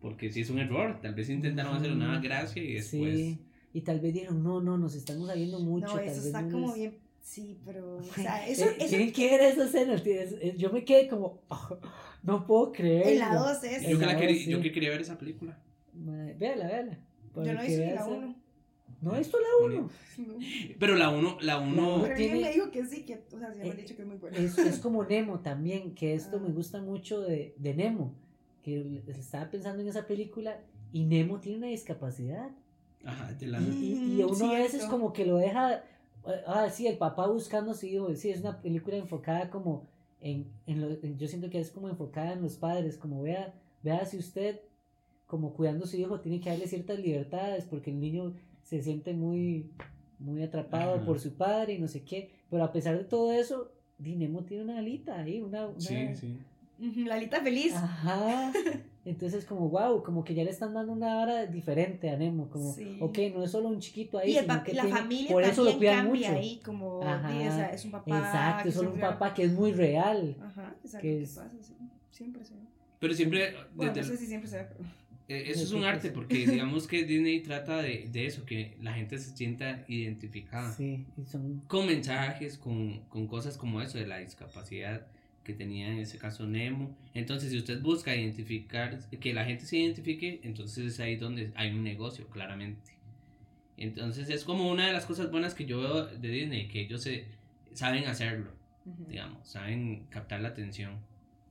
Porque 0.02 0.30
si 0.32 0.42
es 0.42 0.50
un 0.50 0.60
error, 0.60 1.00
tal 1.02 1.16
vez 1.16 1.30
intentaron 1.30 1.78
hacer 1.78 1.92
una 1.94 2.20
gracia 2.20 2.62
y 2.62 2.74
después... 2.74 3.16
Sí, 3.18 3.40
y 3.74 3.82
tal 3.82 4.02
vez 4.02 4.14
dijeron, 4.14 4.44
no, 4.44 4.60
no, 4.62 4.78
nos 4.78 4.96
estamos 4.96 5.28
saliendo 5.28 5.60
mucho. 5.62 5.88
No, 5.88 5.94
tal 5.96 6.04
eso 6.04 6.16
vez 6.18 6.26
está 6.26 6.42
no 6.42 6.52
como 6.52 6.68
les- 6.68 6.76
bien. 6.76 6.98
Sí, 7.26 7.58
pero. 7.66 7.98
O 7.98 8.04
sea, 8.04 8.48
eso. 8.48 8.66
Eh, 8.66 8.76
eso 8.78 8.88
Tienen 8.90 9.12
que 9.12 9.32
ver 9.32 9.42
esa 9.42 9.66
escena. 9.66 9.96
Yo 10.56 10.70
me 10.72 10.86
quedé 10.86 11.08
como, 11.08 11.42
"Oh, 11.50 11.80
no 12.24 12.46
puedo 12.46 12.72
creerlo. 12.72 13.10
en 13.12 13.18
la 13.20 13.34
2 13.36 13.64
es. 13.64 13.82
Yo 13.90 13.98
que, 13.98 14.06
la 14.06 14.16
quería- 14.16 14.36
sí. 14.44 14.52
yo 14.52 14.62
que 14.62 14.72
quería 14.72 14.92
ver 14.92 15.02
esa 15.02 15.18
película. 15.18 15.60
Madre, 15.94 16.36
Véala, 16.36 16.68
véala. 16.68 17.00
Yo 17.36 17.54
no 17.54 17.64
hice 17.66 17.78
la 17.88 17.94
esa- 17.96 18.08
1. 18.08 18.36
No 19.02 19.16
he 19.16 19.18
visto 19.20 19.38
la 19.40 19.66
1. 19.66 19.90
Pero 20.80 20.96
la 20.96 21.10
1, 21.10 21.38
la 21.42 21.60
uno, 21.60 22.02
Pero 22.04 22.16
tiene- 22.16 22.42
me 22.42 22.52
dijo 22.54 22.70
que 22.70 22.86
sí, 22.86 23.04
que. 23.06 23.24
O 23.34 23.40
sea, 23.40 23.52
sí 23.54 23.60
me 23.60 23.72
han 23.72 23.78
Eh, 23.78 23.82
dicho 23.82 23.96
que 23.96 24.04
es 24.04 24.08
muy 24.08 24.18
buena. 24.18 24.38
Es, 24.38 24.58
es 24.60 24.78
como 24.78 25.04
Nemo 25.04 25.40
también, 25.40 25.96
que 25.96 26.14
esto 26.14 26.38
Ah. 26.38 26.44
me 26.46 26.54
gusta 26.54 26.80
mucho 26.80 27.22
de, 27.22 27.56
de 27.58 27.74
Nemo. 27.74 28.14
Que 28.64 29.02
estaba 29.08 29.50
pensando 29.50 29.82
en 29.82 29.88
esa 29.90 30.06
película 30.06 30.60
y 30.92 31.06
Nemo 31.06 31.40
tiene 31.40 31.58
una 31.58 31.68
discapacidad. 31.68 32.52
Ajá, 33.04 33.34
de 33.34 33.48
la... 33.48 33.60
Y, 33.62 33.64
y- 33.66 34.20
y 34.20 34.24
uno 34.24 34.52
a 34.52 34.60
veces 34.60 34.86
como 34.86 35.12
que 35.14 35.26
lo 35.26 35.38
deja, 35.38 35.84
ah, 36.48 36.70
sí, 36.70 36.88
el 36.88 36.98
papá 36.98 37.28
buscando 37.28 37.72
a 37.72 37.74
su 37.76 37.86
hijo, 37.86 38.14
sí, 38.16 38.30
es 38.30 38.40
una 38.42 38.62
película 38.62 38.98
enfocada 38.98 39.50
como 39.50 39.88
en, 40.22 40.48
en 40.68 40.82
lo, 40.82 40.90
en- 40.92 41.18
yo 41.18 41.28
siento 41.28 41.50
que 41.50 41.60
es 41.60 41.72
como 41.72 41.90
enfocada 41.90 42.34
en 42.34 42.42
los 42.42 42.56
padres, 42.58 42.98
como 42.98 43.22
vea, 43.22 43.54
vea 43.84 44.06
si 44.06 44.18
usted 44.18 44.60
como 45.28 45.54
cuidando 45.54 45.86
a 45.86 45.88
su 45.88 45.98
hijo 45.98 46.20
tiene 46.20 46.40
que 46.40 46.50
darle 46.50 46.68
ciertas 46.68 47.00
libertades 47.00 47.66
porque 47.66 47.90
el 47.92 48.00
niño 48.00 48.34
se 48.64 48.82
siente 48.82 49.14
muy, 49.14 49.70
muy 50.20 50.42
atrapado 50.44 50.96
Ajá. 50.96 51.06
por 51.06 51.20
su 51.20 51.34
padre 51.34 51.74
y 51.74 51.80
no 51.80 51.88
sé 51.88 52.04
qué, 52.04 52.32
pero 52.50 52.64
a 52.64 52.72
pesar 52.72 52.98
de 52.98 53.04
todo 53.06 53.32
eso, 53.32 53.72
Di 53.98 54.16
Nemo 54.16 54.44
tiene 54.44 54.64
una 54.64 54.80
alita 54.80 55.20
ahí, 55.20 55.42
una... 55.42 55.68
una- 55.68 55.80
Sí, 55.80 56.16
sí. 56.16 56.38
La 57.06 57.18
Lita 57.18 57.42
feliz. 57.42 57.74
Ajá. 57.74 58.52
Entonces 59.06 59.46
como 59.46 59.70
wow, 59.70 60.02
como 60.04 60.24
que 60.24 60.34
ya 60.34 60.44
le 60.44 60.50
están 60.50 60.74
dando 60.74 60.92
una 60.92 61.20
hora 61.22 61.46
diferente 61.46 62.10
a 62.10 62.18
Nemo, 62.18 62.50
como 62.50 62.74
Sí. 62.74 62.98
ok, 63.00 63.18
no 63.36 63.44
es 63.44 63.52
solo 63.52 63.70
un 63.70 63.80
chiquito 63.80 64.18
ahí, 64.18 64.32
y 64.32 64.38
el 64.38 64.46
sino 64.46 64.64
que 64.64 64.74
la 64.74 64.82
tiene- 64.84 64.98
familia 65.00 65.32
por 65.32 65.44
eso 65.44 65.64
lo 65.64 65.72
también 65.72 65.78
cuidan 65.94 66.06
cambia 66.08 66.30
mucho. 66.32 66.42
ahí, 66.42 66.60
como. 66.66 67.04
Ajá. 67.04 67.32
di, 67.32 67.38
o 67.48 67.52
sea, 67.52 67.68
es 67.70 67.86
un 67.86 67.92
papá. 67.92 68.18
Exacto, 68.18 68.64
que 68.64 68.70
es 68.70 68.76
solo 68.76 68.92
un 68.94 69.00
papá 69.00 69.34
que 69.34 69.44
es 69.44 69.54
muy 69.54 69.72
real. 69.74 70.36
Ajá, 70.42 70.76
que, 71.02 71.20
pasa, 71.22 71.52
sí. 71.62 71.74
Siempre 72.10 72.44
se 72.44 72.56
ve. 72.56 72.62
Pero 73.00 73.14
siempre... 73.14 73.54
Bueno, 73.76 73.94
desde 73.94 74.10
no 74.12 74.16
sé 74.18 74.22
si 74.24 74.28
siempre 74.28 74.50
se 74.50 74.58
ve, 74.58 74.66
pero. 74.76 74.90
Eh, 75.28 75.46
Eso 75.50 75.64
es 75.64 75.72
un 75.72 75.84
arte 75.84 76.12
porque 76.12 76.36
digamos 76.46 76.86
que 76.86 77.04
Disney 77.04 77.42
trata 77.42 77.82
de, 77.82 78.08
de 78.12 78.28
eso, 78.28 78.46
que 78.46 78.78
la 78.80 78.94
gente 78.94 79.18
se 79.18 79.36
sienta 79.36 79.84
identificada. 79.88 80.72
Sí, 80.72 81.04
y 81.18 81.26
son 81.26 81.64
Con 81.68 81.88
mensajes, 81.88 82.60
con, 82.60 83.00
con 83.10 83.26
cosas 83.28 83.58
como 83.58 83.82
eso 83.82 83.98
de 83.98 84.06
la 84.06 84.20
discapacidad 84.20 85.08
que 85.46 85.54
tenía 85.54 85.88
en 85.90 86.00
ese 86.00 86.18
caso 86.18 86.46
Nemo. 86.46 86.98
Entonces, 87.14 87.52
si 87.52 87.58
usted 87.58 87.82
busca 87.82 88.14
identificar, 88.14 89.00
que 89.10 89.34
la 89.34 89.46
gente 89.46 89.66
se 89.66 89.78
identifique, 89.78 90.42
entonces 90.44 90.86
es 90.86 91.00
ahí 91.00 91.16
donde 91.16 91.54
hay 91.56 91.72
un 91.72 91.84
negocio, 91.84 92.28
claramente. 92.28 92.92
Entonces, 93.78 94.30
es 94.30 94.44
como 94.44 94.70
una 94.70 94.88
de 94.88 94.94
las 94.94 95.06
cosas 95.06 95.32
buenas 95.32 95.54
que 95.54 95.66
yo 95.66 95.80
veo 95.80 96.08
de 96.08 96.28
Disney, 96.28 96.68
que 96.68 96.82
ellos 96.82 97.04
se, 97.04 97.26
saben 97.74 98.06
hacerlo, 98.08 98.52
digamos, 99.08 99.48
saben 99.48 100.08
captar 100.10 100.42
la 100.42 100.50
atención. 100.50 100.94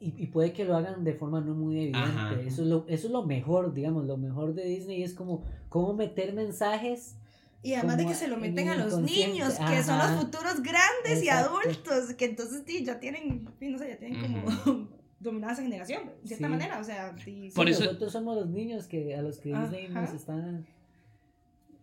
y, 0.01 0.13
y 0.23 0.27
puede 0.27 0.53
que 0.53 0.65
lo 0.65 0.77
hagan 0.77 1.05
de 1.05 1.15
forma 1.15 1.41
no 1.41 1.55
muy 1.55 1.77
evidente. 1.77 1.99
Ajá. 1.99 2.41
Eso 2.41 2.63
es 2.63 2.69
lo 2.69 2.85
eso 2.89 3.07
es 3.07 3.13
lo 3.13 3.23
mejor, 3.25 3.73
digamos, 3.73 4.05
lo 4.07 4.17
mejor 4.17 4.55
de 4.55 4.65
Disney 4.65 5.03
es 5.03 5.15
como 5.15 5.45
cómo 5.69 5.95
meter 5.95 6.35
mensajes. 6.35 7.17
Y 7.65 7.75
además 7.75 7.97
de 7.97 8.07
que 8.07 8.15
se 8.15 8.29
lo 8.29 8.35
en 8.37 8.41
meten 8.43 8.69
a 8.69 8.77
los 8.77 8.99
niños, 9.01 9.55
que 9.55 9.83
son 9.83 9.99
los 9.99 10.11
futuros 10.23 10.63
grandes 10.63 11.25
y 11.25 11.29
adultos, 11.31 12.13
que 12.17 12.27
entonces 12.27 12.63
sí, 12.67 12.85
ya 12.85 13.01
tienen, 13.01 13.49
no 13.61 13.79
sé, 13.79 13.89
ya 13.89 13.97
tienen 13.99 14.21
como 14.21 14.45
dominada 15.19 15.55
esa 15.55 15.63
generación, 15.63 16.03
de 16.23 16.29
cierta 16.29 16.47
Sí. 16.47 16.51
manera, 16.51 16.79
o 16.79 16.85
sea, 16.85 17.17
sí, 17.25 17.51
Por 17.55 17.67
Sí, 17.67 17.73
eso- 17.73 17.85
nosotros 17.85 18.13
somos 18.13 18.37
los 18.37 18.49
niños 18.51 18.87
que 18.87 19.17
a 19.17 19.23
los 19.23 19.39
que 19.39 19.49
Disney 19.55 19.89
nos 19.89 20.13
están 20.13 20.67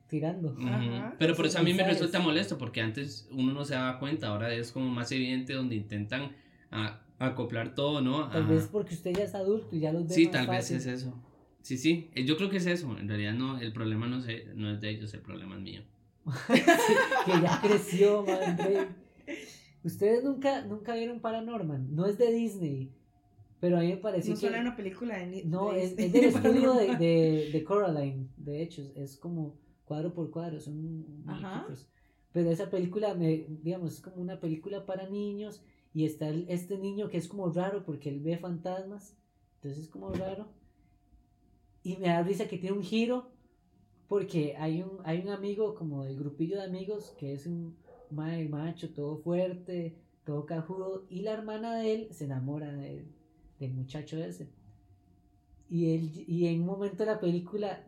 tirando. 0.08 0.56
Ajá. 0.68 1.16
Pero 1.18 1.36
por 1.36 1.46
eso 1.46 1.60
a 1.60 1.64
mí 1.64 1.74
me 1.74 1.84
resulta 1.84 2.20
molesto, 2.20 2.58
porque 2.58 2.82
antes 2.82 3.28
uno 3.32 3.54
no 3.54 3.66
se 3.66 3.74
daba 3.74 3.98
cuenta, 4.00 4.28
ahora 4.28 4.54
es 4.54 4.72
como 4.72 4.88
más 4.90 5.12
evidente 5.12 5.54
donde 5.54 5.76
intentan 5.76 6.36
a- 6.70 7.00
acoplar 7.18 7.74
todo, 7.76 8.02
¿no? 8.02 8.30
Tal 8.30 8.46
vez 8.48 8.68
porque 8.72 8.94
usted 8.96 9.14
ya 9.16 9.24
es 9.24 9.36
adulto 9.36 9.76
y 9.76 9.80
ya 9.80 9.92
los 9.94 10.08
ve 10.08 10.14
Sí, 10.14 10.26
más 10.26 10.32
tal 10.34 10.48
vez 10.48 10.72
es 10.72 10.86
eso. 10.86 11.14
Sí, 11.62 11.78
sí, 11.78 12.10
eh, 12.16 12.26
yo 12.26 12.38
creo 12.38 12.50
que 12.50 12.58
es 12.58 12.66
eso. 12.66 12.98
En 12.98 13.08
realidad 13.08 13.34
no, 13.34 13.60
el 13.60 13.72
problema 13.74 14.08
no, 14.08 14.22
sé, 14.22 14.46
no 14.56 14.72
es 14.72 14.82
de 14.82 14.90
ellos, 14.90 15.14
el 15.14 15.22
problema 15.22 15.56
es 15.56 15.62
mío. 15.62 15.82
que 16.48 17.32
ya 17.42 17.60
creció, 17.62 18.24
man. 18.24 18.58
Rey. 18.58 18.88
Ustedes 19.84 20.24
nunca, 20.24 20.64
nunca 20.66 20.94
vieron 20.96 21.20
Paranorman, 21.20 21.96
no 21.96 22.06
es 22.06 22.18
de 22.18 22.32
Disney, 22.32 22.92
pero 23.60 23.78
a 23.78 23.82
mí 23.82 23.88
me 23.88 23.98
pareció 23.98 24.34
no 24.36 24.40
que... 24.40 24.48
suena 24.48 24.62
una 24.62 24.76
película 24.76 25.18
de 25.18 25.26
ni- 25.28 25.44
No, 25.44 25.72
de- 25.72 25.84
es, 25.84 25.98
es 25.98 26.14
del 26.14 26.26
estudio 26.36 26.74
de, 26.74 26.96
de, 26.98 27.50
de 27.52 27.64
Coraline, 27.64 28.28
de 28.38 28.62
hecho, 28.62 28.84
es 28.96 29.18
como 29.18 29.58
cuadro 29.86 30.14
por 30.14 30.30
cuadro, 30.30 30.60
son 30.60 31.24
muñequitos. 31.26 31.90
Pero 32.32 32.50
esa 32.52 32.70
película, 32.70 33.14
me, 33.16 33.46
digamos, 33.64 33.94
es 33.96 34.02
como 34.02 34.18
una 34.18 34.40
película 34.40 34.86
para 34.86 35.10
niños 35.10 35.64
y 35.94 36.06
está 36.06 36.30
el- 36.30 36.46
este 36.48 36.78
niño 36.78 37.10
que 37.10 37.18
es 37.18 37.28
como 37.28 37.50
raro 37.50 37.84
porque 37.84 38.10
él 38.10 38.20
ve 38.22 38.38
fantasmas, 38.38 39.18
entonces 39.56 39.84
es 39.86 39.90
como 39.90 40.12
raro. 40.14 40.48
Y 41.84 41.98
me 41.98 42.08
da 42.08 42.24
risa 42.24 42.48
que 42.48 42.58
tiene 42.58 42.76
un 42.78 42.84
giro 42.84 43.28
porque 44.08 44.56
hay 44.58 44.82
un, 44.84 45.00
hay 45.06 45.22
un 45.22 45.30
amigo 45.30 45.76
como 45.76 46.04
del 46.06 46.18
grupillo 46.18 46.58
de 46.58 46.64
amigos 46.66 47.16
que 47.20 47.34
es 47.34 47.46
un 47.48 47.78
mae 48.12 48.50
macho, 48.50 48.94
todo 48.94 49.18
fuerte, 49.18 49.96
todo 50.26 50.46
cajudo, 50.46 51.06
y 51.10 51.22
la 51.22 51.34
hermana 51.34 51.76
de 51.78 51.94
él 51.96 52.08
se 52.14 52.26
enamora 52.26 52.72
de- 52.74 53.06
del 53.60 53.74
muchacho 53.74 54.18
ese. 54.18 54.50
Y, 55.70 55.96
él, 55.96 56.12
y 56.28 56.48
en 56.48 56.62
un 56.62 56.66
momento 56.68 56.98
de 57.04 57.12
la 57.12 57.20
película 57.20 57.84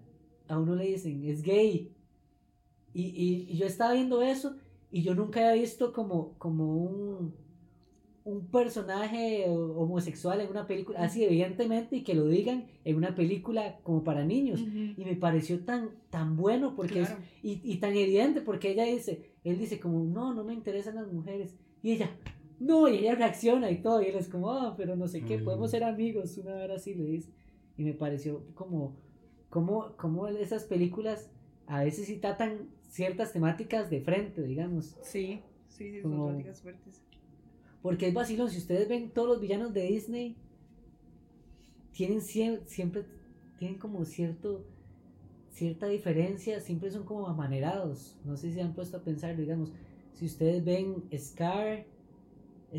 a 0.47 0.57
uno 0.59 0.75
le 0.75 0.85
dicen, 0.85 1.23
es 1.25 1.41
gay. 1.43 1.91
Y, 2.93 3.03
y- 3.03 3.47
y 3.51 3.57
yo 3.57 3.65
estaba 3.65 3.93
viendo 3.93 4.21
eso 4.21 4.55
y 4.91 5.01
yo 5.03 5.15
nunca 5.15 5.39
había 5.49 5.61
visto 5.61 5.91
como, 5.93 6.37
como 6.37 6.75
un, 6.77 7.33
un 8.25 8.47
personaje 8.47 9.45
homosexual 9.49 10.39
en 10.41 10.49
una 10.49 10.65
película, 10.65 10.99
así 11.01 11.23
evidentemente, 11.23 11.97
y 11.97 12.03
que 12.03 12.13
lo 12.13 12.25
digan 12.27 12.67
en 12.85 12.95
una 12.95 13.15
película 13.15 13.79
como 13.83 14.03
para 14.03 14.23
niños. 14.23 14.61
Y 14.61 15.03
me 15.03 15.15
pareció 15.15 15.59
tan, 15.65 15.89
tan 16.09 16.37
bueno 16.37 16.73
porque 16.75 17.01
es- 17.01 17.15
y, 17.41 17.59
y 17.63 17.77
tan 17.77 17.95
evidente 17.95 18.41
porque 18.41 18.71
ella 18.71 18.85
dice, 18.85 19.31
él 19.43 19.57
dice 19.59 19.79
como, 19.79 20.03
no, 20.05 20.33
no 20.33 20.43
me 20.45 20.53
interesan 20.53 20.95
las 20.95 21.11
mujeres. 21.11 21.55
Y 21.81 21.91
ella, 21.91 22.11
no, 22.59 22.87
y 22.87 22.99
ella 22.99 23.15
reacciona 23.15 23.69
y 23.71 23.81
todo, 23.81 24.01
y 24.01 24.05
él 24.05 24.15
es 24.15 24.29
como, 24.29 24.51
ah, 24.51 24.73
pero 24.77 24.95
no 24.95 25.07
sé 25.09 25.25
qué, 25.25 25.37
Mm. 25.39 25.43
podemos 25.43 25.71
ser 25.71 25.83
amigos, 25.83 26.37
una 26.37 26.55
vez 26.55 26.71
así 26.71 26.93
le 26.95 27.03
dice. 27.03 27.29
Y 27.77 27.83
me 27.83 27.93
pareció 27.93 28.45
como, 28.53 28.95
como, 29.49 29.97
como 29.97 30.27
esas 30.27 30.63
películas 30.63 31.29
a 31.67 31.83
veces 31.83 32.05
sí 32.07 32.17
tratan 32.17 32.69
ciertas 32.89 33.33
temáticas 33.33 33.89
de 33.89 33.99
frente, 34.01 34.43
digamos. 34.43 34.95
Sí, 35.01 35.41
sí, 35.67 35.91
sí, 35.95 36.01
Como- 36.01 36.15
son 36.17 36.27
temáticas 36.37 36.61
fuertes. 36.61 37.03
Porque 37.83 38.07
es 38.07 38.13
vacilón, 38.15 38.49
si 38.49 38.57
ustedes 38.57 38.89
ven 38.89 39.11
todos 39.11 39.27
los 39.29 39.39
villanos 39.41 39.73
de 39.75 39.83
Disney, 39.83 40.35
tienen 41.93 42.21
sie- 42.21 42.59
siempre, 42.65 43.05
tienen 43.59 43.77
como 43.79 44.03
cierto, 44.05 44.63
cierta 45.51 45.87
diferencia, 45.87 46.59
siempre 46.59 46.91
son 46.91 47.03
como 47.03 47.27
amanerados. 47.27 48.15
No 48.25 48.37
sé 48.37 48.49
si 48.49 48.55
se 48.55 48.61
han 48.61 48.73
puesto 48.73 48.97
a 48.97 49.01
pensar, 49.01 49.37
digamos, 49.37 49.71
si 50.13 50.25
ustedes 50.25 50.63
ven 50.65 51.03
Scar, 51.17 51.85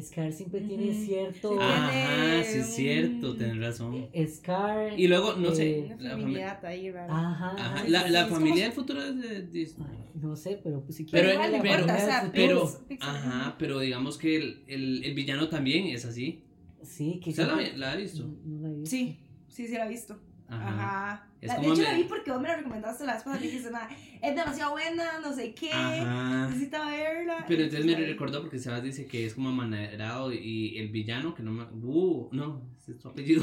Scar 0.03 0.33
siempre 0.33 0.61
tiene 0.61 0.91
Ujú. 0.91 1.05
cierto... 1.05 1.51
Sí, 1.51 1.57
Ajá, 1.61 1.91
tiene 1.91 2.45
sí 2.45 2.59
es 2.59 2.67
cierto, 2.75 3.37
tenés 3.37 3.59
razón. 3.59 4.09
Scar... 4.27 4.99
Y 4.99 5.07
luego, 5.09 5.35
no 5.35 5.53
sé, 5.53 5.79
eh, 5.79 5.85
Una 5.85 5.97
la, 6.03 6.11
fami- 6.17 6.21
familia 6.23 6.61
ahí 6.63 6.91
rara. 6.91 7.07
Ajá, 7.31 7.51
Ajá, 7.57 7.89
la, 7.89 8.09
la 8.09 8.27
familia 8.27 8.65
del 8.65 8.73
futuro 8.73 9.03
es 9.03 9.17
de 9.21 9.43
Disney. 9.47 9.87
Ay, 9.91 9.99
no 10.21 10.37
sé, 10.37 10.61
pero 10.63 10.83
pues 10.83 10.97
si 10.97 11.05
Pero, 11.05 11.29
no 11.35 11.41
la 11.49 11.57
importa, 11.57 11.65
familia 11.69 11.95
o 11.95 11.99
sea, 11.99 12.31
pero, 12.33 12.81
ajá, 13.01 13.57
pero 13.59 13.79
digamos 13.81 14.19
que 14.19 14.37
el, 14.37 14.65
el, 14.67 15.05
el 15.05 15.15
villano 15.15 15.49
también 15.49 15.87
es 15.87 16.05
así. 16.05 16.43
Sí, 16.83 17.21
que 17.23 17.31
¿Usted 17.31 17.47
la, 17.47 17.77
la 17.77 17.93
ha 17.93 17.97
visto? 17.97 18.25
No, 18.25 18.37
no 18.45 18.61
la 18.63 18.69
he 18.69 18.75
visto. 18.81 18.91
Sí, 18.91 19.17
sí, 19.49 19.67
sí 19.67 19.75
la 19.75 19.87
he 19.87 19.89
visto. 19.89 20.19
Ajá. 20.49 20.69
Ajá. 20.69 21.29
Es 21.41 21.49
La- 21.49 21.55
de 21.57 21.61
como 21.63 21.73
hecho 21.75 21.83
me- 21.83 21.89
la 21.89 21.95
vi 21.99 22.05
porque 22.05 22.31
vos 22.31 22.41
me 22.41 22.49
la 22.49 22.57
recomendaste 22.57 23.05
la 23.07 23.15
vez 23.15 23.23
pasada 23.23 23.43
y 23.45 23.49
dijiste, 23.49 23.71
"Ma, 23.71 23.89
es 24.23 24.35
demasiado 24.37 24.73
buena, 24.73 25.21
no 25.21 25.33
sé 25.35 25.55
qué, 25.55 25.73
Ajá. 25.73 26.47
necesita 26.49 26.87
verla. 26.91 27.45
Pero 27.49 27.63
entonces 27.65 27.87
me 27.87 27.93
la 27.93 27.99
vi. 27.99 28.05
recordó 28.07 28.41
porque 28.41 28.59
Sebas 28.59 28.83
dice 28.83 29.07
que 29.07 29.27
es 29.27 29.35
como 29.35 29.49
amanerado 29.51 30.33
y 30.33 30.79
el 30.79 30.89
villano, 30.89 31.35
que 31.35 31.43
no 31.43 31.51
me... 31.53 31.65
Uh, 31.65 32.29
no, 32.33 32.63
ese 32.79 32.93
es 32.93 33.01
su 33.01 33.09
apellido. 33.09 33.43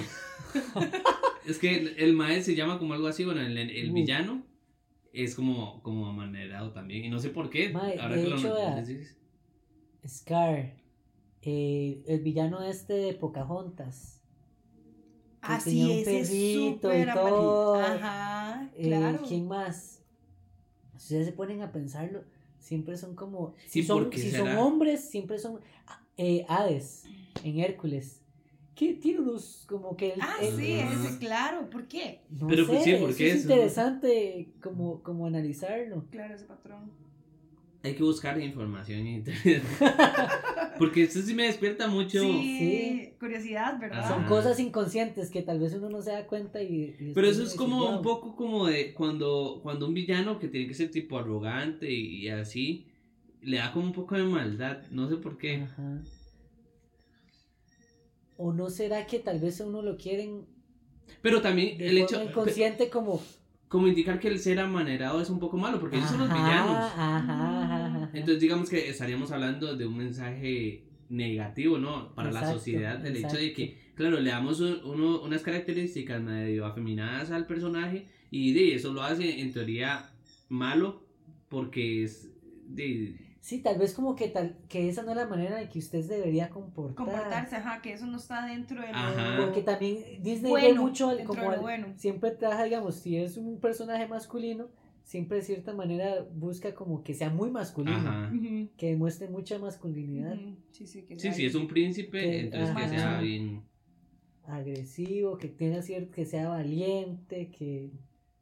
es 1.45 1.57
que 1.59 1.75
el, 1.75 1.87
el 1.97 2.13
maestro 2.13 2.45
se 2.45 2.55
llama 2.55 2.79
como 2.79 2.93
algo 2.93 3.07
así, 3.07 3.25
bueno, 3.25 3.41
el, 3.41 3.57
el 3.57 3.89
Uh. 3.91 3.93
villano 3.93 4.43
es 5.13 5.35
como, 5.35 5.81
como 5.83 6.07
amanerado 6.07 6.71
también. 6.71 7.05
Y 7.05 7.09
no 7.09 7.19
sé 7.19 7.29
por 7.29 7.49
qué. 7.49 7.73
Ahora 7.73 8.15
de 8.15 8.23
que 8.23 8.29
lo 8.29 8.37
hecho, 8.37 8.47
lo 8.49 8.75
decís. 8.75 9.15
Scar, 10.07 10.73
eh, 11.43 12.03
el 12.07 12.21
villano 12.21 12.63
este 12.63 12.93
de 12.93 13.13
Pocahontas. 13.13 14.20
Que 15.41 15.47
Así 15.53 15.69
tenía 15.71 15.85
un 15.85 15.91
es, 15.91 16.07
es 16.07 16.29
perrito 16.29 16.33
y 16.35 16.71
súper 16.73 17.09
amarillo. 17.09 17.35
todo. 17.35 17.75
Ajá, 17.81 18.69
Eh, 18.75 18.83
claro. 18.87 19.19
¿Quién 19.27 19.47
más? 19.47 19.99
Si 20.97 20.97
ustedes 20.97 21.25
se 21.27 21.33
ponen 21.33 21.61
a 21.61 21.71
pensarlo, 21.71 22.23
siempre 22.59 22.95
son 22.97 23.15
como. 23.15 23.53
Sí, 23.65 23.81
Si 23.81 23.83
son, 23.83 24.03
¿por 24.03 24.09
qué 24.11 24.17
si 24.19 24.31
son 24.31 24.55
hombres, 24.57 25.09
siempre 25.09 25.39
son. 25.39 25.59
ah, 25.87 26.01
eh, 26.17 26.45
Hades, 26.47 27.05
en 27.43 27.59
Hércules. 27.59 28.19
Que 28.75 28.93
tiene 28.93 29.19
unos 29.19 29.65
como 29.67 29.95
que. 29.97 30.13
el- 30.13 30.21
Ah, 30.21 30.35
el- 30.41 30.55
sí, 30.55 30.73
Ah. 30.79 30.93
ese, 31.05 31.17
claro, 31.19 31.69
¿por 31.69 31.87
qué? 31.87 32.21
No 32.29 32.47
Pero, 32.47 32.65
sé, 32.65 32.71
pues, 32.71 32.83
sí, 32.83 32.93
¿por 32.95 33.09
eso 33.09 33.17
qué 33.17 33.27
es 33.31 33.35
eso? 33.37 33.41
interesante 33.51 34.49
como, 34.61 35.01
como 35.03 35.25
analizarlo. 35.25 36.05
Claro, 36.11 36.35
ese 36.35 36.45
patrón. 36.45 36.91
Hay 37.83 37.95
que 37.95 38.03
buscar 38.03 38.39
información 38.39 38.99
en 38.99 39.07
internet. 39.07 39.63
Porque 40.77 41.03
esto 41.03 41.21
sí 41.21 41.33
me 41.33 41.43
despierta 41.45 41.87
mucho. 41.87 42.21
Sí, 42.21 42.57
Sí. 42.59 43.13
curiosidad, 43.19 43.79
¿verdad? 43.79 44.07
Son 44.07 44.19
Ajá. 44.21 44.29
cosas 44.29 44.59
inconscientes 44.59 45.29
que 45.31 45.41
tal 45.41 45.59
vez 45.59 45.73
uno 45.73 45.89
no 45.89 46.01
se 46.01 46.11
da 46.11 46.27
cuenta 46.27 46.61
y... 46.61 46.95
y 46.99 47.11
Pero 47.13 47.27
eso 47.27 47.43
es 47.43 47.53
como 47.55 47.79
"Wow". 47.79 47.95
un 47.97 48.01
poco 48.03 48.35
como 48.35 48.67
de 48.67 48.93
cuando, 48.93 49.59
cuando 49.63 49.87
un 49.87 49.93
villano 49.95 50.37
que 50.39 50.47
tiene 50.47 50.67
que 50.67 50.73
ser 50.75 50.91
tipo 50.91 51.17
arrogante 51.17 51.91
y, 51.91 52.23
y 52.23 52.29
así, 52.29 52.87
le 53.41 53.57
da 53.57 53.71
como 53.73 53.85
un 53.87 53.93
poco 53.93 54.15
de 54.15 54.23
maldad. 54.23 54.83
No 54.91 55.09
sé 55.09 55.17
por 55.17 55.37
qué. 55.37 55.57
Ajá. 55.63 56.01
¿O 58.37 58.53
no 58.53 58.69
será 58.69 59.05
que 59.05 59.19
tal 59.19 59.39
vez 59.39 59.61
a 59.61 59.65
uno 59.67 59.81
lo 59.81 59.97
quieren 59.97 60.45
Pero 61.21 61.41
también 61.41 61.77
de 61.77 61.87
el 61.89 61.99
forma 61.99 62.05
hecho, 62.23 62.29
inconsciente 62.29 62.89
como... 62.89 63.21
como 63.71 63.87
indicar 63.87 64.19
que 64.19 64.27
el 64.27 64.37
ser 64.39 64.59
amanerado 64.59 65.21
es 65.21 65.29
un 65.29 65.39
poco 65.39 65.57
malo, 65.57 65.79
porque 65.79 65.95
ellos 65.95 66.09
son 66.09 66.19
los 66.19 66.29
villanos. 66.29 66.91
Ajá. 66.97 68.09
Entonces 68.13 68.41
digamos 68.41 68.69
que 68.69 68.89
estaríamos 68.89 69.31
hablando 69.31 69.75
de 69.77 69.85
un 69.87 69.97
mensaje 69.97 70.83
negativo, 71.09 71.77
¿no? 71.77 72.13
Para 72.13 72.31
la 72.31 72.41
sociedad, 72.53 72.97
del 72.99 73.15
hecho 73.17 73.37
de 73.37 73.53
que, 73.53 73.77
claro, 73.95 74.19
le 74.19 74.29
damos 74.29 74.59
un- 74.59 74.79
uno- 74.83 75.21
unas 75.21 75.41
características 75.41 76.21
medio 76.21 76.65
afeminadas 76.65 77.31
al 77.31 77.45
personaje 77.47 78.07
y 78.29 78.51
de 78.53 78.75
eso 78.75 78.91
lo 78.93 79.01
hace 79.03 79.39
en 79.41 79.51
teoría 79.53 80.09
malo 80.49 81.05
porque 81.49 82.03
es... 82.03 82.29
De, 82.67 83.15
Sí, 83.41 83.59
tal 83.59 83.79
vez 83.79 83.93
como 83.95 84.15
que 84.15 84.27
tal 84.27 84.55
que 84.69 84.87
esa 84.87 85.01
no 85.01 85.11
es 85.11 85.17
la 85.17 85.25
manera 85.25 85.59
en 85.59 85.67
que 85.67 85.79
usted 85.79 86.07
debería 86.07 86.51
comportar. 86.51 86.95
Comportarse, 86.95 87.55
ajá, 87.55 87.81
que 87.81 87.93
eso 87.93 88.05
no 88.05 88.17
está 88.17 88.45
dentro 88.45 88.79
de 88.79 88.87
lo 88.91 88.97
Ajá. 88.99 89.35
Porque 89.35 89.63
también 89.63 89.97
Disney 90.21 90.53
ve 90.53 90.73
mucho 90.75 91.11
como 91.25 91.41
de 91.41 91.47
lo 91.47 91.53
al- 91.53 91.59
bueno. 91.59 91.87
siempre 91.97 92.29
trabaja, 92.31 92.65
digamos, 92.65 92.95
si 92.95 93.17
es 93.17 93.37
un 93.37 93.59
personaje 93.59 94.07
masculino, 94.07 94.69
siempre 95.03 95.37
de 95.39 95.43
cierta 95.43 95.73
manera 95.73 96.23
busca 96.35 96.75
como 96.75 97.03
que 97.03 97.15
sea 97.15 97.31
muy 97.31 97.49
masculino, 97.49 97.97
ajá. 97.97 98.31
Que 98.77 98.91
demuestre 98.91 99.27
mucha 99.27 99.57
masculinidad, 99.57 100.35
Sí, 100.69 100.85
sí, 100.85 101.01
que 101.01 101.15
Sí, 101.15 101.21
sea 101.21 101.33
sí, 101.33 101.45
es 101.47 101.55
un 101.55 101.67
príncipe, 101.67 102.19
Que- 102.21 102.39
entonces 102.41 102.75
que 102.75 102.83
ajá. 102.83 102.89
sea 102.89 103.19
bien... 103.21 103.63
agresivo, 104.45 105.37
que 105.37 105.47
tenga 105.47 105.81
cierto, 105.81 106.11
que 106.11 106.25
sea 106.25 106.49
valiente, 106.49 107.49
que 107.49 107.91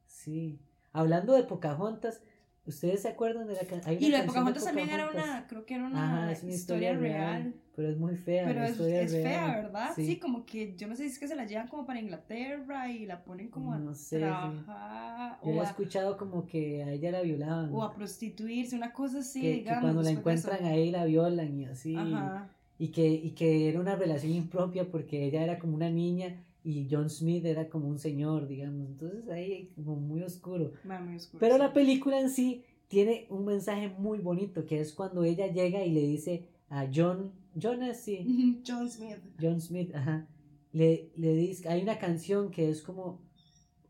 sí. 0.05 0.59
Hablando 0.91 1.33
de 1.33 1.43
Pocahontas, 1.43 2.21
¿ustedes 2.65 3.01
se 3.01 3.07
acuerdan 3.09 3.47
de 3.47 3.53
la 3.55 3.61
can- 3.61 3.81
hay 3.85 3.97
una 3.97 4.05
Y 4.05 4.09
lo 4.11 4.17
de 4.17 4.23
canción 4.23 4.27
Pocahontas 4.27 4.63
también 4.65 4.89
era 4.89 5.09
una, 5.09 5.47
creo 5.47 5.65
que 5.65 5.75
era 5.75 5.85
una, 5.85 6.21
Ajá, 6.23 6.31
es 6.31 6.43
una 6.43 6.53
historia, 6.53 6.93
real. 6.93 7.53
pero 7.75 7.89
es 7.89 7.97
muy 7.97 8.15
fea. 8.15 8.45
Pero 8.45 8.59
la 8.59 8.65
es, 8.65 8.71
historia 8.71 9.01
es 9.01 9.11
fea, 9.11 9.23
real. 9.47 9.63
¿verdad? 9.63 9.89
Sí. 9.95 10.17
como 10.19 10.45
que 10.45 10.75
yo 10.75 10.87
no 10.87 10.95
sé 10.95 11.03
si 11.03 11.09
es 11.13 11.19
que 11.19 11.27
se 11.27 11.35
la 11.35 11.45
llevan 11.45 11.67
como 11.67 11.85
para 11.85 11.99
Inglaterra 11.99 12.91
y 12.91 13.05
la 13.05 13.23
ponen 13.23 13.49
como 13.49 13.75
No 13.75 13.91
a 13.91 13.95
sé, 13.95 14.17
sí. 14.17 14.21
trabajar 14.21 15.39
Yo 15.43 15.49
o, 15.51 15.61
he 15.61 15.63
escuchado 15.65 16.17
como 16.17 16.45
que 16.45 16.83
a 16.83 16.91
ella 16.91 17.11
la 17.11 17.21
violaban. 17.21 17.69
o 17.73 17.83
a 17.83 17.93
prostituirse, 17.93 18.75
una 18.75 18.93
cosa 18.93 19.19
así, 19.19 19.41
que, 19.41 19.47
que 19.49 19.53
digamos. 19.59 19.81
cuando 19.81 20.01
la 20.03 20.09
encuentran 20.11 20.63
ahí 20.65 20.91
la 20.91 21.05
violan 21.05 21.59
y 21.59 21.65
así. 21.65 21.95
Ajá. 21.95 22.49
Y 22.77 22.89
que, 22.89 23.07
y 23.09 23.31
que 23.31 23.67
era 23.67 23.79
una 23.79 23.95
relación 23.95 24.31
impropia 24.31 24.85
porque 24.89 25.25
ella 25.25 25.43
era 25.43 25.59
como 25.59 25.75
una 25.75 25.89
niña 25.89 26.35
y 26.63 26.87
John 26.89 27.09
Smith 27.09 27.45
era 27.45 27.69
como 27.69 27.87
un 27.87 27.99
señor, 27.99 28.47
digamos. 28.47 28.87
Entonces 28.89 29.27
ahí 29.29 29.71
como 29.75 29.95
muy 29.95 30.21
oscuro. 30.23 30.71
Muy 30.83 31.15
oscuro, 31.15 31.39
Pero 31.39 31.55
sí. 31.55 31.59
la 31.59 31.73
película 31.73 32.19
en 32.19 32.29
sí 32.29 32.63
tiene 32.87 33.27
un 33.29 33.45
mensaje 33.45 33.89
muy 33.89 34.19
bonito, 34.19 34.65
que 34.65 34.79
es 34.79 34.93
cuando 34.93 35.23
ella 35.23 35.47
llega 35.47 35.85
y 35.85 35.91
le 35.91 36.01
dice 36.01 36.47
a 36.69 36.87
John, 36.93 37.31
John 37.61 37.81
es 37.83 38.01
sí, 38.01 38.25
Ujú, 38.27 38.61
John 38.65 38.89
Smith. 38.89 39.17
John 39.41 39.61
Smith, 39.61 39.93
ajá, 39.95 40.27
le, 40.71 41.11
le 41.15 41.33
dice, 41.35 41.67
hay 41.69 41.81
una 41.81 41.97
canción 41.97 42.51
que 42.51 42.69
es 42.69 42.81
como, 42.81 43.19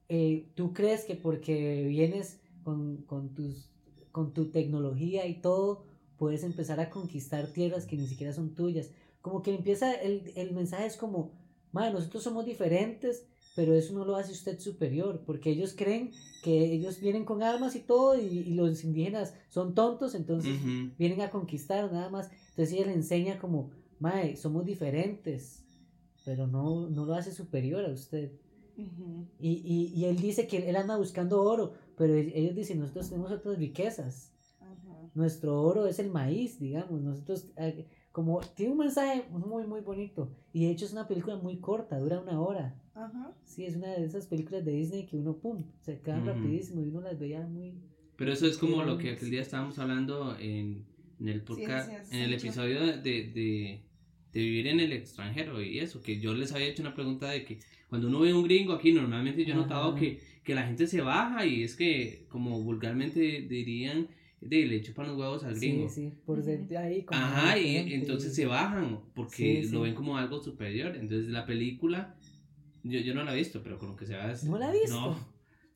eh, 0.08 0.50
tú 0.56 0.74
crees 0.74 1.06
que 1.06 1.16
porque 1.16 1.86
vienes 1.88 2.40
con, 2.64 2.98
con, 3.04 3.34
tus, 3.34 3.70
con 4.12 4.34
tu 4.34 4.50
tecnología 4.52 5.26
y 5.28 5.42
todo, 5.42 5.86
puedes 6.18 6.44
empezar 6.44 6.80
a 6.80 6.90
conquistar 6.90 7.48
tierras 7.48 7.86
que 7.86 7.98
ni 7.98 8.08
siquiera 8.08 8.34
son 8.34 8.54
tuyas. 8.56 8.92
Como 9.22 9.42
que 9.42 9.54
empieza, 9.54 9.94
el, 9.94 10.32
el 10.36 10.54
mensaje 10.54 10.86
es 10.86 10.98
como, 10.98 11.32
"Ma, 11.72 11.90
nosotros 11.90 12.24
somos 12.24 12.46
diferentes, 12.46 13.26
pero 13.56 13.74
eso 13.74 13.94
no 13.94 14.06
lo 14.06 14.16
hace 14.16 14.32
usted 14.32 14.60
superior, 14.60 15.24
porque 15.26 15.50
ellos 15.52 15.74
creen 15.76 16.12
que 16.42 16.72
ellos 16.74 17.00
vienen 17.00 17.26
con 17.26 17.44
armas 17.44 17.76
y 17.76 17.82
todo, 17.82 18.18
y, 18.18 18.26
y 18.26 18.54
los 18.54 18.84
indígenas 18.84 19.34
son 19.50 19.76
tontos, 19.76 20.16
entonces 20.16 20.56
Ujú. 20.56 20.92
vienen 20.98 21.22
a 21.22 21.30
conquistar 21.30 21.92
nada 21.92 22.10
más. 22.10 22.30
Entonces 22.52 22.74
ella 22.74 22.88
le 22.88 22.94
enseña 22.94 23.40
como, 23.40 23.72
Mae, 24.00 24.38
somos 24.38 24.66
diferentes, 24.66 25.66
pero 26.24 26.48
no, 26.48 26.90
no 26.90 27.06
lo 27.06 27.14
hace 27.16 27.32
superior 27.32 27.84
a 27.86 27.92
usted. 27.92 28.32
Ujú. 28.78 29.28
Y, 29.40 29.62
y, 29.66 30.00
y 30.00 30.06
él 30.06 30.18
dice 30.18 30.48
que 30.48 30.70
él 30.70 30.76
anda 30.76 30.96
buscando 30.98 31.42
oro, 31.42 31.74
pero 31.98 32.14
ellos 32.14 32.56
dicen, 32.56 32.80
nosotros 32.80 33.10
tenemos 33.10 33.32
otras 33.32 33.58
riquezas. 33.58 34.32
Ajá. 34.60 35.12
Nuestro 35.14 35.62
oro 35.62 35.86
es 35.88 36.00
el 36.00 36.10
maíz, 36.10 36.60
digamos. 36.60 37.02
Nosotros, 37.02 37.52
eh, 37.58 37.88
como, 38.12 38.40
tiene 38.56 38.72
un 38.72 38.80
mensaje 38.80 39.26
muy, 39.30 39.66
muy 39.66 39.82
bonito. 39.82 40.30
Y 40.54 40.66
de 40.66 40.72
hecho 40.72 40.86
es 40.86 40.94
una 40.94 41.08
película 41.08 41.38
muy 41.38 41.58
corta, 41.58 42.00
dura 42.00 42.20
una 42.20 42.40
hora. 42.42 42.76
Ajá. 42.96 43.34
Sí, 43.46 43.66
es 43.66 43.76
una 43.76 43.90
de 43.90 44.06
esas 44.06 44.28
películas 44.28 44.66
de 44.66 44.72
Disney 44.74 45.06
que 45.06 45.18
uno, 45.18 45.38
pum, 45.38 45.64
se 45.82 46.00
quedan 46.02 46.22
Ujú. 46.22 46.30
rapidísimo 46.30 46.82
y 46.84 46.90
uno 46.90 47.02
las 47.02 47.20
veía 47.20 47.46
muy... 47.46 47.74
Pero 48.16 48.34
eso 48.34 48.48
es 48.48 48.58
como 48.58 48.84
lo 48.84 48.98
que 48.98 49.12
aquel 49.12 49.30
día 49.30 49.42
estábamos 49.42 49.80
hablando 49.80 50.38
en, 50.38 50.86
en 51.20 51.28
el 51.30 51.42
podcast, 51.42 51.90
sí, 51.90 52.18
en 52.18 52.24
el 52.24 52.34
episodio 52.34 52.82
de, 52.82 52.98
de, 52.98 53.32
de 54.34 54.40
vivir 54.40 54.68
en 54.68 54.82
el 54.82 54.92
extranjero 54.92 55.62
y 55.62 55.80
eso, 55.80 56.02
que 56.02 56.20
yo 56.20 56.34
les 56.34 56.52
había 56.52 56.68
hecho 56.68 56.82
una 56.82 56.94
pregunta 56.94 57.30
de 57.30 57.46
que 57.46 57.60
cuando 57.90 58.08
uno 58.08 58.20
ve 58.20 58.34
un 58.34 58.44
gringo 58.44 58.74
aquí, 58.74 58.92
normalmente 58.92 59.46
yo 59.46 59.54
he 59.54 59.58
notado 59.58 59.96
que, 59.96 60.20
que 60.44 60.54
la 60.54 60.64
gente 60.64 60.86
se 60.86 61.02
baja 61.02 61.46
y 61.46 61.64
es 61.64 61.76
que, 61.76 62.26
como 62.30 62.62
vulgarmente 62.62 63.20
dirían, 63.42 64.10
de, 64.42 64.66
le 64.66 64.82
chupan 64.82 65.08
los 65.08 65.18
huevos 65.18 65.44
al 65.44 65.56
gringo. 65.56 65.90
Sí, 65.90 66.10
sí, 66.10 66.18
por 66.26 66.42
ser 66.42 66.66
ahí. 66.78 67.04
como 67.04 67.20
Ajá, 67.20 67.58
y 67.58 67.76
entonces 67.94 68.34
se 68.34 68.46
bajan 68.46 69.00
porque 69.14 69.64
Sí, 69.64 69.70
lo 69.72 69.80
sí. 69.80 69.84
ven 69.84 69.96
como 69.96 70.18
algo 70.18 70.42
superior. 70.42 70.96
Entonces 70.96 71.28
la 71.30 71.46
película, 71.46 72.16
yo, 72.84 73.00
yo 73.00 73.14
no 73.14 73.24
la 73.24 73.34
he 73.34 73.38
visto, 73.38 73.62
pero 73.64 73.78
con 73.78 73.90
lo 73.90 73.96
que 73.96 74.06
se 74.06 74.16
va 74.16 74.34
¿No 74.44 74.58
la 74.58 74.70
ha 74.70 74.72
visto? 74.72 74.90
No, 74.90 75.18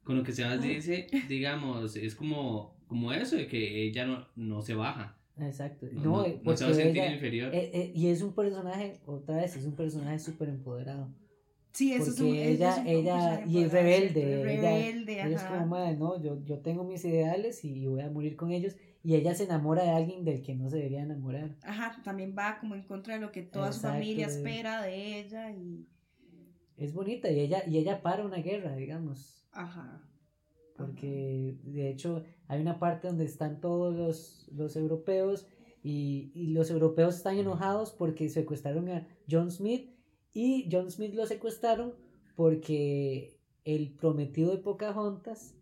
con 0.04 0.17
lo 0.17 0.23
que 0.23 0.32
se 0.32 0.43
va 0.43 0.58
dice, 0.58 1.08
digamos, 1.28 1.95
es 1.95 2.15
como, 2.15 2.78
como 2.88 3.12
eso 3.13 3.36
de 3.36 3.47
que 3.47 3.84
ella 3.84 4.06
no, 4.06 4.28
no 4.36 4.62
se 4.62 4.73
baja. 4.73 5.17
Exacto. 5.39 5.88
No, 5.93 6.02
No, 6.04 6.12
no- 6.17 6.26
eh, 6.26 6.30
se 6.30 6.36
va 6.36 6.39
a 6.39 6.43
porque 6.43 6.73
sentir 6.73 7.02
ella- 7.04 7.13
inferior. 7.13 7.56
eh, 7.56 7.71
eh, 7.73 7.91
y 7.95 8.08
es 8.08 8.21
un 8.21 8.34
personaje, 8.34 8.99
otra 9.06 9.38
vez, 9.38 9.56
es 9.56 9.65
un 9.65 9.76
personaje 9.76 10.19
súper 10.19 10.49
empoderado. 10.49 11.10
Sí, 11.73 11.91
eso 11.93 12.12
es 12.12 12.19
un, 12.19 12.27
Porque 12.27 12.51
eso 12.53 12.63
ella- 12.63 12.71
es 12.75 12.77
un 12.81 12.88
ella- 12.88 13.45
y 13.47 13.63
es 13.63 13.71
rebelde. 13.71 14.21
Es 14.21 14.27
ella- 14.27 14.43
rebelde, 14.43 15.13
Ella 15.13 15.27
es 15.27 15.36
ajá. 15.41 15.53
como, 15.55 15.65
madre, 15.67 15.97
no, 15.97 16.21
yo, 16.21 16.43
yo 16.45 16.59
tengo 16.59 16.83
mis 16.83 17.03
ideales 17.03 17.65
y 17.65 17.88
voy 17.88 18.01
a 18.01 18.12
morir 18.12 18.36
con 18.36 18.51
ellos. 18.51 18.75
Y 19.03 19.15
ella 19.15 19.33
se 19.36 19.43
enamora 19.45 19.83
de 19.83 19.89
alguien 19.89 20.23
del 20.23 20.41
que 20.43 20.55
no 20.55 20.69
se 20.69 20.77
debería 20.77 21.01
enamorar. 21.01 21.57
Ajá, 21.63 21.99
también 22.03 22.36
va 22.38 22.57
como 22.59 22.75
en 22.75 22.83
contra 22.83 23.15
de 23.15 23.19
lo 23.21 23.31
que 23.31 23.41
toda 23.41 23.71
su 23.71 23.79
Exacto, 23.79 23.97
familia 23.97 24.27
eh. 24.27 24.29
espera 24.29 24.81
de 24.83 25.19
ella 25.19 25.51
y... 25.51 25.88
Es 26.77 26.93
bonita 26.93 27.29
y 27.29 27.39
ella, 27.39 27.63
y 27.67 27.77
ella 27.79 28.01
para 28.01 28.23
una 28.25 28.38
guerra, 28.38 28.75
digamos. 28.75 29.45
Ajá. 29.51 30.01
Porque 30.77 31.57
de 31.63 31.89
hecho 31.89 32.23
hay 32.47 32.62
una 32.62 32.79
parte 32.79 33.07
donde 33.07 33.25
están 33.25 33.59
todos 33.62 33.95
los, 33.95 34.49
los 34.53 34.75
europeos 34.75 35.47
y, 35.83 36.31
y 36.33 36.47
los 36.47 36.69
europeos 36.71 37.15
están 37.15 37.38
enojados 37.38 37.91
porque 37.91 38.29
secuestraron 38.29 38.89
a 38.89 39.07
John 39.29 39.51
Smith 39.51 39.89
y 40.34 40.67
John 40.72 40.89
Smith 40.91 41.13
lo 41.13 41.26
secuestraron 41.26 41.93
porque 42.36 43.39
el 43.65 43.91
prometido 43.91 44.52
de 44.52 44.58
Pocahontas 44.58 45.56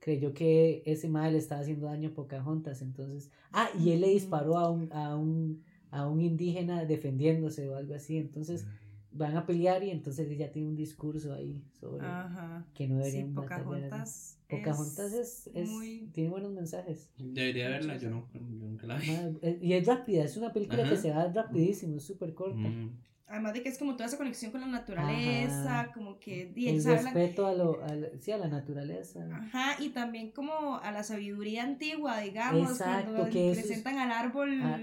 creyó 0.00 0.32
que 0.34 0.82
ese 0.86 1.08
mal 1.08 1.32
le 1.32 1.38
estaba 1.38 1.60
haciendo 1.62 1.86
daño 1.86 2.10
a 2.10 2.14
Pocahontas 2.14 2.82
entonces 2.82 3.30
ah 3.52 3.68
y 3.78 3.90
él 3.92 4.00
le 4.02 4.08
disparó 4.08 4.58
a 4.58 4.70
un, 4.70 4.92
a 4.92 5.16
un, 5.16 5.62
a 5.90 6.06
un 6.08 6.20
indígena 6.20 6.84
defendiéndose 6.84 7.68
o 7.68 7.76
algo 7.76 7.94
así 7.94 8.16
entonces 8.18 8.66
van 9.12 9.36
a 9.36 9.46
pelear 9.46 9.82
y 9.84 9.90
entonces 9.90 10.28
ella 10.30 10.50
tiene 10.50 10.68
un 10.68 10.74
discurso 10.76 11.32
ahí 11.32 11.64
sobre 11.80 12.04
Ajá. 12.04 12.66
que 12.74 12.88
no 12.88 12.96
Sí, 12.96 13.04
deberían 13.04 13.34
batallar. 13.34 13.64
Pocahontas. 13.64 14.38
Pocahontas 14.48 15.12
es, 15.12 15.50
es- 15.54 15.68
muy... 15.70 16.10
tiene 16.12 16.30
buenos 16.30 16.50
mensajes. 16.52 17.10
Debería 17.16 17.68
verla, 17.68 17.96
yo, 17.96 18.10
no, 18.10 18.28
yo 18.34 18.40
nunca 18.40 18.88
la 18.88 18.98
vi. 18.98 19.06
Ma- 19.12 19.38
eh, 19.42 19.58
Y 19.62 19.72
es 19.74 19.86
rápida, 19.86 20.24
es 20.24 20.36
una 20.36 20.52
película 20.52 20.82
Ajá. 20.82 20.90
que 20.90 20.96
se 20.96 21.10
va 21.12 21.28
rapidísimo, 21.32 21.96
es 21.96 22.02
súper 22.02 22.34
corta. 22.34 22.56
Mm. 22.58 22.90
Además 23.26 23.54
de 23.54 23.62
que 23.62 23.70
es 23.70 23.78
como 23.78 23.94
toda 23.94 24.06
esa 24.06 24.18
conexión 24.18 24.52
con 24.52 24.60
la 24.60 24.66
naturaleza, 24.66 25.80
Ajá. 25.80 25.92
como 25.92 26.18
que 26.20 26.46
di, 26.46 26.68
El 26.68 26.80
hablan- 26.80 27.04
respeto 27.04 27.46
a, 27.46 27.54
lo, 27.54 27.82
a, 27.84 27.94
la- 27.94 28.08
sí, 28.20 28.30
a 28.32 28.36
la 28.38 28.48
naturaleza. 28.48 29.26
Ajá, 29.32 29.82
y 29.82 29.90
también 29.90 30.30
como 30.30 30.76
a 30.76 30.92
la 30.92 31.02
sabiduría 31.02 31.62
antigua, 31.64 32.20
digamos, 32.20 32.72
Exacto, 32.72 33.12
cuando 33.12 33.30
que 33.30 33.50
es- 33.52 33.58
presentan 33.58 33.98
al 33.98 34.12
árbol 34.12 34.60
Ah, 34.62 34.78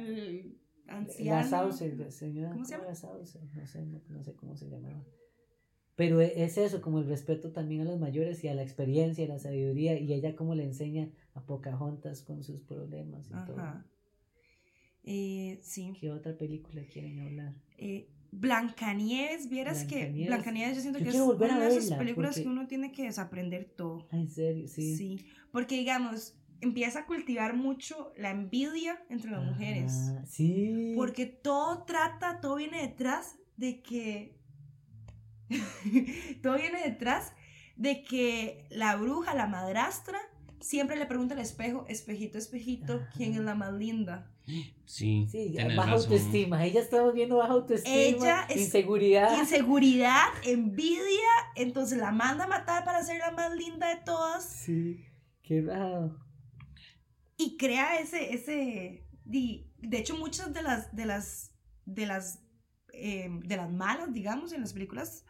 anciano. 0.88 1.39
La 1.39 1.43
sauce, 1.47 1.95
la 1.95 2.10
señora. 2.12 2.51
¿Cómo 2.51 2.65
se 2.65 2.71
llama? 2.71 2.86
era 2.86 2.95
sauce? 2.95 3.39
No 3.54 3.65
sé, 3.67 3.86
no, 3.86 4.01
no 4.10 4.23
sé 4.23 4.34
cómo 4.36 4.56
se 4.58 4.67
llamaba. 4.69 5.04
Pero 5.95 6.19
e- 6.19 6.43
es 6.43 6.58
eso, 6.58 6.82
como 6.82 6.97
el 6.99 7.08
respeto 7.08 7.51
también 7.51 7.82
a 7.82 7.86
los 7.86 7.99
mayores 7.99 8.43
y 8.43 8.47
a 8.47 8.56
la 8.56 8.63
experiencia, 8.63 9.23
a 9.25 9.27
la 9.27 9.39
sabiduría, 9.39 9.99
y 9.99 10.12
ella 10.13 10.36
como 10.36 10.56
le 10.56 10.63
enseña 10.63 11.10
a 11.36 11.41
Pocahontas 11.45 12.23
con 12.23 12.43
sus 12.43 12.62
problemas 12.62 13.27
y 13.27 13.34
todo. 13.45 13.60
Ajá. 13.60 13.86
Eh, 15.04 15.60
sí. 15.62 15.93
¿Qué 15.99 16.12
otra 16.12 16.36
película 16.38 16.82
quieren 16.91 17.19
hablar? 17.19 17.54
Eh, 17.77 18.08
Blancanieves, 18.32 19.50
vieras 19.50 19.84
que 19.84 20.10
Blancanieves. 20.28 20.76
Yo 20.78 20.82
siento 20.82 21.00
Yo 21.00 21.06
que 21.06 21.12
es 21.12 21.15
una 21.22 21.60
de 21.60 21.78
esas 21.78 21.98
películas 21.98 22.32
porque- 22.32 22.44
que 22.44 22.50
uno 22.50 22.67
tiene 22.67 22.91
que 22.91 23.04
desaprender 23.04 23.65
todo. 23.76 24.08
Ah, 24.12 24.17
en 24.17 24.30
serio, 24.30 24.67
sí. 24.67 24.96
Sí. 24.96 25.26
Porque 25.52 25.76
digamos, 25.78 26.38
empieza 26.62 27.00
a 27.00 27.06
cultivar 27.06 27.56
mucho 27.56 28.13
la 28.17 28.30
envidia 28.32 29.04
entre 29.10 29.32
las 29.32 29.44
mujeres. 29.44 29.94
Sí. 30.28 30.94
Porque 30.96 31.26
todo 31.26 31.84
trata, 31.84 32.39
todo 32.39 32.56
viene 32.56 32.82
detrás 32.82 33.36
de 33.58 33.82
que. 33.82 34.38
todo 36.41 36.56
viene 36.56 36.82
detrás 36.84 37.34
de 37.76 38.04
que 38.04 38.65
la 38.70 38.96
bruja, 38.96 39.34
la 39.34 39.48
madrastra, 39.48 40.20
siempre 40.62 40.96
le 40.98 41.06
pregunta 41.06 41.34
al 41.34 41.41
espejo, 41.41 41.86
espejito, 41.89 42.38
espejito, 42.38 42.94
Ajá. 42.94 43.10
¿quién 43.17 43.34
es 43.34 43.39
la 43.41 43.56
más 43.56 43.74
linda? 43.74 44.31
Sí, 44.86 45.27
Sí, 45.32 45.54
tenés 45.56 45.77
baja 45.77 45.91
razón. 45.91 46.12
autoestima. 46.12 46.65
Ella 46.65 46.82
estamos 46.82 47.13
viendo 47.13 47.38
baja 47.38 47.54
autoestima. 47.54 47.95
Ella 47.95 48.45
es- 48.49 48.58
inseguridad. 48.62 49.38
Inseguridad, 49.39 50.27
envidia, 50.43 51.30
entonces 51.56 51.97
la 51.99 52.12
manda 52.12 52.43
a 52.45 52.47
matar 52.47 52.84
para 52.84 53.04
ser 53.04 53.19
la 53.19 53.32
más 53.32 53.56
linda 53.56 53.88
de 53.95 54.01
todas 54.04 54.43
Sí. 54.49 55.06
Qué 55.43 55.62
raro. 55.62 56.17
y 57.38 57.58
crea 57.58 57.99
ese, 57.99 58.34
ese, 58.34 59.08
di- 59.25 59.71
de 59.80 59.97
hecho 59.97 60.15
muchas 60.17 60.54
de 60.54 60.62
las, 60.62 60.95
de 60.95 61.06
las, 61.06 61.51
de 61.86 62.06
las, 62.06 62.39
eh, 62.93 63.30
de 63.45 63.58
las 63.58 63.71
malas, 63.71 64.13
digamos, 64.13 64.51
en 64.54 64.62
las 64.62 64.73
películas 64.73 65.25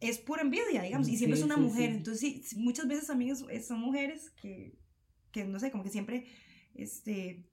es 0.00 0.18
pura 0.18 0.42
envidia, 0.42 0.82
digamos, 0.82 1.08
y 1.08 1.16
siempre 1.16 1.36
Sí, 1.36 1.42
es 1.42 1.46
una 1.46 1.56
sí, 1.56 1.60
mujer, 1.62 1.90
sí. 1.90 1.96
entonces 1.96 2.56
muchas 2.56 2.86
veces 2.86 3.06
también 3.08 3.32
es- 3.32 3.44
es- 3.50 3.66
son 3.66 3.80
mujeres 3.80 4.30
que, 4.40 4.78
que, 5.32 5.44
no 5.44 5.58
sé, 5.58 5.70
como 5.72 5.82
que 5.82 5.90
siempre, 5.90 6.26
este, 6.74 7.44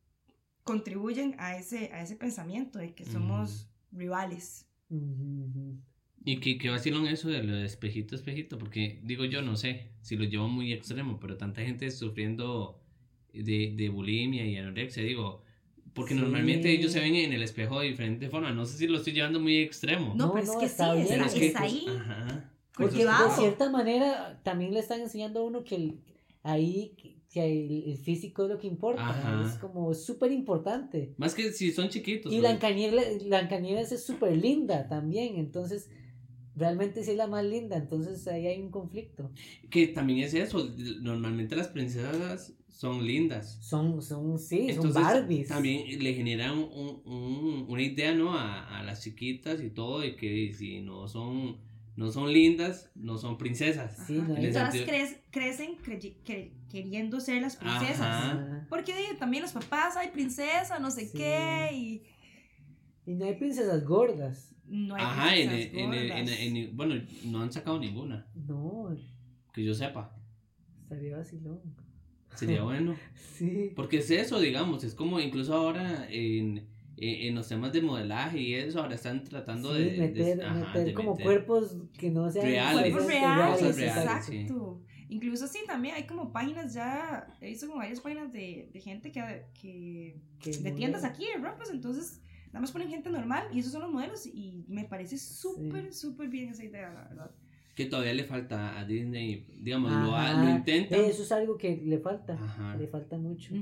contribuyen 0.67 1.33
a 1.39 1.57
ese, 1.57 1.91
a 1.93 2.01
ese 2.03 2.15
pensamiento 2.15 2.77
de 2.77 2.93
que 2.93 3.05
somos 3.05 3.67
rivales. 3.91 4.67
Ujú, 4.89 5.45
ujú. 5.47 5.77
Y 6.25 6.37
que, 6.41 6.57
que 6.57 6.69
vacilón 6.69 7.07
eso 7.07 7.29
de 7.29 7.41
lo 7.41 7.55
de 7.55 7.65
espejito, 7.65 8.13
espejito, 8.15 8.57
porque 8.57 8.99
digo 9.03 9.23
yo, 9.25 9.41
no 9.41 9.55
sé 9.55 9.87
si 10.01 10.17
lo 10.17 10.25
llevo 10.25 10.49
muy 10.49 10.73
extremo, 10.73 11.19
pero 11.21 11.37
tanta 11.37 11.61
gente 11.61 11.89
sufriendo 11.89 12.81
de, 13.33 13.73
de 13.77 13.89
bulimia 13.89 14.45
y 14.45 14.57
anorexia, 14.57 15.03
digo, 15.03 15.41
porque 15.93 16.13
Sí. 16.13 16.19
normalmente 16.19 16.69
ellos 16.71 16.91
se 16.91 16.99
ven 16.99 17.15
en 17.15 17.31
el 17.31 17.41
espejo 17.43 17.79
de 17.79 17.87
diferente 17.87 18.29
forma, 18.29 18.51
no 18.51 18.65
sé 18.65 18.77
si 18.77 18.87
lo 18.87 18.97
estoy 18.97 19.13
llevando 19.13 19.39
muy 19.39 19.57
extremo. 19.59 20.13
No, 20.15 20.27
No, 20.27 20.33
pero 20.33 20.43
es 20.43 20.49
no, 20.53 20.59
que 20.59 20.65
está 20.65 20.93
sí, 20.95 21.01
bien. 21.07 21.21
es 21.21 21.33
que, 21.33 21.47
está 21.47 21.63
ahí. 21.63 21.85
Ajá. 21.87 22.51
Porque 22.73 23.05
de 23.05 23.11
es 23.29 23.35
cierta 23.39 23.69
manera 23.71 24.39
también 24.43 24.73
le 24.73 24.79
están 24.81 24.99
enseñando 25.01 25.39
a 25.39 25.43
uno 25.45 25.63
que 25.63 25.75
el- 25.75 25.99
ahí 26.43 26.93
que- 26.97 27.17
el, 27.35 27.83
el 27.91 27.97
físico 27.97 28.45
es 28.45 28.49
lo 28.49 28.57
que 28.57 28.65
importa. 28.65 29.07
Ajá. 29.09 29.45
Es 29.47 29.59
como 29.59 29.93
súper 29.93 30.31
importante. 30.31 31.13
Más 31.17 31.35
que 31.35 31.51
si 31.51 31.71
son 31.71 31.87
chiquitos. 31.89 32.33
Y. 32.33 32.39
Blancanieves, 32.39 33.25
Blancanieves 33.25 33.91
es 33.91 34.03
súper 34.03 34.35
linda 34.37 34.87
también. 34.87 35.35
Entonces, 35.35 35.87
realmente 36.55 37.03
sí 37.03 37.11
es 37.11 37.17
la 37.17 37.27
más 37.27 37.45
linda. 37.45 37.77
Entonces 37.77 38.27
ahí 38.27 38.47
hay 38.47 38.59
un 38.59 38.71
conflicto. 38.71 39.29
Que 39.69 39.87
también 39.87 40.19
es 40.19 40.33
eso, 40.33 40.67
normalmente 41.01 41.55
las 41.55 41.67
princesas 41.67 42.53
son 42.69 43.05
lindas. 43.05 43.59
Son, 43.61 44.01
son 44.01 44.39
sí, 44.39 44.67
Entonces, 44.69 44.93
son 44.93 45.03
Barbies. 45.03 45.47
también 45.49 46.01
le 46.03 46.13
generan 46.15 46.57
un- 46.57 47.01
un- 47.05 47.65
una 47.67 47.81
idea, 47.83 48.15
¿no? 48.15 48.33
A, 48.33 48.79
a 48.79 48.83
las 48.83 49.03
chiquitas 49.03 49.61
y 49.61 49.69
todo, 49.69 49.99
de 49.99 50.15
que 50.15 50.53
si 50.53 50.81
no 50.81 51.07
son, 51.07 51.57
no 51.97 52.09
son 52.11 52.31
lindas, 52.31 52.89
no 52.95 53.17
son 53.17 53.37
princesas. 53.37 53.97
Sí, 54.07 54.13
no 54.13 54.23
Ajá. 54.23 54.33
hay- 54.37 54.45
Y 54.47 54.51
todas 54.53 54.73
sentido- 54.73 54.97
crec- 54.97 55.21
crecen 55.31 55.75
crey- 55.83 56.17
cre- 56.25 56.51
queriendo 56.69 57.19
ser 57.19 57.41
las 57.41 57.57
princesas. 57.57 57.99
Ajá. 58.01 58.65
Porque 58.69 58.93
también 59.19 59.43
los 59.43 59.51
papás, 59.51 59.97
hay 59.97 60.09
princesa, 60.11 60.79
no 60.79 60.89
sé 60.91 61.07
Sí. 61.07 61.17
qué, 61.17 61.69
y 61.73 62.03
Y 63.05 63.15
no 63.15 63.25
hay 63.25 63.35
princesas 63.35 63.83
gordas. 63.85 64.53
no 64.65 64.95
hay 64.95 65.01
Ajá, 65.03 65.35
en, 65.35 65.49
princesas 65.49 65.73
en- 65.73 65.79
en- 65.93 66.07
gordas. 66.07 66.39
en- 66.41 66.57
en- 66.57 66.77
bueno, 66.77 66.95
no 67.25 67.41
han 67.41 67.51
sacado 67.51 67.79
ninguna, 67.79 68.27
No, 68.35 68.95
que 69.53 69.63
yo 69.63 69.73
sepa. 69.73 70.15
estaría 70.83 71.17
vacilón. 71.17 71.61
Sería 72.35 72.61
bueno. 72.63 72.95
Sí. 73.37 73.71
Porque 73.75 73.97
es 73.99 74.11
eso, 74.11 74.39
digamos, 74.39 74.83
es 74.83 74.93
como 74.93 75.19
incluso 75.19 75.53
ahora 75.55 76.07
en, 76.09 76.67
en, 76.97 77.27
en 77.29 77.35
los 77.35 77.47
temas 77.47 77.71
de 77.73 77.81
modelaje 77.81 78.39
y 78.41 78.53
eso, 78.55 78.81
ahora 78.81 78.95
están 78.95 79.23
tratando 79.23 79.73
Sí, 79.75 79.83
de, 79.83 79.89
de- 79.91 79.97
meter, 79.99 80.43
ajá, 80.43 80.55
meter 80.55 80.85
de 80.85 80.93
como 80.93 81.11
meter- 81.11 81.23
cuerpos 81.25 81.75
que 81.97 82.09
no 82.09 82.29
sean 82.31 82.45
Reales. 82.45 82.91
Cuerpos 82.91 83.05
reales, 83.07 83.79
exacto. 83.79 84.81
Incluso 85.09 85.47
sí, 85.47 85.59
también 85.65 85.95
hay 85.95 86.05
como 86.05 86.33
páginas 86.33 86.73
ya, 86.73 87.27
he 87.39 87.47
visto 87.49 87.67
como 87.67 87.79
varias 87.79 88.01
páginas 88.01 88.33
de, 88.33 88.69
de 88.73 88.81
gente 88.81 89.11
que, 89.11 89.45
que 89.53 90.51
de 90.61 90.71
tiendas 90.73 91.05
aquí, 91.05 91.25
de 91.33 91.41
ropas, 91.41 91.69
entonces 91.71 92.21
nada 92.47 92.59
más 92.59 92.71
ponen 92.71 92.89
gente 92.89 93.09
normal 93.09 93.47
y 93.53 93.59
esos 93.59 93.71
son 93.71 93.83
los 93.83 93.91
modelos 93.91 94.25
y 94.25 94.65
me 94.67 94.83
parece 94.83 95.17
súper, 95.17 95.93
súper 95.93 96.27
bien 96.29 96.49
esa 96.49 96.65
idea, 96.65 96.91
la 96.93 97.03
verdad. 97.07 97.31
Que 97.73 97.85
todavía 97.85 98.13
le 98.15 98.23
falta 98.23 98.77
a 98.79 98.83
Disney, 98.85 99.45
digamos, 99.61 99.91
lo, 99.91 100.13
Ajá. 100.15 100.43
lo 100.43 100.49
intentan. 100.49 100.99
Eso 100.99 101.21
es 101.23 101.31
algo 101.31 101.57
que 101.59 101.77
le 101.77 101.99
falta. 101.99 102.33
Ajá. 102.33 102.75
Le 102.75 102.87
falta 102.87 103.17
mucho. 103.19 103.53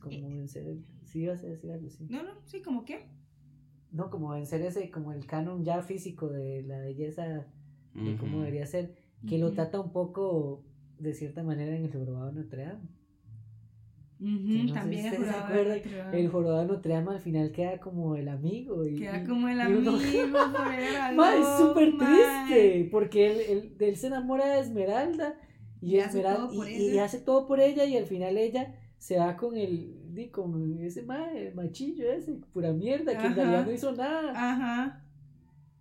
Como 0.00 0.28
vencer 0.28 0.66
el... 0.66 0.84
Sí, 1.06 1.22
ibas 1.22 1.42
a 1.42 1.46
decir 1.46 1.70
algo, 1.72 1.88
sí. 1.88 2.06
No, 2.10 2.22
no, 2.22 2.30
sí, 2.44 2.60
como 2.62 2.84
que. 2.84 3.06
No, 3.92 4.10
como 4.10 4.30
vencer 4.30 4.60
ese, 4.62 4.90
como 4.90 5.12
el 5.12 5.24
canon 5.26 5.64
ya 5.64 5.80
físico 5.82 6.28
de 6.28 6.62
la 6.62 6.78
belleza, 6.80 7.46
de 7.94 8.16
cómo 8.18 8.40
debería 8.40 8.66
ser, 8.66 8.94
que 9.26 9.38
lo 9.38 9.52
trata 9.52 9.80
un 9.80 9.92
poco, 9.92 10.64
de 10.98 11.14
cierta 11.14 11.42
manera, 11.42 11.74
en 11.76 11.84
el 11.84 11.92
jorobado 11.92 12.26
de 12.26 12.40
Notre 12.42 12.62
Dame. 12.64 12.88
Ujú, 14.18 14.64
no 14.66 14.72
también 14.72 15.02
si 15.02 15.14
el 15.16 15.22
de 15.22 15.30
Notre 15.30 15.94
Dame. 15.96 16.18
El 16.18 16.28
jorobado 16.28 16.60
de 16.60 16.66
Notre 16.66 16.92
Dame 16.94 17.10
al 17.12 17.20
final 17.20 17.52
queda 17.52 17.78
como 17.80 18.16
el 18.16 18.28
amigo. 18.28 18.86
Y, 18.86 18.96
Queda 18.96 19.24
como 19.24 19.48
el 19.48 19.58
y 19.58 19.62
amigo 19.62 19.92
uno- 19.92 19.98
Ma, 21.16 21.34
es 21.36 21.46
súper 21.58 21.96
triste, 21.98 22.88
porque 22.90 23.30
él, 23.30 23.40
él- 23.48 23.76
él 23.78 23.96
se 23.96 24.06
enamora 24.08 24.46
de 24.54 24.60
Esmeralda 24.60 25.38
y, 25.80 25.96
Y 25.96 26.00
hace 26.00 26.18
Esmeralda, 26.18 26.48
por 26.48 26.68
y, 26.68 26.82
y 26.94 26.98
hace 26.98 27.20
todo 27.20 27.46
por 27.46 27.60
ella 27.60 27.84
y 27.84 27.96
al 27.96 28.06
final 28.06 28.36
ella 28.38 28.74
se 29.06 29.16
va 29.18 29.36
con 29.36 29.56
el, 29.56 30.12
di, 30.12 30.30
con 30.30 30.80
ese 30.80 31.02
ma, 31.04 31.30
el 31.32 31.54
machillo 31.54 32.10
ese, 32.10 32.32
pura 32.52 32.72
mierda, 32.72 33.12
que 33.12 33.26
en 33.26 33.32
Ajá. 33.32 33.34
realidad 33.34 33.66
no 33.66 33.72
hizo 33.72 33.92
nada. 33.92 34.32
Ajá. 34.34 35.04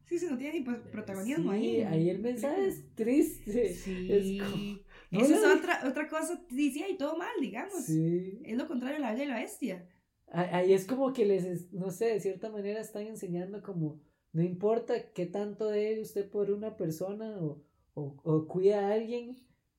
Sí, 0.03 0.19
sí, 0.19 0.27
no 0.29 0.37
tiene 0.37 0.59
ni 0.59 0.63
pues, 0.63 0.77
protagonismo 0.91 1.51
Sí, 1.53 1.81
ahí. 1.81 2.09
el 2.11 2.19
mensaje 2.19 2.67
es 2.67 2.93
triste. 2.93 3.73
Sí. 3.73 4.07
Es 4.11 4.43
como- 4.43 4.77
no 5.09 5.19
Eso 5.21 5.33
es 5.33 5.57
otra, 5.57 5.79
otra 5.87 6.07
cosa, 6.07 6.39
dice 6.51 6.85
y 6.87 6.97
todo 6.97 7.17
mal, 7.17 7.33
digamos. 7.41 7.83
Sí. 7.85 8.39
Es 8.43 8.55
lo 8.57 8.67
contrario 8.67 8.97
a 8.97 8.99
la 8.99 9.11
bella 9.13 9.23
y 9.23 9.27
la 9.27 9.39
bestia. 9.39 9.87
Ah- 10.27 10.57
Ahí 10.57 10.73
es 10.73 10.85
como 10.85 11.11
que 11.11 11.25
les, 11.25 11.45
es- 11.45 11.73
no 11.73 11.89
sé, 11.89 12.05
de 12.05 12.19
cierta 12.19 12.51
manera 12.51 12.79
están 12.79 13.07
enseñando 13.07 13.63
como, 13.63 13.99
no 14.33 14.43
importa 14.43 15.11
qué 15.13 15.25
tanto 15.25 15.67
dé 15.69 15.99
usted 15.99 16.29
por 16.29 16.51
una 16.51 16.77
persona 16.77 17.39
o, 17.39 17.63
o, 17.95 18.15
o 18.23 18.47
cuida 18.47 18.87
a 18.87 18.93
alguien, 18.93 19.35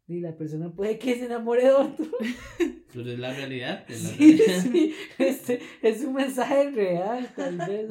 y 0.09 0.21
la 0.21 0.37
persona 0.37 0.73
puede 0.73 0.99
que 0.99 1.17
se 1.17 1.25
enamore 1.27 1.65
de 1.65 1.73
otro. 1.73 2.07
Pero 2.93 3.11
es 3.13 3.19
la 3.19 3.35
realidad. 3.35 3.85
es 3.89 4.03
la 4.05 4.11
Sí, 4.11 4.37
realidad. 4.37 4.63
sí, 4.73 4.95
este, 5.19 5.61
es 5.83 6.03
un 6.05 6.15
mensaje 6.15 6.71
real, 6.71 7.33
tal 7.35 7.57
vez. 7.69 7.91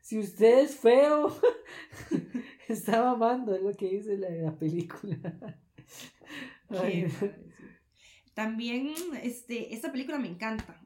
si 0.00 0.18
usted 0.18 0.58
es 0.64 0.76
feo, 0.76 1.34
está 2.68 3.02
mamando, 3.02 3.54
es 3.54 3.62
lo 3.62 3.72
que 3.74 3.88
dice 3.90 4.16
la, 4.18 4.28
la 4.30 4.58
película. 4.58 5.16
Ay. 6.68 7.06
También, 8.34 8.92
este, 9.22 9.72
esta 9.72 9.90
película 9.92 10.18
me 10.18 10.28
encanta. 10.28 10.82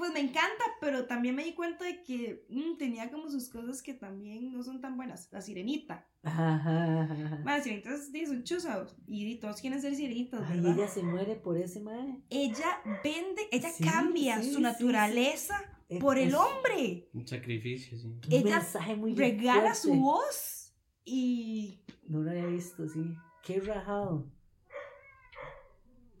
Pues 0.00 0.14
me 0.14 0.20
encanta, 0.20 0.64
pero 0.80 1.04
también 1.04 1.34
me 1.34 1.44
di 1.44 1.52
cuenta 1.52 1.84
de 1.84 2.02
que 2.02 2.46
mm, 2.48 2.78
tenía 2.78 3.10
como 3.10 3.28
sus 3.30 3.50
cosas 3.50 3.82
que 3.82 3.92
también 3.92 4.50
no 4.50 4.62
son 4.62 4.80
tan 4.80 4.96
buenas. 4.96 5.28
La 5.30 5.42
sirenita. 5.42 6.08
Ajá, 6.22 6.54
ajá, 6.54 7.02
ajá. 7.02 7.40
Bueno, 7.42 7.62
sirenitas 7.62 8.06
sí, 8.10 8.24
son 8.24 8.42
chuzas 8.42 8.96
y 9.06 9.36
todos 9.40 9.60
quieren 9.60 9.78
ser 9.82 9.94
sirenitas, 9.94 10.40
Ay, 10.48 10.60
¿verdad? 10.60 10.78
ella 10.78 10.88
se 10.88 11.02
muere 11.02 11.36
por 11.36 11.58
ese 11.58 11.80
mae. 11.80 12.18
Ella 12.30 12.80
vende, 13.04 13.42
ella 13.52 13.68
Sí, 13.68 13.84
cambia 13.84 14.40
sí, 14.42 14.48
su 14.52 14.56
sí, 14.56 14.62
naturaleza 14.62 15.60
sí. 15.90 15.98
por 15.98 16.16
el 16.16 16.34
hombre. 16.34 17.10
Un 17.12 17.26
sacrificio, 17.28 17.98
sí. 17.98 18.06
Un 18.06 18.20
Ella 18.30 18.56
mensaje 18.56 18.96
muy 18.96 19.14
Regala 19.14 19.60
fuerte. 19.74 19.80
su 19.80 19.94
voz 19.96 20.74
y 21.04 21.84
No 22.08 22.20
lo 22.22 22.30
había 22.30 22.46
visto, 22.46 22.88
sí. 22.88 23.14
Qué 23.44 23.60
rajado. 23.60 24.32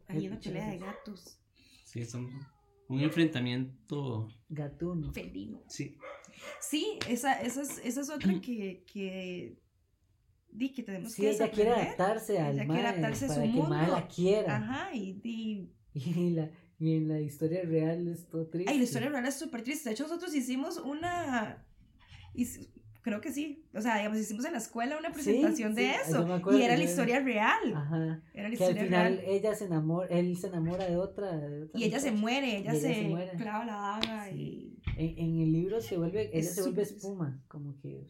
hay 0.06 0.28
una 0.28 0.38
pelea 0.38 0.68
de 0.68 0.78
gatos. 0.78 1.40
Sí, 1.86 2.04
son 2.04 2.28
un 2.94 3.00
enfrentamiento. 3.00 4.28
Gatuno. 4.48 5.12
Felino. 5.12 5.62
Sí. 5.68 5.96
Sí, 6.60 6.98
esa, 7.08 7.40
esa, 7.40 7.62
es, 7.62 7.78
esa 7.84 8.00
es 8.00 8.10
otra 8.10 8.32
que, 8.40 8.84
que, 8.92 9.58
di, 10.50 10.72
que 10.72 10.82
tenemos 10.82 11.12
Sí, 11.12 11.22
que 11.22 11.30
ella 11.30 11.50
quiere 11.50 11.70
adaptarse 11.70 12.38
al 12.40 12.54
Ella 12.54 12.66
quiere 12.66 12.86
adaptarse 12.88 13.24
a 13.26 13.28
su 13.28 13.34
para 13.34 13.46
que 13.46 13.52
mundo. 13.52 13.76
la 13.92 14.08
quiera. 14.08 14.56
Ajá, 14.56 14.94
y, 14.94 15.20
y, 15.24 15.72
Y, 15.94 16.30
la, 16.30 16.50
y 16.78 16.94
en 16.96 17.08
la 17.08 17.20
historia 17.20 17.62
real 17.62 18.08
es 18.08 18.28
todo 18.28 18.46
triste. 18.48 18.70
ay, 18.70 18.78
la 18.78 18.84
historia 18.84 19.08
real 19.10 19.26
es 19.26 19.34
súper 19.38 19.62
triste. 19.62 19.88
De 19.88 19.94
hecho, 19.94 20.04
nosotros 20.04 20.34
hicimos 20.34 20.78
una, 20.78 21.66
creo 23.02 23.20
que 23.20 23.32
sí, 23.32 23.64
o 23.74 23.80
sea, 23.80 23.96
digamos, 23.98 24.18
hicimos 24.18 24.44
en 24.44 24.52
la 24.52 24.58
escuela 24.58 24.98
una 24.98 25.08
Sí, 25.08 25.14
presentación 25.14 25.74
de 25.74 25.82
sí, 25.90 26.10
eso. 26.10 26.40
Y 26.52 26.62
era 26.62 26.76
la 26.76 26.84
historia 26.84 27.20
real. 27.20 27.74
Ajá. 27.74 28.22
Era 28.34 28.48
la 28.48 28.56
Que 28.56 28.64
al 28.64 28.70
historia 28.70 28.82
final 28.84 29.16
real. 29.16 29.24
ella 29.26 29.54
se 29.54 29.64
enamora, 29.64 30.08
él 30.08 30.36
se 30.36 30.46
enamora 30.48 30.84
de 30.88 30.96
otra. 30.96 31.36
de 31.36 31.62
otra 31.64 31.80
Y 31.80 31.84
ella 31.84 31.98
se 32.00 32.12
muere, 32.12 32.56
ella, 32.58 32.74
se, 32.74 32.94
se 32.94 33.08
muere. 33.08 33.36
clava 33.36 33.64
la 33.64 33.74
daga 33.74 34.28
Sí. 34.30 34.36
y... 34.36 34.80
En, 34.96 35.18
en 35.18 35.40
el 35.40 35.52
libro 35.52 35.80
se 35.80 35.96
vuelve, 35.96 36.28
ella 36.28 36.38
Es 36.40 36.54
se 36.54 36.62
vuelve 36.62 36.82
espuma, 36.82 37.42
como 37.48 37.76
que 37.80 38.06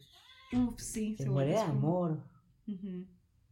Uf, 0.53 0.79
sí. 0.79 1.15
se, 1.17 1.23
se 1.23 1.29
muere 1.29 1.51
de 1.51 1.57
amor. 1.59 2.23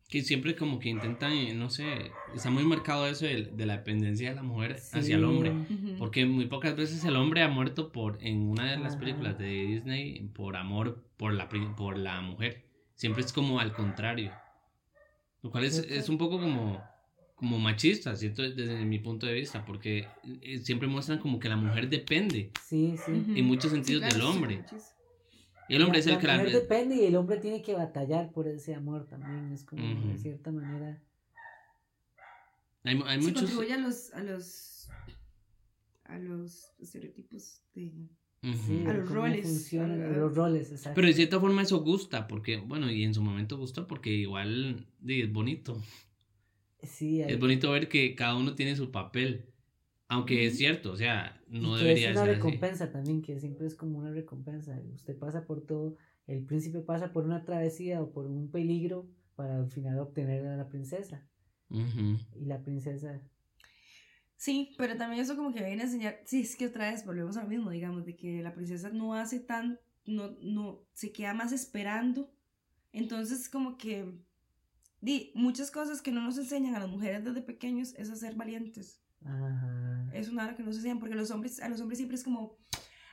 Que 0.09 0.23
siempre 0.23 0.55
como 0.55 0.79
que 0.79 0.89
intentan, 0.89 1.33
eh, 1.33 1.53
no 1.53 1.69
sé, 1.69 2.11
está 2.33 2.49
muy 2.49 2.63
marcado 2.65 3.05
eso 3.07 3.25
de, 3.25 3.43
de 3.43 3.65
la 3.67 3.77
dependencia 3.77 4.29
de 4.29 4.35
la 4.35 4.41
mujer 4.43 4.77
hacia 4.91 5.15
el 5.15 5.21
Sí. 5.21 5.27
hombre. 5.27 5.53
Porque 5.99 6.25
muy 6.25 6.47
pocas 6.47 6.75
veces 6.75 7.03
el 7.05 7.15
hombre 7.15 7.43
ha 7.43 7.47
muerto 7.47 7.91
por 7.91 8.17
en 8.21 8.41
una 8.49 8.71
de 8.71 8.77
las 8.79 8.93
Ajá. 8.93 8.99
películas 9.01 9.37
de 9.37 9.47
Disney 9.67 10.27
por 10.33 10.55
amor 10.55 11.03
por 11.15 11.33
la, 11.33 11.47
por 11.47 11.97
la 11.97 12.21
mujer. 12.21 12.63
Siempre 12.95 13.23
es 13.23 13.31
como 13.31 13.59
al 13.59 13.71
contrario. 13.73 14.31
Lo 15.43 15.51
cual 15.51 15.63
es, 15.65 15.77
es 15.77 16.09
un 16.09 16.17
poco 16.17 16.39
como, 16.39 16.83
como 17.35 17.59
machista, 17.59 18.15
¿cierto? 18.15 18.41
Desde 18.41 18.83
mi 18.85 18.97
punto 18.99 19.25
de 19.27 19.33
vista, 19.33 19.63
porque 19.63 20.07
eh, 20.41 20.57
siempre 20.57 20.87
muestran 20.87 21.19
como 21.19 21.39
que 21.39 21.47
la 21.49 21.55
mujer 21.55 21.87
depende 21.87 22.51
Sí, 22.65 22.95
sí. 22.97 23.11
En 23.35 23.45
muchos 23.45 23.69
Sí, 23.71 23.77
sentidos 23.77 24.01
claro, 24.01 24.15
del 24.15 24.23
sí, 24.23 24.27
hombre. 24.27 24.53
Y 24.55 24.98
el 25.75 25.81
hombre 25.83 25.99
es 25.99 26.07
el 26.07 26.17
que 26.17 26.27
la... 26.27 26.37
mujer 26.37 26.51
depende 26.53 26.95
y 26.95 27.05
el 27.05 27.15
hombre 27.15 27.37
tiene 27.37 27.61
que 27.61 27.73
batallar 27.73 28.31
por 28.31 28.47
ese 28.47 28.73
amor 28.75 29.05
también. 29.07 29.51
Es 29.51 29.63
como 29.63 29.83
Ujú. 29.83 30.09
de 30.09 30.17
cierta 30.17 30.51
manera. 30.51 31.01
Hay, 32.83 32.99
hay 33.05 33.19
Sí, 33.21 33.27
muchos... 33.27 33.41
contribuye 33.43 33.73
a 33.73 33.77
los, 33.77 34.13
a 34.13 34.23
los, 34.23 34.89
a 36.05 36.17
los 36.17 36.71
estereotipos 36.79 37.61
de... 37.75 37.91
Sí, 38.65 38.85
A 38.87 38.93
los 38.93 39.09
roles, 39.09 39.41
funcionan 39.45 40.01
a- 40.01 40.07
los 40.07 40.33
roles, 40.33 40.71
exacto. 40.71 40.95
Pero 40.95 41.07
de 41.09 41.13
cierta 41.13 41.41
forma 41.41 41.61
eso 41.61 41.81
gusta, 41.83 42.25
porque, 42.25 42.55
bueno, 42.55 42.89
y 42.89 43.03
en 43.03 43.13
su 43.13 43.21
momento 43.21 43.57
gusta 43.57 43.85
porque 43.85 44.11
igual 44.11 44.87
es 45.05 45.31
bonito. 45.33 45.83
sí, 46.81 47.21
hay- 47.21 47.33
Es 47.33 47.39
bonito 47.39 47.69
ver 47.71 47.89
que 47.89 48.15
cada 48.15 48.37
uno 48.37 48.55
tiene 48.55 48.77
su 48.77 48.91
papel. 48.91 49.48
Aunque 50.09 50.45
es 50.45 50.57
cierto, 50.57 50.91
o 50.91 50.97
sea, 50.97 51.41
y 51.49 51.59
no 51.61 51.77
que 51.77 51.83
debería 51.83 52.09
es 52.09 52.11
una 52.11 52.25
ser 52.25 52.31
así. 52.31 52.35
recompensa 52.35 52.91
también, 52.91 53.21
que 53.21 53.39
siempre 53.39 53.67
es 53.67 53.75
como 53.75 53.97
una 53.99 54.11
recompensa. 54.11 54.81
Usted 54.93 55.17
pasa 55.17 55.45
por 55.45 55.65
todo, 55.65 55.97
el 56.27 56.45
príncipe 56.45 56.81
pasa 56.81 57.13
por 57.13 57.25
una 57.25 57.45
travesía 57.45 58.01
o 58.01 58.11
por 58.11 58.25
un 58.27 58.51
peligro 58.51 59.07
para 59.35 59.57
al 59.57 59.69
final 59.71 59.99
obtener 59.99 60.45
a 60.47 60.57
la 60.57 60.67
princesa. 60.67 61.25
Y 62.33 62.45
la 62.45 62.61
princesa, 62.63 63.21
Sí, 64.39 64.73
pero 64.77 64.95
también 64.95 65.21
eso 65.21 65.35
como 65.35 65.51
que 65.53 65.61
viene 65.61 65.81
a 65.81 65.85
enseñar, 65.85 66.21
sí, 66.25 66.41
es 66.41 66.55
que 66.55 66.67
otra 66.67 66.89
vez 66.89 67.05
volvemos 67.05 67.35
a 67.35 67.43
lo 67.43 67.49
mismo, 67.49 67.71
digamos, 67.71 68.05
de 68.05 68.15
que 68.15 68.41
la 68.41 68.53
princesa 68.53 68.89
no 68.89 69.13
hace 69.13 69.41
tan, 69.41 69.81
no, 70.05 70.31
no, 70.41 70.85
se 70.93 71.11
queda 71.11 71.33
más 71.33 71.51
esperando. 71.51 72.31
Entonces 72.93 73.49
como 73.49 73.77
que, 73.77 74.05
di, 75.01 75.33
muchas 75.35 75.71
cosas 75.71 76.01
que 76.01 76.13
no 76.13 76.21
nos 76.21 76.37
enseñan 76.37 76.73
a 76.75 76.79
las 76.79 76.87
mujeres 76.87 77.25
desde 77.25 77.41
pequeños 77.41 77.93
es 77.95 78.09
a 78.09 78.15
ser 78.15 78.35
valientes. 78.35 79.01
Ajá, 79.25 80.09
Es 80.13 80.29
una 80.29 80.45
hora 80.45 80.55
que 80.55 80.63
no 80.63 80.71
se 80.71 80.77
enseñan 80.77 80.99
porque 80.99 81.15
los 81.15 81.31
hombres, 81.31 81.59
a 81.61 81.69
los 81.69 81.81
hombres 81.81 81.97
siempre 81.97 82.15
es 82.15 82.23
como, 82.23 82.57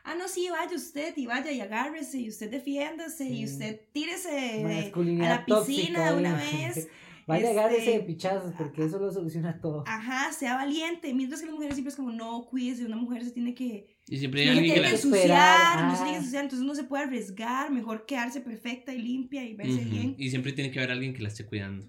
ah, 0.04 0.14
no, 0.14 0.28
sí, 0.28 0.48
vaya 0.50 0.74
usted 0.74 1.16
y 1.16 1.26
vaya 1.26 1.52
y 1.52 1.61
agárrese 1.61 2.18
y 2.18 2.28
usted 2.28 2.50
defiéndase 2.50 3.28
y 3.28 3.44
usted 3.44 3.80
tírese 3.92 4.62
masculinidad 4.62 5.32
a 5.32 5.34
la 5.36 5.44
piscina 5.44 6.11
tóxica, 6.11 6.12
de 6.12 6.18
una 6.18 6.36
vez. 6.36 6.88
Vaya, 7.26 7.50
agárrese 7.50 7.90
de 7.90 7.96
este, 7.96 8.02
ah, 8.02 8.07
pichazos 8.07 8.52
porque 8.57 8.84
eso 8.84 9.00
lo 9.00 9.11
soluciona 9.11 9.61
todo. 9.61 9.82
Ajá, 9.88 10.32
sea 10.32 10.54
valiente. 10.54 11.12
Mientras 11.12 11.40
que 11.40 11.46
las 11.46 11.57
mujeres 11.57 11.74
siempre 11.74 11.90
es 11.90 11.96
como, 11.96 12.12
no, 12.12 12.46
cuídese, 12.46 12.86
una 12.86 12.94
mujer 12.94 13.24
se 13.24 13.32
tiene 13.32 13.52
que, 13.52 13.98
Y 14.07 14.18
siempre 14.18 14.42
hay 14.42 14.46
no 14.46 14.52
se 14.52 14.59
alguien 14.59 14.74
que 14.74 14.80
tiene 14.80 14.88
la... 14.88 14.94
ensuciar, 14.94 15.84
no 15.86 15.90
se 15.90 15.96
ah. 15.96 16.04
tiene 16.04 16.11
que 16.12 16.16
ensuciar, 16.18 16.44
entonces 16.44 16.66
no 16.66 16.74
se 16.76 16.84
puede 16.84 17.02
arriesgar, 17.02 17.72
mejor 17.72 18.07
quedarse 18.07 18.40
perfecta 18.40 18.94
y 18.94 19.02
limpia 19.02 19.44
y 19.44 19.54
verse 19.54 19.84
bien. 19.84 20.14
Y 20.16 20.30
siempre 20.30 20.52
tiene 20.52 20.70
que 20.70 20.78
haber 20.78 20.92
alguien 20.92 21.14
que 21.14 21.22
la 21.22 21.28
esté 21.28 21.44
cuidando. 21.44 21.88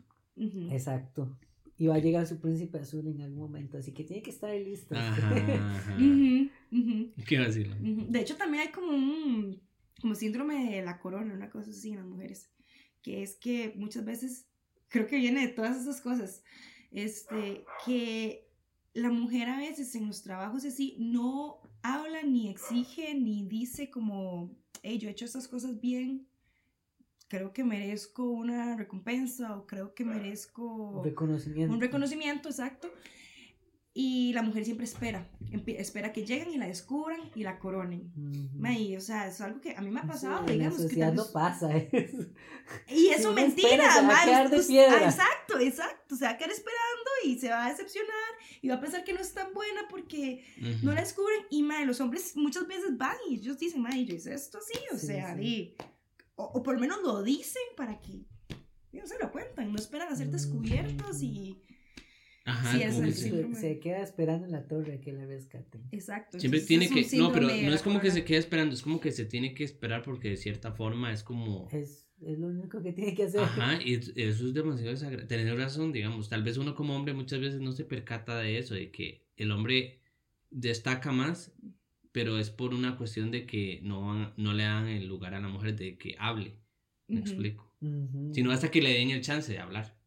Exacto. 0.71 1.37
Y 1.77 1.87
va 1.87 1.95
a 1.95 1.99
llegar 1.99 2.25
su 2.25 2.39
príncipe 2.39 2.79
azul 2.79 3.07
en 3.07 3.21
algún 3.21 3.39
momento, 3.39 3.77
así 3.77 3.91
que 3.93 4.03
tiene 4.03 4.23
que 4.23 4.31
estar 4.31 4.53
listo. 4.55 4.95
Ajá, 4.95 5.35
Qué 7.27 7.39
vacilo. 7.39 7.75
ujú. 7.75 8.05
De 8.09 8.19
hecho, 8.19 8.35
también 8.35 8.63
hay 8.63 8.71
como 8.71 8.91
un 8.91 9.61
como 10.01 10.15
síndrome 10.15 10.71
de 10.71 10.83
la 10.83 10.99
corona, 10.99 11.33
una 11.33 11.49
cosa 11.49 11.71
así 11.71 11.89
en 11.89 11.97
las 11.97 12.05
mujeres, 12.05 12.51
que 13.01 13.23
es 13.23 13.35
que 13.35 13.73
muchas 13.75 14.05
veces, 14.05 14.47
creo 14.89 15.07
que 15.07 15.17
viene 15.17 15.41
de 15.41 15.53
todas 15.53 15.79
esas 15.81 16.01
cosas, 16.01 16.43
este, 16.91 17.65
que 17.85 18.47
la 18.93 19.09
mujer 19.09 19.49
a 19.49 19.57
veces 19.57 19.93
en 19.95 20.07
los 20.07 20.23
trabajos 20.23 20.65
así 20.65 20.95
no 20.99 21.61
habla 21.81 22.23
ni 22.23 22.49
exige 22.49 23.13
ni 23.15 23.47
dice 23.47 23.89
como, 23.89 24.55
hey, 24.83 24.97
yo 24.97 25.07
he 25.07 25.11
hecho 25.11 25.25
estas 25.25 25.47
cosas 25.47 25.79
bien, 25.79 26.27
creo 27.27 27.51
que 27.53 27.63
merezco 27.63 28.23
una 28.29 28.75
recompensa 28.75 29.55
o 29.57 29.65
creo 29.67 29.93
que 29.93 30.05
merezco 30.05 31.01
Reconocimiento. 31.03 31.73
un 31.73 31.81
reconocimiento, 31.81 32.49
exacto. 32.49 32.89
Y 33.99 34.31
la 34.33 34.43
mujer 34.43 34.63
siempre 34.63 34.85
espera, 34.85 35.27
espera 35.65 36.13
que 36.13 36.23
lleguen 36.23 36.51
y 36.53 36.57
la 36.57 36.67
descubran 36.67 37.19
y 37.33 37.41
la 37.41 37.57
coronen. 37.57 38.11
Ujú. 38.15 38.59
May, 38.59 38.95
o 38.95 39.01
sea, 39.01 39.25
es 39.27 39.41
algo 39.41 39.59
que 39.59 39.75
a 39.75 39.81
mí 39.81 39.89
me 39.89 39.99
ha 39.99 40.03
Sí, 40.03 40.07
pasado, 40.09 40.39
en 40.41 40.45
la 40.45 40.51
digamos. 40.53 40.85
que 40.85 40.97
tal 40.97 41.15
no 41.15 41.23
vez- 41.23 41.31
pasa 41.31 41.75
eso. 41.75 42.17
Y 42.87 43.07
eso 43.07 43.29
Si 43.29 43.35
mentira, 43.35 43.69
espera, 43.69 44.01
va 44.07 44.13
a 44.13 44.21
ah, 44.21 44.43
exacto, 45.09 45.57
exacto. 45.59 46.15
Se 46.15 46.25
va 46.25 46.31
a 46.31 46.37
quedar 46.37 46.51
esperando 46.51 47.09
y 47.25 47.39
se 47.39 47.49
va 47.49 47.65
a 47.65 47.69
decepcionar 47.69 48.13
y 48.61 48.67
va 48.67 48.75
a 48.75 48.79
pensar 48.81 49.03
que 49.03 49.13
no 49.13 49.19
es 49.19 49.33
tan 49.33 49.51
buena 49.53 49.87
porque 49.89 50.43
Ujú. 50.59 50.85
no 50.85 50.91
la 50.93 51.01
descubren. 51.01 51.39
Y 51.49 51.63
mae, 51.63 51.83
los 51.87 51.99
hombres 51.99 52.37
muchas 52.37 52.67
veces 52.67 52.95
van 52.97 53.15
y 53.27 53.35
ellos 53.35 53.57
dicen, 53.57 53.81
mae, 53.81 54.05
yo 54.05 54.13
hice 54.13 54.31
esto 54.35 54.59
así, 54.59 54.77
o 54.93 54.97
Sí, 54.97 55.07
sea, 55.07 55.33
sí. 55.33 55.39
di- 55.41 55.75
o, 56.37 56.43
o 56.45 56.63
por 56.63 56.75
lo 56.75 56.79
menos 56.79 57.01
lo 57.03 57.21
dicen 57.23 57.61
para 57.75 57.99
que 57.99 58.25
no 58.93 59.05
se 59.05 59.19
lo 59.19 59.31
cuentan, 59.31 59.69
no 59.71 59.75
esperan 59.77 60.07
a 60.11 60.15
ser 60.15 60.31
descubiertos 60.31 61.21
y. 61.21 61.61
Ajá, 62.45 62.71
Sí, 62.77 62.81
es 62.81 62.93
como 62.93 63.05
el 63.07 63.13
que 63.49 63.55
Se- 63.55 63.79
queda 63.79 64.01
esperando 64.01 64.45
en 64.45 64.53
la 64.53 64.65
torre 64.65 64.93
a 64.93 65.01
que 65.01 65.11
la 65.11 65.25
rescaten. 65.25 65.83
Exacto. 65.91 66.39
Siempre 66.39 66.61
tiene 66.61 66.87
que... 66.89 67.05
No, 67.17 67.33
pero 67.33 67.45
no 67.47 67.73
es 67.73 67.81
como 67.81 67.99
que 67.99 68.09
se 68.09 68.23
quede 68.23 68.37
esperando, 68.37 68.73
es 68.73 68.81
como 68.81 69.01
que 69.01 69.11
se 69.11 69.25
tiene 69.25 69.53
que 69.53 69.65
esperar 69.65 70.01
porque 70.01 70.29
de 70.29 70.37
cierta 70.37 70.71
forma 70.71 71.11
es 71.11 71.23
como... 71.23 71.67
Es, 71.73 72.07
es 72.21 72.39
lo 72.39 72.47
único 72.47 72.81
que 72.81 72.93
tiene 72.93 73.13
que 73.13 73.23
hacer. 73.23 73.41
Ajá, 73.41 73.81
y 73.83 73.95
es- 73.95 74.13
eso 74.15 74.47
es 74.47 74.53
demasiado 74.53 74.91
desagradable. 74.91 75.27
Tener 75.27 75.57
razón, 75.57 75.91
digamos, 75.91 76.29
tal 76.29 76.41
vez 76.43 76.55
uno 76.57 76.73
como 76.73 76.95
hombre 76.95 77.13
muchas 77.13 77.41
veces 77.41 77.59
no 77.59 77.73
se 77.73 77.83
percata 77.83 78.37
de 78.39 78.57
eso, 78.57 78.75
de 78.75 78.91
que 78.91 79.27
el 79.35 79.51
hombre 79.51 79.99
destaca 80.49 81.11
más, 81.11 81.53
pero 82.11 82.37
es 82.37 82.49
por 82.49 82.73
una 82.73 82.97
cuestión 82.97 83.31
de 83.31 83.45
que 83.45 83.79
no, 83.83 84.33
no 84.37 84.53
le 84.53 84.63
dan 84.63 84.87
el 84.87 85.07
lugar 85.07 85.33
a 85.33 85.39
la 85.39 85.47
mujer 85.47 85.75
de 85.75 85.97
que 85.97 86.15
hable, 86.19 86.57
me 87.07 87.19
Ujú. 87.19 87.29
explico. 87.29 87.73
Ujú. 87.81 88.33
Sino 88.33 88.51
hasta 88.51 88.71
que 88.71 88.81
le 88.81 88.93
den 88.93 89.11
el 89.11 89.21
chance 89.21 89.51
de 89.51 89.59
hablar. 89.59 89.97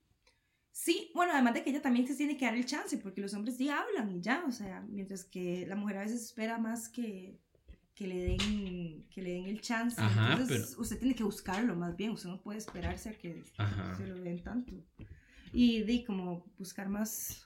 Sí, 0.73 1.11
bueno, 1.15 1.33
además 1.33 1.55
de 1.55 1.63
que 1.63 1.71
ella 1.71 1.83
también 1.83 2.07
se 2.07 2.15
tiene 2.17 2.37
que 2.37 2.45
dar 2.47 2.55
el 2.55 2.65
chance, 2.65 2.97
porque 2.99 3.21
los 3.21 3.35
hombres 3.35 3.57
sí 3.57 3.69
hablan 3.69 4.11
y 4.17 4.21
ya, 4.21 4.45
o 4.47 4.53
sea, 4.53 4.81
mientras 4.89 5.25
que 5.25 5.67
la 5.67 5.77
mujer 5.77 5.99
a 5.99 6.01
veces 6.03 6.23
espera 6.25 6.59
más 6.59 6.89
que, 6.89 7.39
que, 7.95 8.07
le, 8.07 8.17
den, 8.23 9.07
que 9.11 9.21
le 9.21 9.33
den 9.33 9.45
el 9.45 9.61
chance. 9.61 10.01
Ajá, 10.01 10.33
Entonces, 10.33 10.77
usted 10.79 10.99
tiene 10.99 11.15
que 11.15 11.25
buscarlo 11.25 11.77
más 11.77 11.97
bien, 11.97 12.13
usted 12.13 12.31
no 12.31 12.41
puede 12.41 12.59
esperarse 12.59 13.11
a 13.11 13.19
que 13.19 13.43
Ajá. 13.59 13.95
se 13.97 14.07
lo 14.07 14.15
den 14.21 14.43
tanto. 14.43 14.73
Y 15.53 15.83
di 15.83 16.05
como 16.05 16.47
buscar 16.57 16.89
más, 16.89 17.45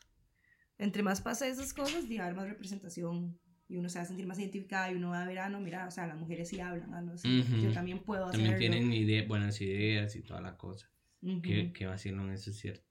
entre 0.79 1.03
más 1.03 1.21
pasa 1.21 1.49
esas 1.49 1.73
cosas, 1.73 2.09
di 2.09 2.19
haber 2.19 2.35
más 2.35 2.47
representación 2.47 3.37
y 3.69 3.77
uno 3.77 3.89
se 3.89 3.99
va 3.99 4.03
a 4.03 4.07
sentir 4.07 4.27
más 4.27 4.39
identificada 4.39 4.91
y 4.93 4.95
uno 4.97 5.11
va 5.11 5.23
a 5.23 5.27
ver, 5.27 5.39
ah, 5.39 5.49
no, 5.49 5.61
mira, 5.61 5.87
o 5.87 5.91
sea, 5.91 6.07
las 6.07 6.19
mujeres 6.19 6.49
sí 6.49 6.61
hablan, 6.61 6.93
ah, 6.95 7.01
no, 7.01 7.15
yo 7.63 7.73
también 7.73 8.01
puedo 8.01 8.27
hacerlo. 8.27 8.51
También 8.51 8.59
tienen 8.73 8.93
ide- 8.93 9.27
buenas 9.27 9.61
ideas 9.61 10.15
y 10.17 10.23
toda 10.23 10.41
la 10.41 10.57
cosa. 10.57 10.91
Ujú. 11.23 11.41
Que, 11.43 11.73
que 11.73 11.87
vacilón, 11.87 12.31
eso 12.33 12.51
es 12.51 12.59
cierto. 12.59 12.85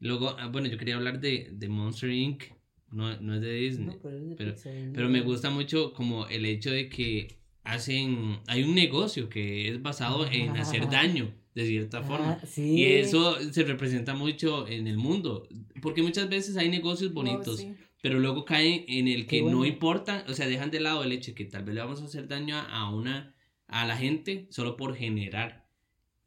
Luego, 0.00 0.30
ah, 0.38 0.48
bueno, 0.48 0.68
yo 0.68 0.78
quería 0.78 0.96
hablar 0.96 1.20
de, 1.20 1.50
de 1.52 1.68
Monster 1.68 2.10
Inc. 2.10 2.44
No, 2.90 3.20
no 3.20 3.34
es 3.36 3.40
de 3.40 3.52
Disney. 3.52 3.86
No, 3.86 3.98
pero, 4.02 4.16
es 4.18 4.28
de 4.28 4.34
pero- 4.36 4.54
Pixar, 4.54 4.72
Pero 4.92 5.08
me 5.08 5.20
gusta 5.20 5.50
mucho 5.50 5.92
como 5.92 6.26
el 6.26 6.44
hecho 6.44 6.72
de 6.72 6.88
que 6.88 7.38
hacen, 7.62 8.38
hay 8.48 8.64
un 8.64 8.74
negocio 8.74 9.28
que 9.28 9.68
es 9.68 9.80
basado 9.80 10.26
en 10.26 10.56
hacer 10.56 10.88
daño 10.90 11.32
de 11.54 11.66
cierta 11.66 12.02
forma. 12.02 12.38
Ah, 12.42 12.46
sí. 12.46 12.62
Y 12.80 12.84
eso 12.86 13.38
se 13.52 13.62
representa 13.64 14.14
mucho 14.14 14.66
en 14.66 14.88
el 14.88 14.96
mundo, 14.96 15.46
porque 15.82 16.02
muchas 16.02 16.28
veces 16.28 16.56
hay 16.56 16.68
negocios 16.68 17.12
bonitos, 17.12 17.48
Oh, 17.48 17.56
sí. 17.58 17.74
Pero 18.00 18.18
luego 18.18 18.44
caen 18.44 18.84
en 18.88 19.08
el 19.08 19.22
que 19.26 19.36
Qué 19.38 19.42
no 19.42 19.58
bueno. 19.58 19.64
importa, 19.66 20.24
o 20.28 20.34
sea, 20.34 20.46
dejan 20.46 20.70
de 20.70 20.80
lado 20.80 21.04
el 21.04 21.12
hecho 21.12 21.32
de 21.32 21.34
que 21.34 21.44
tal 21.44 21.64
vez 21.64 21.74
le 21.74 21.80
vamos 21.82 22.00
a 22.02 22.04
hacer 22.06 22.28
daño 22.28 22.56
a- 22.56 22.90
una, 22.94 23.34
a 23.68 23.86
la 23.86 23.96
gente 23.96 24.46
solo 24.50 24.76
por 24.76 24.96
generar, 24.96 25.66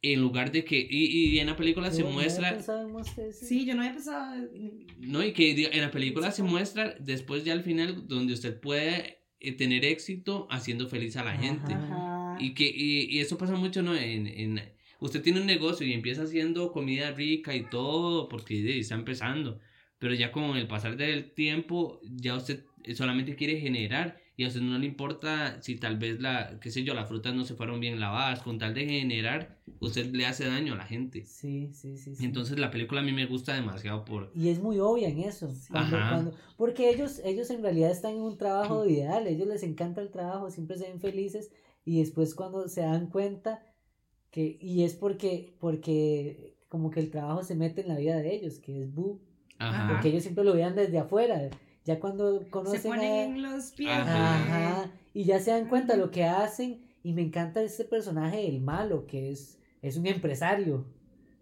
en 0.02 0.22
lugar 0.22 0.52
de 0.52 0.66
que, 0.66 0.86
y, 0.90 1.06
y 1.36 1.40
en 1.40 1.48
la 1.48 1.56
película 1.56 1.90
Qué 1.90 1.96
se 1.96 2.04
bueno, 2.04 2.16
no 2.16 2.20
había 2.22 2.30
muestra, 2.32 2.52
pensado 2.54 2.82
en 2.88 2.92
Monster, 2.92 3.34
sí. 3.34 3.46
Sí, 3.46 3.66
yo 3.66 3.74
no 3.76 3.82
había 3.82 3.94
pensado... 3.94 4.36
no, 5.00 5.24
y 5.24 5.32
que 5.34 5.52
en 5.72 5.82
la 5.82 5.92
película 5.92 6.32
se 6.32 6.44
muestra 6.44 6.96
después 7.00 7.44
ya 7.44 7.54
al 7.54 7.64
final 7.64 8.08
donde 8.08 8.34
usted 8.34 8.60
puede 8.60 9.20
eh, 9.40 9.52
tener 9.54 9.86
éxito 9.86 10.48
haciendo 10.52 10.88
feliz 10.88 11.16
a 11.18 11.24
la 11.24 11.36
gente. 11.36 11.74
Ajá. 11.74 12.38
Y 12.40 12.54
que 12.54 12.66
y, 12.66 13.06
y 13.16 13.20
eso 13.20 13.38
pasa 13.38 13.56
mucho, 13.56 13.82
¿no? 13.82 13.96
En, 13.96 14.28
en, 14.28 14.62
usted 15.00 15.22
tiene 15.22 15.40
un 15.42 15.46
negocio 15.48 15.86
y 15.88 15.94
empieza 15.94 16.24
haciendo 16.24 16.72
comida 16.72 17.12
rica 17.12 17.56
y 17.56 17.70
todo 17.70 18.28
porque 18.30 18.80
está 18.80 18.96
empezando. 18.96 19.60
Pero 20.04 20.16
ya 20.16 20.34
con 20.34 20.58
el 20.58 20.68
pasar 20.68 20.98
del 20.98 21.32
tiempo, 21.32 22.02
ya 22.04 22.36
usted 22.36 22.66
solamente 22.94 23.38
quiere 23.38 23.62
generar 23.62 24.18
y 24.36 24.44
a 24.44 24.50
usted 24.50 24.60
no 24.60 24.78
le 24.78 24.86
importa 24.86 25.62
si 25.62 25.78
tal 25.78 25.98
vez 25.98 26.20
la, 26.20 26.60
qué 26.60 26.72
sé 26.72 26.84
yo, 26.84 26.94
las 26.94 27.08
frutas 27.08 27.34
no 27.34 27.46
se 27.46 27.56
fueron 27.56 27.80
bien 27.80 28.02
lavadas. 28.02 28.42
Con 28.42 28.58
tal 28.60 28.74
de 28.74 28.86
generar, 28.86 29.56
usted 29.80 30.14
le 30.14 30.26
hace 30.26 30.46
daño 30.46 30.74
a 30.74 30.76
la 30.76 30.86
gente. 30.86 31.24
Sí, 31.24 31.70
sí, 31.72 31.96
sí. 31.96 32.18
sí. 32.18 32.26
Entonces 32.26 32.60
la 32.60 32.70
película 32.70 33.00
a 33.00 33.04
mí 33.06 33.14
me 33.14 33.28
gusta 33.28 33.54
demasiado 33.54 34.04
por... 34.04 34.30
Y 34.36 34.50
es 34.50 34.60
muy 34.62 34.78
obvia 34.78 35.08
en 35.08 35.20
eso. 35.20 35.54
Cuando, 35.72 35.96
Ajá. 35.96 36.10
cuando- 36.10 36.38
porque 36.58 36.90
ellos, 36.90 37.22
ellos 37.24 37.50
en 37.50 37.64
realidad 37.64 37.90
están 37.90 38.16
en 38.16 38.24
un 38.24 38.38
trabajo 38.38 38.86
ideal, 38.86 39.26
ellos 39.26 39.48
les 39.48 39.64
encanta 39.64 40.02
el 40.02 40.12
trabajo, 40.12 40.52
siempre 40.52 40.78
se 40.78 40.90
ven 40.90 41.00
felices 41.00 41.50
y 41.86 42.00
después 42.00 42.36
cuando 42.36 42.68
se 42.68 42.82
dan 42.82 43.08
cuenta 43.08 43.64
que, 44.32 44.58
y 44.60 44.84
es 44.84 44.96
porque, 44.96 45.56
porque 45.62 46.58
como 46.68 46.92
que 46.92 47.00
el 47.00 47.10
trabajo 47.10 47.42
se 47.46 47.56
mete 47.56 47.80
en 47.84 47.88
la 47.88 47.96
vida 47.98 48.18
de 48.18 48.36
ellos, 48.36 48.60
que 48.60 48.82
es 48.82 48.94
Boo, 48.94 49.22
Ajá. 49.70 49.90
porque 49.94 50.10
ellos 50.10 50.24
siempre 50.24 50.44
lo 50.44 50.54
vean 50.54 50.76
desde 50.76 50.98
afuera, 51.00 51.50
ya 51.86 52.00
cuando 52.00 52.46
conocen 52.50 52.82
Se 52.82 52.88
a- 52.88 52.92
ponen 52.92 53.36
en 53.36 53.42
los 53.42 53.72
pies. 53.72 53.90
Ajá. 53.92 54.44
Ajá, 54.44 54.92
y 55.14 55.24
ya 55.26 55.40
se 55.40 55.52
dan 55.52 55.68
cuenta 55.68 55.96
lo 55.98 56.12
que 56.12 56.24
hacen 56.24 56.82
y 57.04 57.14
me 57.14 57.22
encanta 57.22 57.62
este 57.62 57.84
personaje 57.86 58.48
el 58.48 58.62
malo 58.62 59.06
que 59.06 59.32
es 59.32 59.60
es 59.82 59.98
un 59.98 60.08
empresario 60.08 60.86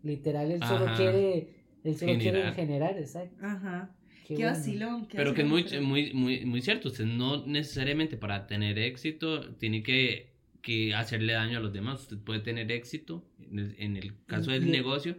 literal 0.03 0.51
él 0.51 0.63
solo 0.63 0.85
Ajá. 0.87 0.95
quiere 0.97 1.47
él 1.83 1.95
solo 1.97 2.13
quiere 2.13 2.23
Generar. 2.39 2.55
generar 2.55 2.97
exacto 2.97 3.37
Ajá. 3.45 3.95
Qué 4.27 4.35
Qué, 4.37 4.43
bueno. 4.43 4.57
vacilón. 4.57 5.05
qué 5.07 5.17
Pero 5.17 5.33
que 5.33 5.41
es 5.41 5.47
muy, 5.47 5.65
muy, 5.81 6.13
muy, 6.13 6.45
muy 6.45 6.61
cierto. 6.61 6.87
Usted 6.87 7.05
no 7.05 7.45
necesariamente 7.45 8.15
para 8.17 8.47
tener 8.47 8.79
éxito 8.79 9.53
tiene 9.55 9.83
que, 9.83 10.31
que 10.61 10.93
hacerle 10.95 11.33
daño 11.33 11.57
a 11.57 11.61
los 11.61 11.73
demás. 11.73 12.01
Usted 12.03 12.17
puede 12.19 12.39
tener 12.39 12.71
éxito, 12.71 13.25
en 13.41 13.59
el, 13.59 13.75
en 13.77 13.97
el 13.97 14.13
caso 14.27 14.51
del 14.51 14.67
Y- 14.67 14.71
negocio, 14.71 15.17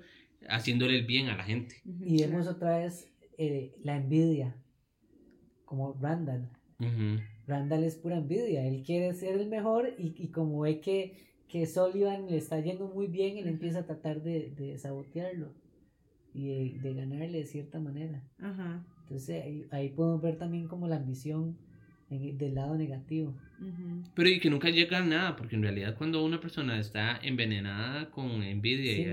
haciéndole 0.49 0.99
el 0.99 1.07
bien 1.07 1.29
a 1.29 1.37
la 1.37 1.45
gente. 1.45 1.77
Y 1.85 2.23
vemos 2.23 2.47
otra 2.47 2.79
vez 2.79 3.09
eh, 3.39 3.75
la 3.83 3.97
envidia 3.97 4.57
como 5.65 5.95
Randall. 6.01 6.49
Randall 7.47 7.85
es 7.85 7.97
pura 7.97 8.19
envidia 8.19 8.67
él 8.67 8.83
quiere 8.85 9.15
ser 9.15 9.41
el 9.41 9.49
mejor 9.49 9.95
y, 9.99 10.15
y 10.17 10.29
como 10.29 10.61
ve 10.61 10.81
que 10.81 11.17
que 11.49 11.67
Sullivan 11.67 12.27
le 12.27 12.39
está 12.39 12.59
yendo 12.61 12.89
muy 12.89 13.07
bien 13.07 13.37
él 13.37 13.47
empieza 13.47 13.81
a 13.81 13.87
tratar 13.87 14.23
de, 14.23 14.51
de 14.51 14.79
sabotearlo 14.79 15.53
y 16.35 16.49
de, 16.49 16.79
de 16.81 16.95
ganarle 16.95 17.39
de 17.39 17.47
cierta 17.47 17.79
manera 17.79 18.23
Ajá. 18.39 18.85
Entonces 19.03 19.45
ahí, 19.45 19.67
ahí 19.71 19.91
podemos 19.91 20.23
ver 20.23 20.39
también 20.39 20.67
como 20.67 20.89
la 20.89 20.97
ambición 20.97 21.57
en- 22.13 22.39
del 22.39 22.55
lado 22.55 22.77
negativo. 22.77 23.35
Pero 24.15 24.29
y 24.29 24.41
que 24.41 24.51
nunca 24.51 24.71
llega 24.71 24.99
a 24.99 25.05
nada, 25.05 25.37
porque 25.37 25.55
en 25.55 25.63
realidad 25.63 25.95
cuando 25.97 26.25
una 26.25 26.41
persona 26.41 26.81
está 26.81 27.17
envenenada 27.23 28.11
con 28.11 28.43
envidia 28.43 28.93
Sí, 28.93 29.03
y 29.03 29.05
no 29.07 29.13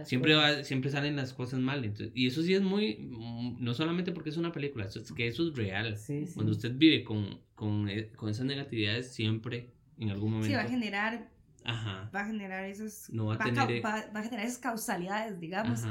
así, 0.00 0.08
siempre, 0.08 0.34
va, 0.34 0.64
siempre 0.64 0.90
salen 0.90 1.14
las 1.16 1.34
cosas 1.34 1.60
mal. 1.60 1.84
Entonces, 1.84 2.10
y 2.14 2.26
eso 2.26 2.42
sí 2.42 2.54
es 2.54 2.62
muy, 2.62 2.96
mm, 2.96 3.62
no 3.62 3.74
solamente 3.74 4.12
porque 4.12 4.30
es 4.30 4.38
una 4.38 4.50
película, 4.50 4.86
eso 4.86 5.00
es 5.00 5.12
que 5.12 5.26
eso 5.26 5.46
es 5.48 5.54
real. 5.54 5.94
Sí, 5.98 6.26
sí. 6.26 6.32
Cuando 6.34 6.52
usted 6.52 6.72
vive 6.74 7.04
con, 7.04 7.38
con, 7.54 7.88
eh, 7.90 8.10
con 8.16 8.30
esas 8.30 8.46
negatividades, 8.46 9.12
siempre, 9.12 9.68
en 9.98 10.08
algún 10.10 10.30
momento... 10.32 10.48
Sí, 10.48 10.54
va 10.54 10.62
a 10.62 10.68
generar, 10.68 11.28
Ajá. 11.64 12.10
va 12.14 12.20
a 12.22 12.26
generar 12.26 12.64
esos, 12.64 13.10
No 13.10 13.26
va 13.26 13.34
a 13.34 13.38
tener- 13.38 13.84
va, 13.84 14.06
va 14.14 14.20
a 14.20 14.22
generar 14.22 14.46
esas 14.46 14.58
causalidades, 14.58 15.38
digamos, 15.38 15.82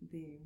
de, 0.00 0.38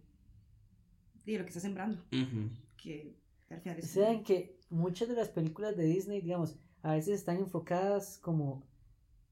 de 1.24 1.38
lo 1.38 1.42
que 1.44 1.48
está 1.48 1.60
sembrando, 1.60 1.98
ujú. 2.12 2.48
que 2.80 3.16
al 3.50 3.60
final 3.60 3.78
es... 3.80 3.90
Se 3.90 4.00
dan 4.00 4.22
que 4.22 4.54
muchas 4.70 5.08
de 5.08 5.14
las 5.14 5.28
películas 5.28 5.76
de 5.76 5.84
Disney, 5.84 6.20
digamos, 6.20 6.56
a 6.82 6.94
veces 6.94 7.14
están 7.14 7.38
enfocadas 7.38 8.18
como 8.18 8.62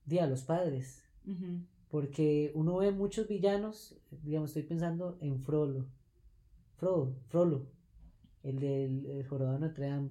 di, 0.04 0.18
a 0.18 0.26
los 0.26 0.42
padres. 0.42 1.02
Porque 1.88 2.50
uno 2.54 2.76
ve 2.78 2.90
muchos 2.90 3.28
villanos, 3.28 3.96
digamos, 4.10 4.50
estoy 4.50 4.64
pensando 4.64 5.16
en 5.20 5.40
Frollo. 5.40 5.86
Frodo, 6.76 7.14
Frollo, 7.28 7.66
el 8.42 8.58
del 8.58 9.06
el 9.06 9.26
jorobado 9.28 9.58
de 9.58 9.60
Notre 9.66 9.88
Dame. 9.88 10.10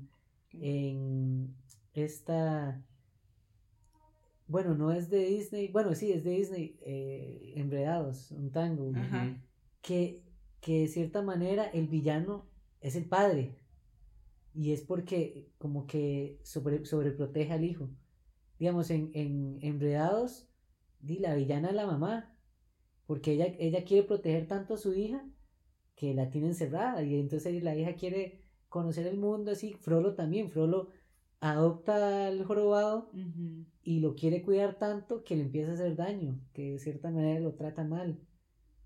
En 0.54 1.56
esta. 1.94 2.82
Bueno, 4.48 4.76
no 4.76 4.92
es 4.92 5.10
de 5.10 5.26
Disney. 5.26 5.68
Bueno, 5.70 5.94
sí, 5.96 6.12
es 6.12 6.24
de 6.24 6.32
Disney. 6.32 6.78
eh, 6.82 7.54
Enredados, 7.58 8.32
un 8.32 8.52
tango. 8.52 8.92
Que, 9.82 10.24
que 10.62 10.82
de 10.82 10.88
cierta 10.88 11.22
manera 11.22 11.66
el 11.66 11.88
villano 11.88 12.46
es 12.80 12.96
el 12.96 13.06
padre. 13.06 13.58
Y 14.54 14.72
es 14.72 14.82
porque 14.82 15.52
como 15.58 15.88
que 15.88 16.40
sobre, 16.44 16.86
sobreprotege 16.86 17.54
al 17.54 17.64
hijo. 17.64 17.90
Digamos, 18.60 18.90
en, 18.92 19.12
en 19.14 19.58
Enredados, 19.62 20.48
di, 21.00 21.18
la 21.20 21.36
villana 21.36 21.70
es 21.70 21.76
la 21.76 21.88
mamá. 21.88 22.38
Porque 23.06 23.34
ella, 23.34 23.48
ella 23.60 23.84
quiere 23.84 24.08
proteger 24.08 24.48
tanto 24.48 24.76
a 24.76 24.78
su 24.78 24.94
hija 24.94 25.26
que 25.96 26.14
la 26.14 26.30
tiene 26.30 26.48
encerrada. 26.48 27.04
Y 27.04 27.16
entonces 27.16 27.64
la 27.64 27.76
hija 27.76 27.96
quiere 27.96 28.42
conocer 28.70 29.08
el 29.08 29.18
mundo 29.18 29.52
así. 29.52 29.74
Frollo 29.74 30.16
también. 30.16 30.52
Frollo 30.52 30.90
adopta 31.44 32.28
al 32.28 32.46
jorobado 32.46 33.12
y 33.82 34.00
lo 34.00 34.16
quiere 34.16 34.42
cuidar 34.42 34.80
tanto 34.80 35.26
que 35.26 35.36
le 35.36 35.44
empieza 35.44 35.72
a 35.72 35.74
hacer 35.74 35.98
daño, 35.98 36.40
que 36.54 36.72
de 36.72 36.80
cierta 36.80 37.12
manera 37.12 37.42
lo 37.42 37.56
trata 37.56 37.84
mal. 37.84 38.18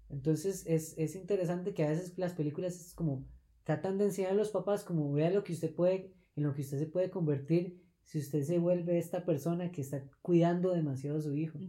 Entonces 0.10 0.66
es, 0.66 0.98
es 0.98 1.16
interesante 1.16 1.76
que 1.76 1.84
a 1.84 1.90
veces 1.90 2.18
las 2.18 2.34
películas 2.34 2.76
es 2.76 2.94
como 2.96 3.28
tratan 3.68 3.98
de 3.98 4.06
enseñar 4.06 4.32
a 4.32 4.36
los 4.36 4.50
papás 4.58 4.84
como 4.86 5.12
vea 5.12 5.30
lo 5.30 5.44
que 5.44 5.54
usted 5.54 5.74
puede, 5.76 6.14
en 6.38 6.44
lo 6.44 6.54
que 6.54 6.62
usted 6.62 6.80
se 6.80 6.88
puede 6.88 7.10
convertir 7.10 7.64
si 8.04 8.20
usted 8.20 8.42
se 8.44 8.58
vuelve 8.60 8.98
esta 8.98 9.26
persona 9.26 9.72
que 9.74 9.82
está 9.82 9.98
cuidando 10.22 10.74
demasiado 10.74 11.18
a 11.18 11.22
su 11.22 11.36
hijo. 11.36 11.60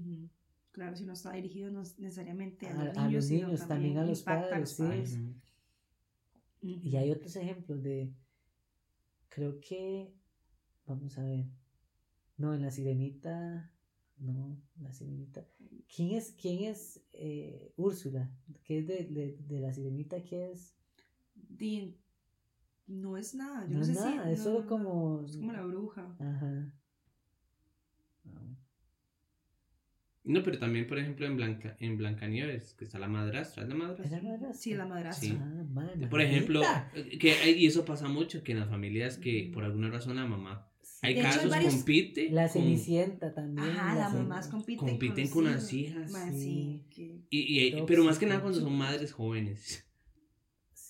Claro, 0.71 0.95
si 0.97 1.05
no 1.05 1.13
está 1.15 1.33
dirigido 1.33 1.71
no 1.73 1.83
es 1.83 1.99
necesariamente 1.99 2.67
a, 2.69 2.81
A- 2.81 2.85
los 2.85 2.97
a 2.97 3.07
niños, 3.09 3.15
los 3.15 3.25
sino 3.25 3.47
niños, 3.49 3.69
también 3.69 3.99
a 3.99 4.05
los 4.05 4.21
impacta 4.21 4.51
padres, 4.51 4.71
sí. 4.71 4.85
Y 6.63 6.97
hay 6.97 7.11
otros 7.11 7.35
ejemplos 7.37 7.83
de, 7.83 8.13
creo 9.29 9.61
que, 9.61 10.13
vamos 10.87 11.19
a 11.19 11.25
ver, 11.25 11.47
no, 12.37 12.55
en 12.55 12.63
la 12.63 12.71
sirenita, 12.71 13.73
no, 14.19 14.57
la 14.81 14.93
sirenita. 14.93 15.45
¿Quién 15.95 16.13
es, 16.13 16.33
quién 16.41 16.65
es 16.65 17.01
eh, 17.13 17.73
Úrsula? 17.77 18.31
¿Qué 18.65 18.79
es 18.79 18.87
de, 18.87 19.05
de, 19.05 19.37
de 19.49 19.61
la 19.61 19.73
sirenita? 19.73 20.23
¿Qué 20.23 20.53
es? 20.53 20.75
Di- 21.49 21.95
no 22.87 23.17
es 23.17 23.35
nada, 23.35 23.67
yo 23.69 23.79
No 23.79 23.85
sé 23.85 23.93
nada, 23.95 24.25
si... 24.27 24.33
es 24.33 24.39
no, 24.39 24.45
solo 24.45 24.67
como- 24.67 25.25
Es 25.27 25.37
como 25.37 25.53
la 25.53 25.63
bruja. 25.63 26.07
Ajá. 26.19 26.73
No. 30.25 30.43
Pero 30.43 30.59
también, 30.59 30.87
por 30.87 30.99
ejemplo, 30.99 31.25
en 31.27 31.37
Blanca, 31.37 31.77
en 31.81 31.97
Blancanieves, 31.97 32.75
que 32.75 32.85
está 32.85 32.99
la 32.99 33.09
madrastra, 33.09 33.63
¿es 33.63 33.69
la 33.71 33.75
¿Es 33.75 33.81
madrastra? 33.81 34.17
la 34.19 34.23
madrastra? 34.23 34.53
Sí, 34.55 34.75
la 34.75 34.87
madrastra. 34.87 35.29
Sí. 35.29 35.39
Ah, 35.41 35.65
man, 35.71 36.09
Por 36.11 36.21
ejemplo, 36.21 36.61
que 37.19 37.33
hay- 37.33 37.55
y 37.55 37.67
eso 37.67 37.85
pasa 37.87 38.09
mucho, 38.09 38.43
que 38.43 38.53
en 38.53 38.61
las 38.61 38.69
familias 38.69 39.17
que 39.17 39.45
Ujú. 39.45 39.53
por 39.55 39.65
alguna 39.65 39.89
razón 39.91 40.17
la 40.17 40.27
mamá, 40.27 40.67
Sí. 40.83 40.99
hay 41.07 41.15
De 41.15 41.21
hecho, 41.21 41.29
hay 41.29 41.35
casos, 41.37 41.51
varios- 41.51 41.75
compite, 41.77 42.31
La 42.31 42.43
con- 42.43 42.53
Cenicienta 42.63 43.33
también. 43.35 43.69
Ajá, 43.71 43.95
las 43.95 44.13
mamás 44.15 44.49
compiten, 44.49 44.87
compiten 44.89 45.29
con 45.31 45.45
las 45.47 45.73
hijas. 45.73 46.11
Ma, 46.11 46.31
sí, 46.31 46.39
Sí. 46.39 46.85
que- 46.91 47.21
y, 47.31 47.69
y- 47.79 47.83
pero 47.87 48.05
más 48.05 48.19
que 48.19 48.27
nada 48.27 48.41
cuando 48.43 48.61
son 48.61 48.77
madres 48.77 49.13
jóvenes. 49.13 49.85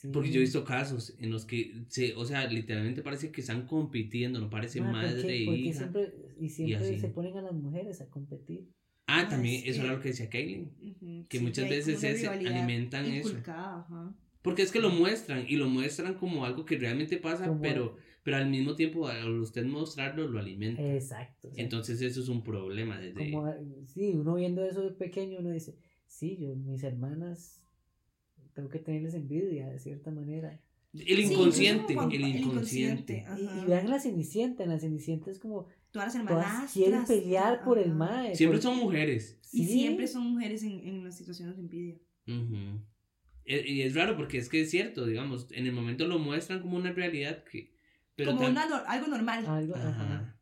Sí. 0.00 0.10
Porque 0.12 0.30
yo 0.30 0.36
he 0.38 0.42
visto 0.42 0.64
casos 0.64 1.16
en 1.18 1.32
los 1.32 1.44
que, 1.44 1.82
se, 1.88 2.14
o 2.14 2.24
sea, 2.24 2.46
literalmente 2.46 3.02
parece 3.02 3.32
que 3.32 3.40
están 3.40 3.66
compitiendo, 3.66 4.38
no 4.40 4.48
parece 4.48 4.78
Ah, 4.78 4.84
madre 4.92 5.16
porque, 5.22 5.42
e 5.42 5.44
porque 5.46 5.60
hija. 5.60 5.78
siempre, 5.78 6.12
y 6.38 6.48
siempre 6.50 6.76
así. 6.76 6.98
se 7.00 7.08
ponen 7.08 7.36
a 7.36 7.42
las 7.42 7.52
mujeres 7.54 8.00
a 8.00 8.08
competir. 8.08 8.68
Ah, 9.08 9.22
Ah, 9.24 9.28
también, 9.28 9.56
es 9.64 9.70
eso 9.70 9.80
que- 9.80 9.86
era 9.86 9.96
lo 9.96 10.00
que 10.00 10.08
decía 10.10 10.30
Kaylin. 10.30 10.70
ujú, 10.80 11.26
Que 11.28 11.38
sí, 11.38 11.44
muchas 11.44 11.64
hay 11.64 11.70
veces 11.70 12.00
rivalidad 12.00 12.52
alimentan 12.52 13.06
eso. 13.06 13.28
inculcada, 13.30 13.80
ajá. 13.80 14.14
Porque 14.42 14.62
es 14.62 14.70
que 14.70 14.78
lo 14.78 14.90
muestran 14.90 15.46
y 15.48 15.56
lo 15.56 15.68
muestran 15.68 16.14
como 16.14 16.44
algo 16.44 16.64
que 16.64 16.78
realmente 16.78 17.16
pasa, 17.16 17.48
Como- 17.48 17.60
pero, 17.60 17.96
pero 18.22 18.36
al 18.36 18.48
mismo 18.48 18.76
tiempo 18.76 19.08
al 19.08 19.40
usted 19.40 19.64
mostrarlo 19.64 20.28
lo 20.28 20.38
alimenta. 20.38 20.80
Exacto. 20.80 21.50
sea, 21.50 21.64
Entonces 21.64 22.00
eso 22.02 22.20
es 22.20 22.28
un 22.28 22.44
problema 22.44 23.00
desde... 23.00 23.32
como, 23.32 23.52
sí, 23.86 24.12
uno 24.14 24.36
viendo 24.36 24.64
eso 24.64 24.82
de 24.84 24.92
pequeño, 24.92 25.40
uno 25.40 25.50
dice, 25.50 25.76
sí, 26.06 26.36
yo, 26.38 26.54
mis 26.54 26.84
hermanas, 26.84 27.64
tengo 28.58 28.70
que 28.70 28.80
tenerles 28.80 29.14
envidia 29.14 29.68
de 29.68 29.78
cierta 29.78 30.10
manera. 30.10 30.60
El 30.92 31.04
Sí, 31.18 31.32
inconsciente, 31.32 31.94
como 31.94 32.10
el 32.10 32.26
inconsciente. 32.26 33.24
Y, 33.38 33.42
y 33.42 33.64
vean 33.66 33.88
la 33.88 34.00
Cenicienta, 34.00 34.64
en 34.64 34.70
la 34.70 34.80
Cenicienta 34.80 35.30
es 35.30 35.38
como, 35.38 35.66
Todas 35.92 36.12
las 36.14 36.26
todas 36.26 36.42
hermanas 36.44 36.72
quieren 36.72 37.04
pelear 37.06 37.62
por 37.62 37.78
el 37.78 37.94
mae. 37.94 38.34
Siempre 38.34 38.60
son 38.60 38.76
mujeres. 38.78 39.38
Y 39.52 39.64
Sí. 39.64 39.72
siempre 39.80 40.08
son 40.08 40.24
mujeres 40.32 40.64
en, 40.64 40.80
en 40.88 41.04
las 41.04 41.16
situaciones 41.16 41.54
de 41.56 41.62
envidia. 41.62 41.94
E- 43.44 43.64
Y 43.66 43.82
es 43.82 43.94
raro 43.94 44.16
porque 44.16 44.38
es 44.38 44.48
que 44.48 44.62
es 44.62 44.70
cierto, 44.70 45.06
digamos, 45.06 45.46
en 45.52 45.66
el 45.66 45.72
momento 45.72 46.06
lo 46.08 46.18
muestran 46.18 46.60
como 46.60 46.76
una 46.76 46.92
realidad 46.92 47.44
que... 47.44 47.72
Pero 48.16 48.32
como 48.34 48.48
una 48.48 48.68
nor- 48.68 48.84
algo 48.88 49.06
normal. 49.06 49.46
Algo, 49.46 49.76
Ajá. 49.76 49.88
ajá. 49.90 50.37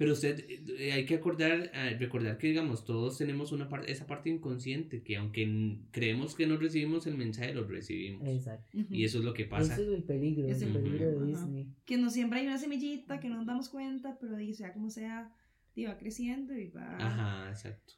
Pero 0.00 0.14
usted, 0.14 0.46
eh, 0.48 0.92
hay 0.94 1.04
que 1.04 1.16
acordar, 1.16 1.70
eh, 1.74 1.94
recordar 2.00 2.38
que, 2.38 2.46
digamos, 2.46 2.86
todos 2.86 3.18
tenemos 3.18 3.52
una 3.52 3.68
parte, 3.68 3.92
esa 3.92 4.06
parte 4.06 4.30
inconsciente, 4.30 5.02
que 5.02 5.18
aunque 5.18 5.42
n- 5.42 5.82
creemos 5.90 6.34
que 6.34 6.46
no 6.46 6.56
recibimos 6.56 7.06
el 7.06 7.18
mensaje, 7.18 7.52
lo 7.52 7.64
recibimos. 7.66 8.26
Exacto. 8.26 8.78
Y 8.88 9.04
eso 9.04 9.18
es 9.18 9.24
lo 9.24 9.34
que 9.34 9.44
pasa. 9.44 9.74
Ese 9.74 9.82
es 9.82 9.88
el 9.90 10.04
peligro, 10.04 10.48
Es 10.48 10.62
el 10.62 10.68
el 10.74 10.82
peligro 10.82 11.20
de. 11.20 11.26
Disney. 11.26 11.74
Que 11.84 11.98
nos 11.98 12.14
siempre 12.14 12.40
hay 12.40 12.46
una 12.46 12.56
semillita 12.56 13.20
que 13.20 13.28
no 13.28 13.36
nos 13.36 13.44
damos 13.46 13.68
cuenta, 13.68 14.16
pero 14.18 14.38
sea 14.54 14.72
como 14.72 14.88
sea, 14.88 15.34
y 15.74 15.84
va 15.84 15.98
creciendo 15.98 16.56
y 16.56 16.68
va... 16.70 16.96
Ajá, 16.96 17.50
exacto. 17.50 17.92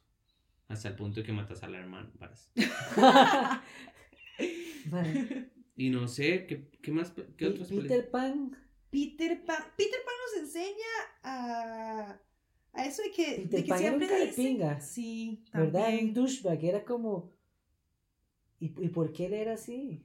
Hasta 0.67 0.89
el 0.89 0.95
punto 0.95 1.21
de 1.21 1.25
que 1.25 1.31
matas 1.31 1.63
a 1.63 1.69
la 1.69 1.79
hermana. 1.79 2.11
Mae, 4.91 5.49
Y 5.77 5.89
no 5.89 6.09
sé, 6.09 6.45
¿qué, 6.47 6.69
qué 6.81 6.91
más? 6.91 7.13
¿Qué 7.37 7.47
otras 7.47 7.69
Peter 7.69 8.09
Pan, 8.11 8.51
Peter 8.93 9.33
Pan, 9.47 9.63
Peter 9.77 9.99
Pan 10.05 10.15
nos 10.23 10.33
enseña 10.43 10.93
a, 11.23 12.21
a 12.73 12.85
eso 12.85 13.01
de 13.03 13.11
que, 13.11 13.27
Peter 13.35 13.49
de 13.53 13.65
que 13.65 13.73
Pan 13.73 13.83
era 13.85 13.97
un 13.97 14.03
siempre 14.03 14.19
dice... 14.19 14.35
carepinga, 14.35 14.79
Sí, 14.79 15.43
¿verdad? 15.53 15.99
Un 15.99 16.13
también. 16.13 16.13
douchebag, 16.13 16.63
era 16.63 16.85
como... 16.85 17.33
¿Y, 18.59 18.67
¿Y 18.85 18.89
por 18.89 19.11
qué 19.13 19.27
él 19.27 19.33
era 19.33 19.53
así? 19.53 20.03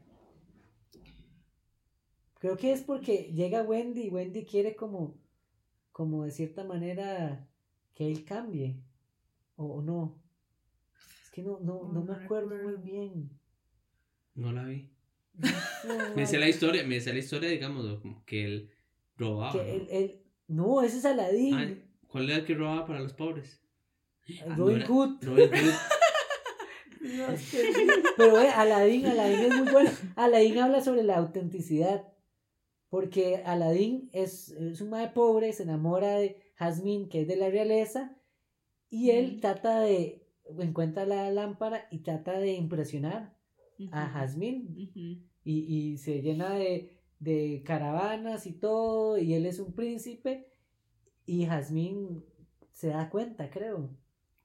Creo 2.41 2.57
que 2.57 2.72
es 2.72 2.82
porque 2.82 3.32
llega 3.34 3.62
Wendy 3.62 4.03
y 4.07 4.11
Wendy 4.11 4.45
quiere 4.47 4.74
como, 4.76 5.20
como 5.93 6.24
de 6.24 6.30
cierta 6.30 6.64
manera 6.64 7.49
que 7.95 8.07
él 8.11 8.24
cambie. 8.24 8.82
O, 9.57 9.66
o 9.76 9.82
no. 9.82 10.22
Es 11.22 11.30
que 11.30 11.43
no, 11.43 11.61
no, 11.61 11.89
no 11.93 12.03
No, 12.03 12.05
me 12.05 12.14
acuerdo 12.14 12.57
muy 12.57 12.76
bien. 12.76 13.30
No 14.34 14.53
la 14.53 14.64
vi. 14.64 14.91
No 15.82 16.14
Me 16.14 16.26
sé, 16.26 16.39
la 16.39 16.49
historia, 16.49 16.84
me 16.84 17.01
sé 17.01 17.12
la 17.12 17.18
historia, 17.20 17.49
digamos, 17.51 18.01
como 18.01 18.24
que 18.24 18.45
él 18.45 18.70
robaba. 19.19 19.53
que 19.53 19.59
¿no? 19.59 19.64
él, 19.64 19.87
él- 19.91 20.23
no, 20.49 20.83
ese 20.83 20.99
es 20.99 21.05
Aladdin. 21.05 21.55
Ah, 21.55 21.69
¿Cuál 22.07 22.31
era 22.31 22.39
el 22.39 22.45
que 22.47 22.55
robaba 22.55 22.87
para 22.87 23.01
los 23.01 23.12
pobres? 23.12 23.61
Robin 24.47 24.57
no 24.57 24.71
era- 24.71 24.87
Hood. 24.87 25.23
Robin 25.23 25.51
Hood. 25.51 25.75
Pero 28.16 28.41
eh, 28.41 28.49
Aladdin, 28.49 29.07
Aladdin 29.07 29.53
es 29.53 29.59
muy 29.62 29.73
bueno. 29.73 29.91
Aladdin 30.16 30.59
habla 30.59 30.81
sobre 30.83 31.03
la 31.05 31.16
autenticidad. 31.19 32.07
Porque 32.91 33.37
Aladdin 33.45 34.09
es, 34.12 34.49
es 34.51 34.81
un 34.81 34.91
madre 34.91 35.11
pobre, 35.14 35.53
se 35.53 35.62
enamora 35.64 36.14
de 36.14 36.41
Jasmine, 36.55 37.09
que 37.09 37.21
es 37.23 37.29
de 37.29 37.37
la 37.37 37.51
realeza, 37.51 38.16
y 38.89 39.11
él 39.11 39.41
trata 39.43 39.81
de, 39.81 40.27
encuentra 40.59 41.05
la 41.05 41.31
lámpara 41.31 41.87
y 41.91 41.99
trata 41.99 42.39
de 42.39 42.55
impresionar 42.55 43.37
a 43.93 44.05
Ujú, 44.05 44.12
Jasmine. 44.14 44.64
ujú. 44.71 45.23
Y, 45.45 45.93
y 45.93 45.99
se 45.99 46.23
llena 46.23 46.55
de, 46.55 46.97
de 47.21 47.62
caravanas 47.64 48.47
y 48.47 48.53
todo, 48.53 49.19
y 49.19 49.35
él 49.35 49.47
es 49.47 49.59
un 49.59 49.73
príncipe, 49.75 50.47
y 51.27 51.47
Jasmine 51.47 52.23
se 52.73 52.89
da 52.89 53.11
cuenta, 53.11 53.51
creo. 53.51 53.91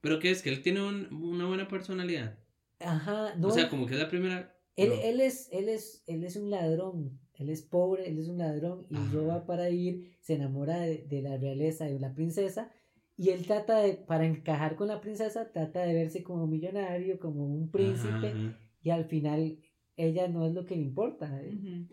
¿Pero 0.00 0.18
qué 0.18 0.30
es? 0.30 0.42
¿Que 0.42 0.50
él 0.50 0.62
tiene 0.62 0.82
un- 0.86 1.12
una 1.14 1.46
buena 1.46 1.68
personalidad? 1.68 2.38
Ajá, 2.80 3.34
no. 3.36 3.48
O 3.48 3.50
sea, 3.50 3.68
como 3.70 3.86
que 3.86 3.94
es 3.94 4.00
la 4.00 4.08
primera... 4.08 4.54
Él, 4.76 4.88
no. 4.90 4.94
él, 5.02 5.20
es, 5.20 5.48
él, 5.52 5.68
es, 5.68 6.02
él 6.08 6.24
es 6.24 6.34
un 6.36 6.50
ladrón, 6.50 7.18
él 7.34 7.48
es 7.48 7.62
pobre, 7.62 8.08
él 8.08 8.18
es 8.18 8.28
un 8.28 8.38
ladrón 8.38 8.86
y 8.90 8.96
Ajá. 8.96 9.12
roba 9.14 9.46
para 9.46 9.68
vivir, 9.68 10.16
se 10.20 10.34
enamora 10.34 10.78
de, 10.80 10.98
de 11.08 11.22
la 11.22 11.36
realeza, 11.38 11.84
de 11.84 12.00
la 12.00 12.12
princesa, 12.12 12.70
y 13.16 13.30
él 13.30 13.46
trata 13.46 13.78
de, 13.78 13.94
para 13.94 14.26
encajar 14.26 14.74
con 14.74 14.88
la 14.88 15.00
princesa, 15.00 15.52
trata 15.52 15.82
de 15.82 15.94
verse 15.94 16.24
como 16.24 16.48
millonario, 16.48 17.20
como 17.20 17.46
un 17.46 17.70
príncipe, 17.70 18.08
Ajá, 18.10 18.26
ajá. 18.28 18.58
y 18.82 18.90
al 18.90 19.04
final 19.04 19.58
ella 19.96 20.26
no 20.26 20.44
es 20.44 20.52
lo 20.52 20.64
que 20.64 20.74
le 20.74 20.82
importa. 20.82 21.40
¿eh? 21.40 21.86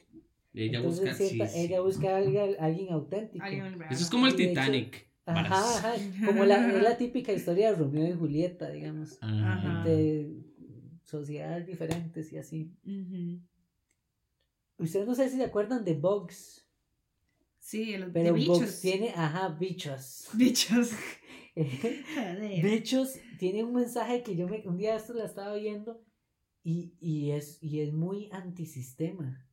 Ella 0.54 0.80
Entonces, 0.80 1.02
busca... 1.02 1.14
cierta- 1.16 1.48
sí, 1.48 1.54
sí. 1.54 1.66
ella 1.66 1.82
busca 1.82 2.10
a 2.14 2.18
alguien, 2.18 2.56
alguien 2.60 2.92
auténtico. 2.94 3.46
Eso 3.46 4.04
es 4.04 4.10
como 4.10 4.28
el 4.28 4.36
Titanic. 4.36 5.08
Ajá, 5.26 5.78
ajá, 5.78 5.94
como 6.26 6.46
la, 6.46 6.76
es 6.76 6.82
la 6.84 6.98
típica 6.98 7.32
historia 7.32 7.72
de 7.72 7.78
Romeo 7.78 8.10
y 8.10 8.18
Julieta, 8.18 8.70
digamos, 8.70 9.18
Ajá. 9.22 9.84
de 9.86 10.36
sociedades 11.04 11.68
diferentes 11.68 12.34
y 12.34 12.38
así. 12.38 12.72
Ujú. 12.84 13.40
Ustedes 14.78 15.06
no 15.08 15.14
sé 15.16 15.30
si 15.30 15.38
se 15.38 15.44
acuerdan 15.44 15.86
de 15.86 15.94
Bugs. 15.94 16.66
Sí, 17.60 17.94
el 17.94 18.12
Pero 18.12 18.26
de 18.26 18.32
bichos. 18.40 18.60
Bugs 18.60 18.82
tiene, 18.82 19.10
ajá, 19.16 19.50
bichos. 19.50 20.28
Bichos. 20.34 20.92
Bichos 22.64 23.14
tiene 23.38 23.64
un 23.64 23.74
mensaje 23.74 24.24
que 24.24 24.36
yo 24.36 24.48
me, 24.48 24.68
un 24.68 24.78
día 24.78 24.96
esto 24.96 25.14
la 25.14 25.26
estaba 25.26 25.54
viendo 25.56 26.02
y, 26.64 26.94
y, 27.00 27.32
es, 27.32 27.60
y 27.62 27.82
es 27.82 27.94
muy 27.94 28.30
antisistema. 28.32 29.46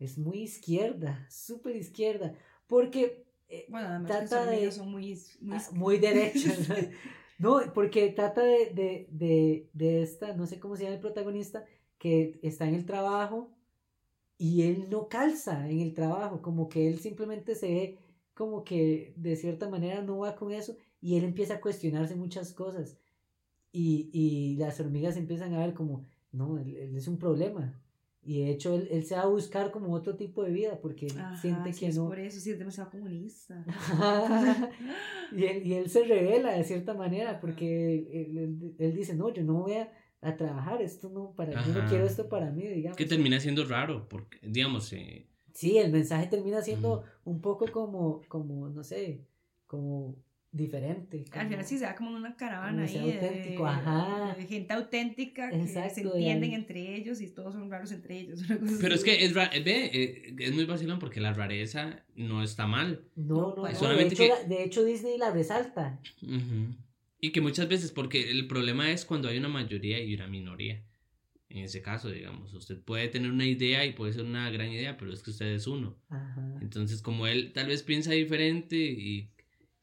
Es 0.00 0.18
muy 0.18 0.38
izquierda, 0.42 1.24
súper 1.30 1.76
izquierda. 1.76 2.34
Porque 2.66 3.24
eh, 3.48 3.66
Bueno, 3.68 3.88
además 3.88 4.10
Trata 4.10 4.46
de- 4.46 4.72
son 4.72 4.90
muy... 4.90 5.16
muy... 5.40 5.56
ah, 5.56 5.68
muy 5.72 5.98
derecha. 5.98 6.52
no, 7.38 7.60
porque 7.74 8.08
trata 8.10 8.42
de, 8.42 8.70
de, 8.74 9.06
de, 9.10 9.68
de 9.72 10.02
esta, 10.02 10.34
no 10.34 10.46
sé 10.46 10.58
cómo 10.58 10.74
se 10.76 10.82
llama 10.84 10.94
el 10.96 11.00
protagonista, 11.00 11.64
que 11.98 12.40
está 12.42 12.66
en 12.66 12.74
el 12.74 12.84
trabajo 12.86 13.50
y 14.38 14.62
él 14.62 14.88
no 14.90 15.08
calza 15.08 15.68
en 15.68 15.80
el 15.80 15.92
trabajo, 15.94 16.40
como 16.42 16.68
que 16.68 16.88
él 16.88 16.98
simplemente 16.98 17.54
se 17.54 17.68
ve 17.68 17.98
como 18.34 18.64
que 18.64 19.12
de 19.16 19.36
cierta 19.36 19.68
manera 19.68 20.00
no 20.02 20.18
va 20.18 20.34
con 20.34 20.50
eso 20.50 20.76
y 21.00 21.16
él 21.18 21.24
empieza 21.24 21.54
a 21.56 21.60
cuestionarse 21.60 22.14
muchas 22.16 22.54
cosas 22.54 22.96
y, 23.72 24.10
y 24.12 24.56
las 24.56 24.80
hormigas 24.80 25.16
empiezan 25.16 25.54
a 25.54 25.58
ver 25.60 25.74
como, 25.74 26.06
no, 26.32 26.58
él, 26.58 26.74
él 26.76 26.96
es 26.96 27.06
un 27.08 27.18
problema. 27.18 27.80
Y 28.22 28.42
de 28.44 28.50
hecho 28.50 28.74
él, 28.74 28.88
él 28.90 29.04
se 29.04 29.14
va 29.16 29.22
a 29.22 29.26
buscar 29.26 29.70
como 29.70 29.94
otro 29.94 30.14
tipo 30.16 30.42
de 30.44 30.50
vida 30.50 30.78
porque 30.80 31.06
él 31.06 31.18
Ajá, 31.18 31.36
siente 31.40 31.72
sí, 31.72 31.80
que 31.80 31.86
es 31.86 31.96
no... 31.96 32.06
por 32.08 32.18
eso, 32.18 32.38
sí, 32.38 32.50
es 32.50 32.58
demasiado 32.58 32.90
comunista. 32.90 33.64
y, 35.32 35.44
él, 35.44 35.66
y 35.66 35.74
él 35.74 35.88
se 35.88 36.04
revela 36.04 36.52
de 36.52 36.64
cierta 36.64 36.94
manera 36.94 37.40
porque 37.40 37.94
él, 37.94 38.08
él- 38.12 38.38
él- 38.38 38.74
él 38.78 38.94
dice, 38.94 39.14
no, 39.14 39.32
yo 39.32 39.42
no 39.44 39.54
voy 39.62 39.74
a, 39.74 39.90
a 40.20 40.36
trabajar, 40.36 40.82
esto 40.82 41.08
no, 41.08 41.32
para, 41.34 41.52
yo 41.64 41.72
no 41.80 41.88
quiero 41.88 42.04
esto 42.06 42.28
para 42.28 42.50
mí, 42.50 42.66
digamos. 42.66 42.96
Que 42.96 43.06
termina 43.06 43.40
siendo 43.40 43.64
raro, 43.64 44.08
porque, 44.08 44.38
digamos, 44.42 44.92
eh, 44.92 45.26
Sí, 45.52 45.78
el 45.78 45.90
mensaje 45.90 46.26
termina 46.28 46.62
siendo 46.62 47.02
un 47.24 47.40
poco 47.40 47.66
como, 47.72 48.22
como, 48.28 48.68
no 48.68 48.84
sé, 48.84 49.24
como 49.66 50.14
diferente. 50.52 51.18
Al 51.18 51.24
final 51.46 51.48
como- 51.50 51.62
sí 51.68 51.78
se 51.78 51.84
da 51.84 51.94
como 51.94 52.10
una 52.10 52.36
caravana 52.36 52.82
ahí 52.84 52.94
Demasiado 52.94 53.06
de, 53.06 53.28
auténtico, 53.28 53.66
ajá. 53.66 54.34
de 54.36 54.46
gente 54.46 54.72
auténtica 54.74 55.50
que 55.50 55.66
se 55.68 55.80
de 55.80 55.86
entienden 56.02 56.50
ahí. 56.50 56.54
entre 56.56 56.96
ellos 56.96 57.20
y 57.20 57.28
todos 57.28 57.54
son 57.54 57.70
raros 57.70 57.92
entre 57.92 58.18
ellos. 58.20 58.40
pero 58.80 58.94
es 58.94 59.04
que 59.04 59.24
es, 59.24 59.32
ve, 59.32 59.48
eh, 59.64 60.34
es 60.38 60.52
muy 60.52 60.64
vacilón 60.64 60.98
porque 60.98 61.20
la 61.20 61.32
rareza 61.32 62.04
no 62.16 62.42
está 62.42 62.66
mal. 62.66 63.04
No, 63.14 63.54
No, 63.54 63.56
no, 63.56 63.62
de, 63.96 64.02
hecho, 64.06 64.16
que- 64.16 64.28
la- 64.28 64.42
de 64.44 64.64
hecho 64.64 64.84
Disney 64.84 65.18
la 65.18 65.30
resalta. 65.30 66.00
Ujú. 66.22 66.74
Y 67.20 67.30
que 67.32 67.40
muchas 67.40 67.68
veces, 67.68 67.92
porque 67.92 68.30
el 68.30 68.46
problema 68.48 68.90
es 68.90 69.04
cuando 69.04 69.28
hay 69.28 69.38
una 69.38 69.48
mayoría 69.48 70.02
y 70.02 70.14
una 70.14 70.26
minoría. 70.26 70.82
En 71.50 71.58
ese 71.64 71.82
caso, 71.82 72.08
digamos, 72.10 72.54
usted 72.54 72.80
puede 72.80 73.08
tener 73.08 73.30
una 73.30 73.44
idea 73.44 73.84
y 73.84 73.92
puede 73.92 74.12
ser 74.12 74.22
una 74.24 74.48
gran 74.50 74.70
idea, 74.70 74.96
pero 74.96 75.12
es 75.12 75.20
que 75.22 75.30
usted 75.30 75.46
es 75.52 75.66
uno. 75.66 75.96
Ajá. 76.08 76.58
Entonces, 76.62 77.02
como 77.02 77.26
él 77.26 77.52
tal 77.52 77.66
vez 77.66 77.82
piensa 77.82 78.12
diferente 78.12 78.76
y, 78.76 79.30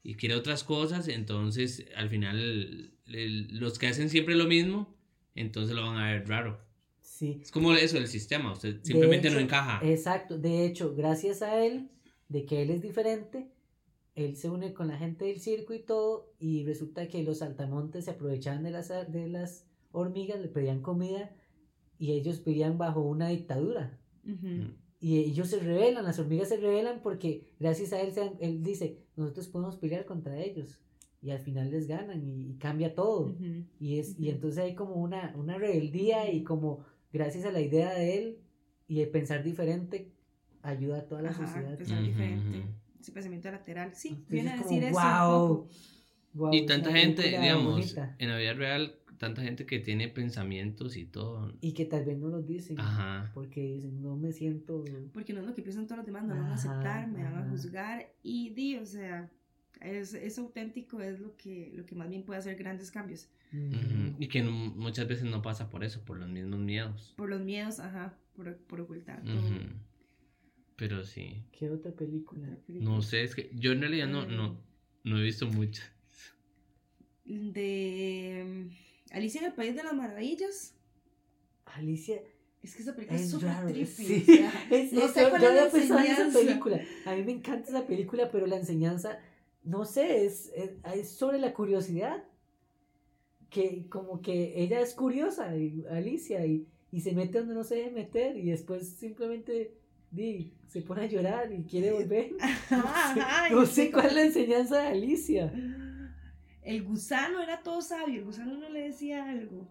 y 0.08 0.14
quiere 0.14 0.34
otras 0.36 0.64
cosas, 0.64 1.06
entonces 1.08 1.84
al 1.94 2.08
final 2.08 2.38
el- 2.38 2.92
el- 3.08 3.58
los 3.58 3.78
que 3.78 3.88
hacen 3.88 4.08
siempre 4.08 4.34
lo 4.36 4.46
mismo, 4.46 4.94
entonces 5.34 5.76
lo 5.76 5.82
van 5.82 5.98
a 5.98 6.12
ver 6.12 6.26
raro. 6.26 6.58
Sí. 7.02 7.40
Es 7.42 7.50
como 7.50 7.74
eso 7.74 7.96
del 7.96 8.06
sistema, 8.08 8.52
usted 8.52 8.78
simplemente 8.82 9.28
no 9.28 9.36
hecho, 9.36 9.44
encaja. 9.44 9.80
Exacto, 9.86 10.38
de 10.38 10.64
hecho, 10.64 10.94
gracias 10.94 11.42
a 11.42 11.62
él, 11.62 11.90
de 12.30 12.46
que 12.46 12.62
él 12.62 12.70
es 12.70 12.80
diferente, 12.80 13.48
él 14.14 14.34
se 14.36 14.48
une 14.48 14.72
con 14.72 14.88
la 14.88 14.96
gente 14.96 15.26
del 15.26 15.40
circo 15.40 15.74
y 15.74 15.80
todo, 15.80 16.32
y 16.40 16.64
resulta 16.64 17.06
que 17.08 17.22
los 17.22 17.38
saltamontes 17.38 18.06
se 18.06 18.12
aprovechaban 18.12 18.62
de 18.62 18.70
las, 18.70 18.88
de 18.88 19.28
las 19.28 19.66
hormigas, 19.92 20.40
le 20.40 20.48
pedían 20.48 20.80
comida, 20.80 21.30
y 21.98 22.12
ellos 22.12 22.42
vivían 22.42 22.78
bajo 22.78 23.00
una 23.02 23.28
dictadura. 23.28 23.98
Ujú. 24.24 24.72
Y 25.00 25.18
ellos 25.18 25.48
se 25.48 25.60
rebelan, 25.60 26.04
las 26.04 26.18
hormigas 26.18 26.48
se 26.48 26.56
rebelan 26.56 27.02
porque 27.02 27.52
gracias 27.60 27.92
a 27.92 28.00
él, 28.00 28.12
se 28.12 28.32
él 28.40 28.62
dice, 28.62 28.98
nosotros 29.18 29.48
podemos 29.48 29.76
pelear 29.76 30.04
contra 30.04 30.38
ellos. 30.38 30.78
Y 31.20 31.30
al 31.30 31.40
final 31.40 31.70
les 31.70 31.88
ganan 31.88 32.22
y, 32.22 32.50
y 32.50 32.54
cambia 32.58 32.94
todo. 32.94 33.34
Y, 33.80 33.98
es, 33.98 34.18
y 34.18 34.30
entonces 34.30 34.60
hay 34.62 34.74
como 34.74 34.94
una, 34.94 35.34
una 35.36 35.58
rebeldía 35.58 36.30
y 36.30 36.44
como 36.44 36.84
gracias 37.12 37.44
a 37.44 37.50
la 37.52 37.60
idea 37.60 37.92
de 37.94 38.16
él 38.18 38.38
y 38.86 39.00
de 39.00 39.06
pensar 39.08 39.42
diferente, 39.42 40.12
ayuda 40.62 40.98
a 40.98 41.02
toda 41.06 41.22
la 41.22 41.30
Ajá, 41.30 41.46
sociedad. 41.46 41.76
pensar 41.76 41.98
Ujú, 41.98 42.08
diferente. 42.08 42.58
ujú. 42.58 42.68
Ese 43.00 43.12
pensamiento 43.12 43.50
lateral. 43.50 43.94
Sí, 43.94 44.08
Entonces 44.10 44.30
viene 44.32 44.50
a 44.50 44.56
decir 44.56 44.68
como, 44.68 44.86
eso. 44.86 45.48
wow, 45.48 45.68
wow, 46.34 46.54
Y 46.54 46.66
tanta 46.66 46.92
gente, 46.92 47.22
digamos, 47.28 47.64
bonita. 47.74 48.16
en 48.18 48.28
la 48.28 48.38
vida 48.38 48.54
real, 48.54 48.94
tanta 49.18 49.42
gente 49.42 49.66
que 49.66 49.78
tiene 49.80 50.08
pensamientos 50.08 50.96
y 50.96 51.04
todo. 51.04 51.52
Y 51.60 51.72
que 51.72 51.84
tal 51.84 52.04
vez 52.04 52.16
no 52.18 52.28
los 52.28 52.46
dicen. 52.46 52.78
Ajá. 52.80 53.30
Porque 53.34 53.60
dicen, 53.62 54.00
no 54.00 54.16
me 54.16 54.32
siento... 54.32 54.84
Porque 55.12 55.32
no 55.32 55.40
es 55.40 55.46
lo 55.46 55.54
que 55.54 55.62
piensan 55.62 55.86
todos 55.86 55.98
los 55.98 56.06
demás, 56.06 56.24
no 56.24 56.34
me 56.34 56.40
van 56.40 56.50
a 56.50 56.54
Ajá, 56.54 56.70
aceptar, 56.72 57.08
me 57.08 57.22
van 57.24 57.34
a 57.34 57.40
ajá. 57.40 57.50
juzgar. 57.50 58.12
Y 58.22 58.50
di, 58.50 58.76
o 58.76 58.86
sea, 58.86 59.30
es, 59.80 60.14
es 60.14 60.38
auténtico, 60.38 61.00
es 61.00 61.20
lo 61.20 61.36
que, 61.36 61.72
lo 61.74 61.84
que 61.84 61.94
más 61.94 62.08
bien 62.08 62.22
puede 62.24 62.38
hacer 62.38 62.56
grandes 62.56 62.90
cambios. 62.90 63.28
Ujú. 63.52 64.14
Y 64.18 64.28
que 64.28 64.42
no- 64.42 64.50
muchas 64.50 65.08
veces 65.08 65.24
no 65.24 65.42
pasa 65.42 65.68
por 65.70 65.82
eso, 65.84 66.04
por 66.04 66.18
los 66.18 66.28
mismos 66.28 66.60
miedos. 66.60 67.14
Por 67.16 67.28
los 67.28 67.40
miedos, 67.40 67.80
ajá, 67.80 68.16
por, 68.34 68.56
por 68.56 68.80
ocultar 68.80 69.22
todo. 69.24 69.40
Pero 70.76 71.04
sí. 71.04 71.42
¿Qué 71.50 71.70
otra 71.70 71.90
película? 71.92 72.46
Película. 72.66 72.90
No 72.94 73.02
sé, 73.02 73.24
es 73.24 73.34
que 73.34 73.50
yo 73.54 73.72
en 73.72 73.80
realidad 73.80 74.06
no, 74.06 74.26
no, 74.26 74.60
No 75.02 75.18
he 75.18 75.22
visto 75.24 75.46
muchas. 75.46 75.90
De 77.24 78.68
Alicia 79.10 79.40
en 79.40 79.46
el 79.46 79.52
País 79.54 79.74
de 79.74 79.82
las 79.82 79.94
Maravillas. 79.94 80.74
Alicia. 81.66 82.20
Es 82.62 82.74
que 82.74 82.82
esa 82.82 82.94
película 82.94 83.18
es 83.20 83.30
súper 83.30 83.66
trippy. 83.66 83.86
sí. 83.86 84.22
o 84.22 84.24
sea, 84.32 84.52
Es- 84.70 84.92
no 84.92 85.02
es- 85.04 85.12
sé 85.12 85.28
cuál 85.30 85.42
yo 85.42 85.48
es 85.48 85.54
la 85.54 85.60
había 85.62 85.70
pensado 85.72 86.00
en 86.00 86.06
esa 86.06 86.22
enseñanza. 86.26 86.38
película. 86.40 86.80
A 87.06 87.14
mí 87.14 87.22
me 87.24 87.32
encanta 87.32 87.68
esa 87.68 87.86
película, 87.86 88.30
pero 88.30 88.46
la 88.46 88.56
enseñanza, 88.56 89.18
no 89.64 89.84
sé, 89.84 90.26
es, 90.26 90.52
es, 90.94 91.08
sobre 91.10 91.38
la 91.38 91.54
curiosidad. 91.54 92.24
Que 93.50 93.86
como 93.88 94.20
que 94.20 94.60
ella 94.62 94.80
es 94.80 94.92
curiosa, 94.94 95.56
y- 95.56 95.84
Alicia, 95.90 96.44
y, 96.44 96.66
y 96.92 97.00
se 97.00 97.12
mete 97.12 97.38
donde 97.38 97.54
no 97.54 97.64
se 97.64 97.76
debe 97.76 97.90
meter, 97.92 98.36
y 98.36 98.50
después 98.50 98.86
simplemente 98.90 99.72
di, 100.10 100.52
se 100.66 100.82
pone 100.82 101.02
a 101.02 101.06
llorar 101.06 101.50
y 101.52 101.62
quiere 101.62 101.92
volver. 101.92 102.32
Ajá, 102.40 103.48
No 103.50 103.62
y 103.62 103.66
sé 103.66 103.90
cuál 103.90 104.06
es 104.08 104.12
la 104.14 104.22
enseñanza 104.24 104.82
de 104.82 104.88
Alicia. 104.88 105.52
El 106.68 106.84
gusano 106.84 107.40
era 107.40 107.62
todo 107.62 107.80
sabio, 107.80 108.18
el 108.20 108.24
gusano 108.26 108.58
no 108.58 108.68
le 108.68 108.82
decía 108.82 109.24
algo. 109.24 109.66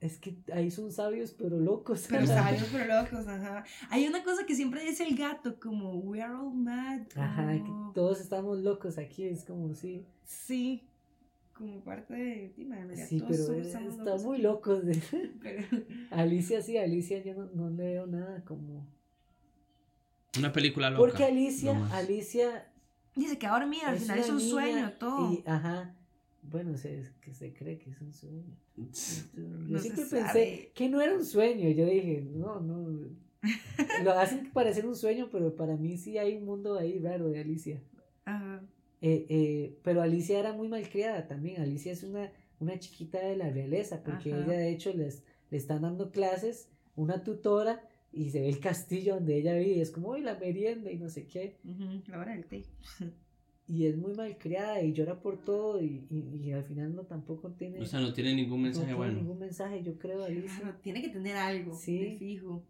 Es 0.00 0.18
que 0.18 0.34
ahí 0.52 0.68
son 0.70 0.90
sabios, 0.90 1.32
pero 1.38 1.60
locos. 1.60 2.06
Pero 2.08 2.26
sabios, 2.26 2.68
pero 2.72 3.02
locos, 3.02 3.28
ajá. 3.28 3.64
Hay 3.88 4.06
una 4.08 4.24
cosa 4.24 4.44
que 4.44 4.56
siempre 4.56 4.82
dice 4.84 5.04
el 5.06 5.16
gato, 5.16 5.58
como 5.60 5.94
we 5.94 6.20
are 6.20 6.34
all 6.34 6.52
mad. 6.52 7.02
Ajá, 7.14 7.52
que 7.52 7.70
todos 7.94 8.20
estamos 8.20 8.58
locos 8.58 8.98
aquí, 8.98 9.24
es 9.24 9.44
como 9.44 9.74
sí. 9.74 10.04
Sí, 10.24 10.82
como 11.56 11.78
parte 11.84 12.14
de. 12.14 12.54
en 12.58 12.70
realidad 12.72 13.06
Sí, 13.06 13.20
todos 13.20 13.36
pero 13.46 13.54
eh, 13.54 13.60
estamos 13.62 13.90
está 13.92 14.04
locos 14.04 14.24
muy 14.24 14.38
locos. 14.38 14.84
de- 14.84 15.30
Pero- 15.40 15.84
Alicia 16.10 16.60
sí, 16.62 16.76
Alicia 16.78 17.22
yo 17.22 17.34
no, 17.34 17.46
no 17.54 17.70
le 17.70 17.84
veo 17.84 18.06
nada 18.08 18.42
como... 18.44 18.84
Una 20.36 20.52
película 20.52 20.90
loca. 20.90 20.98
Porque 21.00 21.24
Alicia, 21.24 21.74
no. 21.74 21.84
Alicia... 21.94 22.66
Dice 23.14 23.38
que 23.38 23.46
ahora 23.46 23.66
mira, 23.66 23.90
al 23.90 23.98
final 24.00 24.18
es 24.18 24.28
un 24.28 24.38
niña 24.38 24.50
sueño 24.50 24.92
todo. 24.98 25.32
Y, 25.32 25.44
ajá, 25.46 25.94
bueno, 26.50 26.76
se, 26.76 27.02
que 27.20 27.34
se 27.34 27.52
cree 27.52 27.78
que 27.78 27.90
es 27.90 28.00
un 28.00 28.12
sueño. 28.12 28.44
Yo 28.76 28.82
No 29.68 29.78
siempre 29.78 30.04
pensé 30.04 30.72
que 30.74 30.88
no 30.88 31.00
era 31.00 31.14
un 31.14 31.24
sueño. 31.24 31.68
Yo 31.70 31.86
dije, 31.86 32.22
no, 32.22 32.60
no. 32.60 33.08
Lo 34.02 34.12
hacen 34.12 34.50
parecer 34.52 34.86
un 34.86 34.96
sueño, 34.96 35.28
pero 35.30 35.54
para 35.54 35.76
mí 35.76 35.96
sí 35.96 36.16
hay 36.18 36.36
un 36.36 36.44
mundo 36.44 36.78
ahí 36.78 36.98
raro 36.98 37.28
de 37.28 37.40
Alicia. 37.40 37.82
Ajá. 38.24 38.62
Eh, 39.00 39.26
eh, 39.28 39.78
pero 39.82 40.00
Alicia 40.00 40.38
era 40.38 40.52
muy 40.52 40.68
malcriada 40.68 41.26
también. 41.26 41.60
Alicia 41.60 41.92
es 41.92 42.02
una, 42.02 42.32
una 42.58 42.78
chiquita 42.78 43.20
de 43.20 43.36
la 43.36 43.50
realeza, 43.50 44.02
porque 44.02 44.32
Ajá. 44.32 44.44
ella 44.44 44.58
de 44.58 44.70
hecho 44.70 44.92
les, 44.94 45.24
le 45.50 45.58
están 45.58 45.82
dando 45.82 46.10
clases, 46.10 46.68
una 46.96 47.22
tutora, 47.22 47.86
y 48.12 48.30
se 48.30 48.40
ve 48.40 48.48
el 48.48 48.60
castillo 48.60 49.16
donde 49.16 49.36
ella 49.36 49.54
vive, 49.56 49.72
y 49.74 49.80
es 49.80 49.90
como, 49.90 50.10
uy, 50.10 50.22
la 50.22 50.38
merienda 50.38 50.90
y 50.90 50.98
no 50.98 51.08
sé 51.08 51.26
qué. 51.26 51.58
ujú, 51.64 52.02
La 52.06 52.18
hora 52.20 52.32
del 52.32 52.46
té. 52.46 52.64
Y 53.66 53.86
es 53.86 53.96
muy 53.96 54.12
malcriada 54.14 54.82
y 54.82 54.92
llora 54.92 55.20
por 55.20 55.38
todo, 55.42 55.80
y, 55.82 56.06
y, 56.10 56.36
y 56.48 56.52
al 56.52 56.64
final 56.64 56.94
no 56.94 57.04
tampoco 57.04 57.50
tiene, 57.52 57.80
O 57.80 57.86
sea, 57.86 57.98
no 58.00 58.12
tiene 58.12 58.34
ningún 58.34 58.58
no 58.60 58.64
mensaje 58.64 58.84
tiene 58.86 58.98
bueno. 58.98 59.14
ningún 59.14 59.38
mensaje, 59.38 59.82
yo 59.82 59.98
creo, 59.98 60.22
Alicia. 60.24 60.60
Claro, 60.60 60.76
tiene 60.82 61.00
que 61.00 61.08
tener 61.08 61.34
algo 61.36 61.74
Sí. 61.74 61.98
de 61.98 62.16
fijo. 62.18 62.62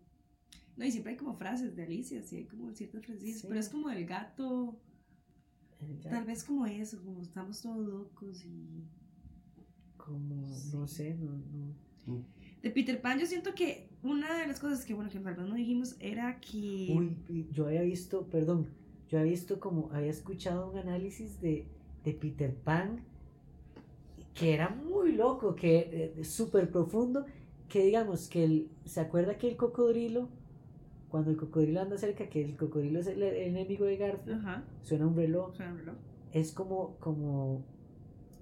No, 0.77 0.85
y 0.85 0.91
siempre 0.93 1.13
hay 1.13 1.19
como 1.19 1.35
frases 1.37 1.75
de 1.75 1.83
Alicia, 1.85 2.23
sí, 2.23 2.37
hay 2.37 2.45
como 2.45 2.73
ciertas 2.73 3.05
frases, 3.05 3.41
Sí. 3.41 3.47
pero 3.49 3.59
es 3.61 3.69
como 3.69 3.91
el 3.91 4.07
gato, 4.07 4.79
tal 6.03 6.25
vez 6.25 6.45
como 6.45 6.65
eso, 6.67 7.03
como 7.05 7.21
estamos 7.23 7.61
todos 7.61 7.87
locos 7.87 8.45
y... 8.45 8.85
Como, 9.97 10.47
no 10.73 10.87
sé, 10.87 11.15
no, 11.15 11.33
no. 12.07 12.25
De 12.63 12.71
Peter 12.71 13.01
Pan 13.01 13.19
yo 13.19 13.27
siento 13.27 13.55
que 13.55 13.89
una 14.03 14.39
de 14.39 14.47
las 14.47 14.61
cosas 14.61 14.85
que, 14.85 14.95
bueno, 14.95 15.11
que 15.11 15.19
tal 15.19 15.35
vez 15.35 15.47
no 15.49 15.55
dijimos 15.55 15.97
era 15.99 16.39
que... 16.41 16.95
Uy, 16.95 17.47
yo 17.51 17.67
había 17.67 17.83
visto, 17.83 18.27
perdón, 18.29 18.69
yo 19.15 19.21
había 19.21 19.31
visto 19.31 19.61
como, 19.61 19.91
había 19.93 20.11
escuchado 20.11 20.69
un 20.73 20.77
análisis 20.77 21.41
de, 21.41 21.69
de 22.03 22.13
Peter 22.15 22.53
Pan 22.53 23.05
que 24.35 24.53
era 24.53 24.71
muy 24.71 25.13
loco, 25.13 25.55
que 25.55 26.13
eh, 26.19 26.25
súper 26.25 26.69
profundo, 26.69 27.25
que 27.69 27.85
digamos 27.85 28.29
que 28.29 28.43
el, 28.43 28.69
se 28.85 29.01
acuerda 29.01 29.39
que 29.39 29.47
el 29.47 29.57
cocodrilo, 29.57 30.29
cuando 31.09 31.31
el 31.31 31.37
cocodrilo 31.37 31.81
anda 31.81 31.97
cerca, 31.97 32.29
que 32.29 32.45
el 32.45 32.57
cocodrilo 32.57 32.99
es 32.99 33.07
el, 33.07 33.23
el 33.23 33.37
enemigo 33.37 33.85
de 33.85 33.99
Garfield, 33.99 34.65
suena 34.83 35.07
un 35.07 35.15
reloj, 35.15 35.55
suena 35.55 35.71
un 35.71 35.79
reloj. 35.79 35.95
es 36.33 36.51
como, 36.51 36.97
como, 36.99 37.63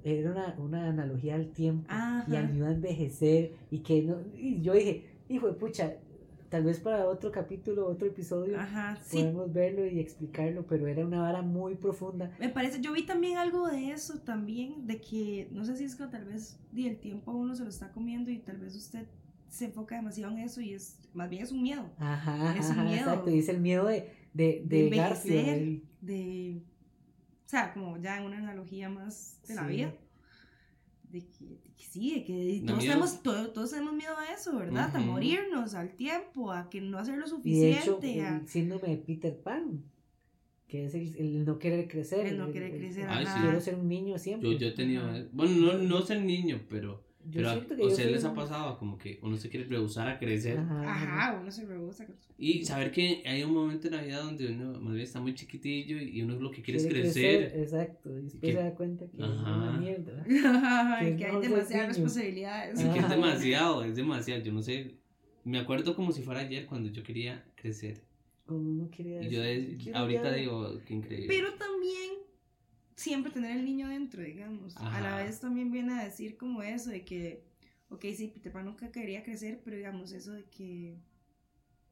era 0.03 0.31
una, 0.31 0.57
una 0.59 0.87
analogía 0.89 1.35
al 1.35 1.51
tiempo 1.51 1.85
y 1.87 1.93
Ajá. 1.93 2.39
ayuda 2.49 2.68
a 2.68 2.73
envejecer 2.73 3.53
y 3.70 3.81
que 3.81 4.03
no, 4.05 4.16
y 4.35 4.62
yo 4.62 4.73
dije, 4.73 5.05
hijo 5.29 5.49
de 5.49 5.53
pucha, 5.53 5.97
tal 6.53 6.64
vez 6.64 6.78
para 6.80 7.09
otro 7.09 7.32
capítulo, 7.32 7.86
otro 7.88 8.07
episodio, 8.07 8.61
Ajá, 8.61 8.98
sí. 9.03 9.16
podemos 9.16 9.50
verlo 9.55 9.86
y 9.86 9.98
explicarlo, 10.00 10.66
pero 10.66 10.86
era 10.86 11.03
una 11.07 11.22
vara 11.22 11.40
muy 11.40 11.76
profunda. 11.76 12.30
Me 12.38 12.50
parece, 12.50 12.78
yo 12.82 12.92
vi 12.92 13.05
también 13.07 13.38
algo 13.38 13.68
de 13.68 13.90
eso 13.90 14.18
también, 14.18 14.86
de 14.86 15.00
que, 15.00 15.48
no 15.50 15.64
sé 15.64 15.78
si 15.78 15.84
es 15.84 15.96
que 15.96 16.07
tal 16.09 16.26
vez 16.26 16.61
el 16.76 16.98
tiempo 16.98 17.30
a 17.30 17.34
uno 17.34 17.55
se 17.55 17.62
lo 17.64 17.70
está 17.70 17.90
comiendo 17.90 18.30
y 18.30 18.36
tal 18.38 18.59
vez 18.59 18.76
usted 18.76 19.07
se 19.48 19.64
enfoca 19.64 19.96
demasiado 19.96 20.30
en 20.34 20.40
eso 20.40 20.61
y 20.61 20.74
es, 20.74 20.98
más 21.14 21.30
bien 21.30 21.42
es 21.42 21.53
un 21.53 21.62
miedo. 21.62 21.88
Ajá, 21.98 22.55
Es 22.59 22.68
un 22.68 22.84
miedo. 22.84 22.96
exacto, 22.98 23.30
y 23.30 23.38
es 23.38 23.48
el 23.48 23.59
miedo 23.59 23.86
de, 23.86 24.11
de, 24.34 24.62
De 24.62 24.66
de, 24.66 24.84
envejecer. 24.84 25.80
de, 26.03 26.62
o 27.46 27.48
sea, 27.48 27.72
como 27.72 27.96
ya 27.96 28.18
en 28.18 28.24
una 28.26 28.36
analogía 28.36 28.90
más 28.90 29.40
de 29.48 29.55
la 29.55 29.66
vida. 29.66 29.94
De 31.13 31.21
que, 31.29 31.45
de 31.45 31.73
que 31.77 31.85
sí, 31.85 32.15
de 32.15 32.25
que 32.25 32.63
todos 32.67 32.79
tenemos, 32.81 33.23
to- 33.23 33.51
todos 33.53 33.71
tenemos 33.71 33.93
miedo 33.95 34.17
a 34.17 34.33
eso, 34.33 34.57
¿verdad? 34.57 34.97
A 34.97 34.99
morirnos, 34.99 35.75
al 35.75 35.95
tiempo, 35.95 36.51
a 36.53 36.71
que 36.71 36.81
no 36.81 36.99
hacer 36.99 37.19
lo 37.19 37.27
y 37.45 37.61
de 37.61 37.73
hecho, 37.73 37.97
suficiente, 37.97 38.23
a... 38.23 38.39
el 38.39 38.49
síndrome 38.49 38.89
de 38.89 38.97
Peter 38.97 39.39
Pan, 39.39 39.85
que 40.69 40.87
es 40.87 40.95
el, 40.95 41.15
el 41.17 41.45
no 41.45 41.59
querer 41.59 41.87
crecer. 41.89 42.27
El 42.27 42.39
no 42.39 42.51
querer 42.51 42.71
crecer, 42.79 43.07
Ay, 43.11 43.27
ajá. 43.27 43.35
sí. 43.37 43.43
Quiero 43.43 43.61
ser 43.61 43.75
un 43.75 43.89
niño 43.89 44.19
siempre. 44.19 44.51
Yo, 44.53 44.59
yo 44.59 44.69
he 44.69 44.73
tenido. 44.73 45.03
Bueno, 45.33 45.75
no, 45.75 45.79
no 45.83 46.01
ser 46.03 46.23
niño, 46.23 46.63
pero. 46.71 47.05
Yo 47.25 47.31
pero 47.37 47.49
a 47.51 47.53
siento 47.55 47.77
que 47.77 47.83
yo 47.83 47.87
ustedes 47.89 48.05
soy 48.07 48.14
les 48.14 48.25
ha 48.25 48.29
un- 48.31 48.35
pasado 48.35 48.79
como 48.79 48.99
que 48.99 49.18
uno 49.23 49.37
se 49.37 49.49
quiere 49.49 49.66
rehusar 49.66 50.09
a 50.09 50.18
crecer. 50.18 50.59
Ajá, 50.59 50.83
ajá. 50.93 51.39
Uno 51.41 51.51
se 51.51 51.64
rehúsa. 51.66 52.07
Y 52.37 52.64
saber 52.64 52.91
que 52.91 53.23
hay 53.25 53.43
un 53.45 53.53
momento 53.55 53.87
en 53.89 53.95
la 53.95 54.03
vida 54.03 54.18
donde 54.20 54.49
uno 54.53 54.73
más 54.81 54.93
bien 54.95 55.05
está 55.05 55.20
muy 55.20 55.35
chiquitillo 55.35 56.01
y 56.03 56.20
uno 56.23 56.35
lo 56.41 56.51
que 56.51 56.62
quiere 56.62 56.79
es 56.79 56.85
Quiere 56.87 57.01
crecer. 57.03 57.53
Exacto, 57.57 58.11
y 58.18 58.23
después 58.23 58.53
se 58.53 58.59
da 58.59 58.75
cuenta 58.75 59.07
que 59.07 59.16
es 59.16 59.23
Ajá. 59.23 59.57
una 59.57 59.73
mierda. 59.79 60.25
que, 61.01 61.16
Que 61.16 61.25
hay 61.27 61.41
demasiadas 61.41 61.89
responsabilidades. 61.89 62.79
Así 62.81 62.89
que 62.93 62.99
es 62.99 63.09
demasiado, 63.09 63.85
es 63.85 63.95
demasiado. 63.97 64.43
Yo 64.43 64.53
no 64.53 64.62
sé. 64.62 64.97
Me 65.45 65.59
acuerdo 65.59 65.95
como 65.97 66.12
si 66.12 66.23
fuera 66.23 66.41
ayer 66.41 66.66
cuando 66.66 66.89
yo 66.91 67.03
quería 67.03 67.45
crecer. 67.57 68.01
Como 68.47 68.68
uno 68.68 68.89
quiere 68.91 69.25
Y 69.25 69.31
yo 69.31 69.41
"Quiero 69.83 69.99
ahorita 69.99 70.25
ya". 70.25 70.33
digo, 70.33 70.79
qué 70.87 70.95
increíble. 70.95 71.27
Pero 71.29 71.53
también 71.55 72.11
siempre 72.97 73.32
tener 73.32 73.57
el 73.57 73.64
niño 73.64 73.88
dentro, 73.88 74.22
digamos. 74.22 74.76
A 74.76 75.01
la 75.01 75.16
Ajá. 75.16 75.24
vez 75.24 75.40
también 75.40 75.70
viene 75.70 75.93
a 75.95 76.05
decir 76.05 76.36
como 76.36 76.62
eso 76.62 76.90
de 76.90 77.05
que, 77.05 77.43
ok, 77.88 78.05
sí, 78.16 78.30
Peter 78.34 78.53
Pan 78.53 78.66
nunca 78.66 78.90
quería 78.90 79.22
crecer, 79.22 79.61
pero 79.64 79.76
digamos 79.76 80.12
eso 80.12 80.32
de 80.32 80.45
que, 80.45 80.97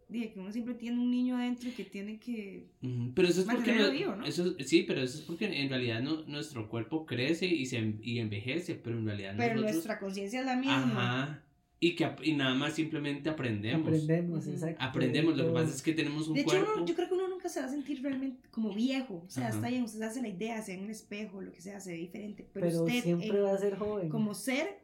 de 0.08 0.32
que 0.32 0.40
uno 0.40 0.50
siempre 0.52 0.74
tiene 0.74 0.98
un 0.98 1.10
niño 1.10 1.36
adentro 1.36 1.68
y 1.68 1.72
que 1.72 1.84
tiene 1.84 2.18
que... 2.18 2.66
Pero 3.14 3.28
eso 3.28 3.40
es 3.42 3.46
porque 3.46 3.72
no- 3.74 3.90
vivo, 3.90 4.16
¿no? 4.16 4.24
eso 4.26 4.54
es- 4.58 4.68
sí, 4.68 4.82
pero 4.82 5.00
eso 5.02 5.18
es 5.18 5.24
porque 5.24 5.46
en 5.46 5.68
realidad 5.68 6.02
no, 6.02 6.22
nuestro 6.26 6.68
cuerpo 6.68 7.06
crece 7.06 7.46
y 7.46 7.66
se 7.66 7.94
y 8.02 8.18
envejece, 8.18 8.74
pero 8.74 8.98
en 8.98 9.06
realidad 9.06 9.34
Pero 9.36 9.54
nosotros 9.54 9.72
nuestra 9.74 9.98
conciencia 10.00 10.40
es 10.40 10.46
la 10.46 10.56
misma. 10.56 11.22
ajá 11.24 11.44
y 11.82 11.94
que 11.96 12.06
y 12.24 12.34
nada 12.34 12.54
más 12.54 12.74
simplemente 12.74 13.30
aprendemos. 13.30 13.86
Aprendemos, 13.88 14.46
exacto. 14.46 14.76
Aprendemos, 14.84 15.34
lo 15.38 15.46
que 15.46 15.52
pasa 15.52 15.74
es 15.74 15.80
que 15.80 15.94
tenemos 15.94 16.28
un 16.28 16.34
De 16.34 16.40
hecho, 16.42 16.50
cuerpo. 16.50 16.72
uno- 16.76 16.86
yo 16.86 16.94
creo 16.94 17.08
que 17.08 17.14
nunca 17.40 17.48
se 17.48 17.60
va 17.60 17.66
a 17.66 17.70
sentir 17.70 18.02
realmente 18.02 18.48
como 18.50 18.72
viejo. 18.74 19.22
O 19.26 19.30
sea, 19.30 19.46
Ajá. 19.48 19.56
está 19.56 19.68
bien, 19.68 19.82
usted 19.84 19.98
se 20.00 20.04
hace 20.04 20.22
la 20.22 20.28
idea, 20.28 20.60
sea 20.62 20.74
en 20.74 20.84
un 20.84 20.90
espejo, 20.90 21.40
lo 21.40 21.52
que 21.52 21.60
sea, 21.62 21.80
se 21.80 21.92
ve 21.92 21.98
diferente. 21.98 22.46
Pero, 22.52 22.66
Pero 22.66 22.84
usted, 22.84 23.02
siempre 23.02 23.28
en- 23.28 23.44
va 23.44 23.52
a 23.54 23.58
ser 23.58 23.76
joven. 23.78 24.08
como 24.10 24.34
ser, 24.34 24.78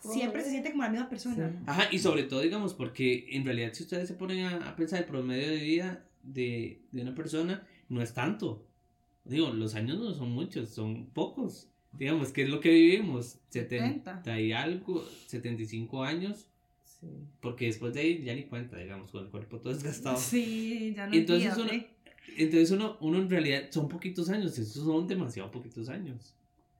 siempre 0.00 0.40
se 0.40 0.48
Joven. 0.48 0.50
siente 0.50 0.70
como 0.72 0.82
la 0.82 0.88
misma 0.90 1.08
persona. 1.08 1.48
Sí. 1.50 1.56
Ajá, 1.66 1.84
y 1.92 1.98
sobre 2.00 2.24
todo, 2.24 2.40
digamos, 2.40 2.74
porque 2.74 3.26
en 3.30 3.44
realidad 3.44 3.70
si 3.72 3.84
ustedes 3.84 4.08
se 4.08 4.14
ponen 4.14 4.44
a, 4.46 4.68
a 4.70 4.74
pensar 4.76 4.98
el 5.00 5.04
promedio 5.06 5.48
de 5.48 5.56
vida 5.62 6.04
de, 6.24 6.80
de 6.90 7.02
una 7.02 7.14
persona, 7.14 7.66
no 7.88 8.02
es 8.02 8.12
tanto. 8.14 8.66
Digo, 9.24 9.50
los 9.52 9.74
años 9.76 9.98
no 10.00 10.12
son 10.14 10.32
muchos, 10.32 10.70
son 10.70 11.06
pocos. 11.06 11.68
Digamos, 11.92 12.32
¿qué 12.32 12.42
es 12.42 12.48
lo 12.48 12.58
que 12.60 12.70
vivimos? 12.70 13.38
70 13.50 14.16
70. 14.22 14.40
y 14.40 14.52
algo, 14.52 15.04
75 15.26 16.02
años, 16.02 16.48
Sí. 17.02 17.08
porque 17.40 17.66
después 17.66 17.92
de 17.94 18.00
ahí 18.00 18.22
ya 18.22 18.32
ni 18.34 18.44
cuenta, 18.44 18.76
digamos, 18.76 19.10
con 19.10 19.24
el 19.24 19.30
cuerpo 19.30 19.58
todo 19.58 19.72
desgastado. 19.74 20.16
Sí, 20.16 20.94
ya 20.96 21.06
no 21.08 21.14
entonces 21.14 21.56
uno-. 21.58 21.72
Entonces 22.38 22.70
uno, 22.70 22.96
uno 23.00 23.18
en 23.18 23.28
realidad 23.28 23.62
son 23.70 23.88
poquitos 23.88 24.28
años, 24.30 24.56
esos 24.56 24.84
son 24.84 25.06
demasiado 25.08 25.50
poquitos 25.50 25.88
años. 25.88 26.34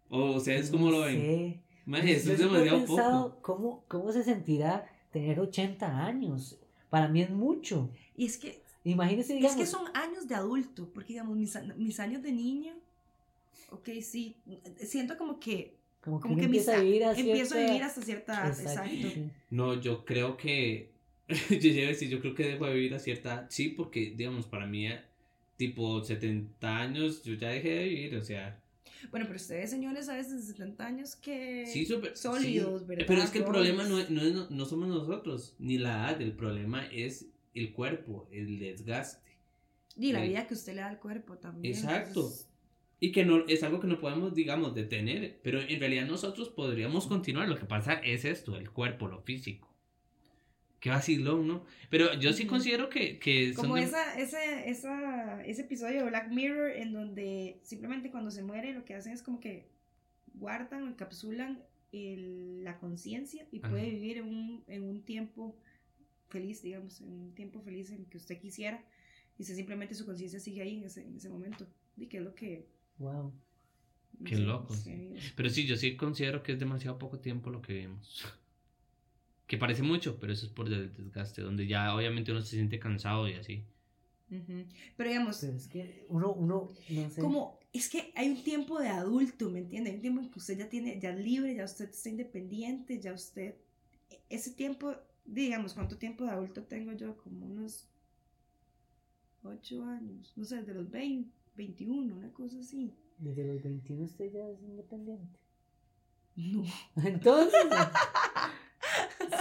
O 0.08 0.36
ustedes 0.36 0.70
cómo 0.70 0.86
No 0.86 0.92
lo 0.92 1.00
ven. 1.00 1.16
sé. 1.20 1.60
Maje, 1.86 2.12
eso 2.12 2.28
Yo 2.28 2.32
es 2.34 2.38
demasiado 2.38 2.80
poco. 2.84 2.94
pensado 2.96 3.38
¿cómo, 3.42 3.84
¿Cómo 3.88 4.12
se 4.12 4.22
sentirá 4.22 4.86
tener 5.10 5.40
80 5.40 6.06
años? 6.06 6.58
Para 6.88 7.08
mí 7.08 7.22
es 7.22 7.30
mucho. 7.30 7.90
Y 8.16 8.26
es 8.26 8.38
que, 8.38 8.62
Imagínense, 8.84 9.32
es 9.34 9.38
digamos. 9.40 9.56
que 9.58 9.66
son 9.66 9.84
años 9.94 10.28
de 10.28 10.34
adulto, 10.36 10.88
porque 10.94 11.14
digamos, 11.14 11.36
mis, 11.36 11.56
mis 11.76 11.98
años 11.98 12.22
de 12.22 12.30
niño, 12.32 12.74
ok, 13.70 13.88
sí, 14.02 14.36
siento 14.78 15.16
como 15.16 15.40
que, 15.40 15.76
como 16.02 16.18
que, 16.20 16.28
como 16.28 16.42
empieza 16.42 16.76
a 16.76 16.80
vivir 16.80 17.04
a 17.04 17.12
empiezo 17.12 17.54
a 17.54 17.58
vivir 17.58 17.82
hasta 17.82 18.02
cierta 18.02 18.32
edad, 18.48 18.60
exacto. 18.60 19.08
No, 19.50 19.80
yo 19.80 20.04
creo 20.04 20.36
que. 20.36 20.90
yo 21.50 21.56
llevo 21.58 21.86
a 21.86 21.90
decir, 21.90 22.08
yo 22.10 22.20
creo 22.20 22.34
que 22.34 22.44
dejo 22.44 22.66
de 22.66 22.74
vivir 22.74 22.94
a 22.94 22.98
cierta 22.98 23.34
edad. 23.34 23.46
Sí, 23.48 23.68
porque, 23.68 24.12
digamos, 24.16 24.46
para 24.46 24.66
mí, 24.66 24.86
eh, 24.88 25.00
tipo 25.56 26.02
70 26.02 26.76
años, 26.76 27.22
yo 27.22 27.34
ya 27.34 27.48
dejé 27.48 27.70
de 27.70 27.84
vivir, 27.84 28.16
o 28.16 28.22
sea. 28.24 28.58
Bueno, 29.10 29.26
pero 29.26 29.36
ustedes, 29.36 29.70
señores, 29.70 30.08
a 30.08 30.14
veces 30.16 30.46
de 30.46 30.52
70 30.52 30.86
años 30.86 31.16
que... 31.16 31.64
Sí, 31.66 31.86
súper. 31.86 32.16
Sólidos, 32.16 32.82
sí. 32.82 32.86
¿verdad? 32.86 33.04
Pero 33.08 33.22
es 33.22 33.30
que 33.30 33.38
el 33.38 33.44
problema 33.44 33.84
no, 33.84 33.98
es- 33.98 34.10
no, 34.10 34.20
es- 34.22 34.50
no 34.50 34.64
somos 34.66 34.88
nosotros, 34.88 35.54
ni 35.58 35.78
la 35.78 35.90
edad. 36.10 36.20
El 36.22 36.32
problema 36.32 36.86
es 36.86 37.26
el 37.54 37.72
cuerpo, 37.72 38.28
el 38.30 38.58
desgaste. 38.58 39.30
Y 39.96 40.12
la 40.12 40.24
Eh, 40.24 40.28
vida 40.28 40.46
que 40.46 40.54
usted 40.54 40.74
le 40.74 40.80
da 40.82 40.88
al 40.88 40.98
cuerpo 41.00 41.36
también. 41.38 41.74
Exacto. 41.74 42.20
entonces- 42.20 42.48
Y 43.04 43.10
que 43.10 43.24
no 43.24 43.44
es 43.48 43.64
algo 43.64 43.80
que 43.80 43.88
no 43.88 43.98
podemos, 43.98 44.32
digamos, 44.32 44.76
detener. 44.76 45.40
Pero 45.42 45.60
en 45.60 45.80
realidad 45.80 46.06
nosotros 46.06 46.48
podríamos 46.50 47.08
continuar. 47.08 47.48
Lo 47.48 47.58
que 47.58 47.64
pasa 47.64 47.94
es 47.94 48.24
esto, 48.24 48.56
el 48.56 48.70
cuerpo, 48.70 49.08
lo 49.08 49.20
físico. 49.22 49.68
Qué 50.78 50.88
vacilón, 50.90 51.48
¿no? 51.48 51.64
Pero 51.90 52.14
yo 52.20 52.32
sí 52.32 52.46
considero 52.46 52.88
que, 52.88 53.18
que 53.18 53.54
Como 53.54 53.74
de- 53.74 53.82
esa, 53.82 54.16
ese, 54.20 54.70
esa, 54.70 55.44
ese 55.44 55.62
episodio 55.62 56.04
de 56.04 56.10
Black 56.10 56.30
Mirror 56.30 56.70
en 56.70 56.92
donde 56.92 57.58
simplemente 57.64 58.10
cuando 58.12 58.30
se 58.30 58.44
muere 58.44 58.72
lo 58.72 58.84
que 58.84 58.94
hacen 58.94 59.12
es 59.12 59.22
como 59.22 59.40
que 59.40 59.66
guardan 60.34 60.84
o 60.84 60.88
encapsulan 60.88 61.60
el- 61.90 62.62
la 62.62 62.78
conciencia 62.78 63.46
y 63.50 63.58
puede 63.58 63.82
Ajá. 63.82 63.90
vivir 63.90 64.18
en 64.18 64.26
un, 64.28 64.64
en 64.68 64.84
un 64.84 65.02
tiempo 65.02 65.56
feliz, 66.28 66.62
digamos, 66.62 67.00
en 67.00 67.08
un 67.12 67.34
tiempo 67.34 67.60
feliz 67.62 67.90
en 67.90 67.98
el 68.02 68.06
que 68.06 68.16
usted 68.18 68.38
quisiera 68.40 68.84
y 69.38 69.42
usted 69.42 69.56
simplemente 69.56 69.94
su 69.96 70.06
conciencia 70.06 70.38
sigue 70.38 70.62
ahí 70.62 70.76
en 70.78 70.84
ese, 70.84 71.02
en 71.04 71.16
ese 71.16 71.28
momento. 71.28 71.66
Y 71.96 72.06
que 72.06 72.18
es 72.18 72.22
lo 72.22 72.34
que... 72.36 72.66
Wow. 73.02 73.32
Qué 74.24 74.36
loco, 74.38 74.74
sí. 74.74 74.82
sí. 75.16 75.32
Pero 75.34 75.50
sí, 75.50 75.66
yo 75.66 75.76
sí 75.76 75.96
considero 75.96 76.42
que 76.42 76.52
es 76.52 76.58
demasiado 76.58 76.98
poco 76.98 77.18
tiempo 77.18 77.50
lo 77.50 77.60
que 77.60 77.74
vivimos. 77.74 78.24
Que 79.48 79.58
parece 79.58 79.82
mucho, 79.82 80.18
pero 80.18 80.32
eso 80.32 80.46
es 80.46 80.52
por 80.52 80.66
el 80.66 80.94
desgaste, 80.94 81.42
donde 81.42 81.66
ya 81.66 81.94
obviamente 81.94 82.30
uno 82.32 82.40
se 82.40 82.56
siente 82.56 82.78
cansado 82.78 83.28
y 83.28 83.34
así. 83.34 83.66
Pero 84.96 85.10
digamos, 85.10 85.40
Pero 85.40 85.56
es 85.56 85.68
que 85.68 86.06
uno, 86.08 86.32
uno, 86.32 86.72
no 86.88 87.10
sé. 87.10 87.20
como 87.20 87.60
es 87.72 87.90
que 87.90 88.12
hay 88.16 88.30
un 88.30 88.42
tiempo 88.42 88.78
de 88.80 88.88
adulto, 88.88 89.50
¿me 89.50 89.58
entiende? 89.58 89.90
Hay 89.90 89.96
un 89.96 90.02
tiempo 90.02 90.22
en 90.22 90.30
que 90.30 90.38
usted 90.38 90.56
ya 90.56 90.70
tiene, 90.70 90.98
ya 91.00 91.10
es 91.10 91.18
libre, 91.22 91.54
ya 91.54 91.64
usted 91.64 91.90
está 91.90 92.08
independiente, 92.08 92.98
ya 92.98 93.12
usted, 93.12 93.56
ese 94.30 94.52
tiempo, 94.52 94.94
digamos, 95.26 95.74
¿cuánto 95.74 95.98
tiempo 95.98 96.24
de 96.24 96.30
adulto 96.30 96.62
tengo 96.64 96.92
yo? 96.92 97.18
Como 97.18 97.44
unos 97.44 97.88
8 99.42 99.84
años, 99.84 100.32
no 100.36 100.44
sé, 100.44 100.56
desde 100.58 100.74
los 100.74 100.90
20, 100.90 101.30
21, 101.56 102.14
una 102.16 102.32
cosa 102.32 102.58
así. 102.60 102.92
Desde 103.18 103.44
los 103.44 103.62
21 103.62 104.04
usted 104.04 104.32
ya 104.32 104.48
es 104.48 104.62
independiente. 104.62 105.38
No, 106.36 106.64
Entonces. 107.04 107.60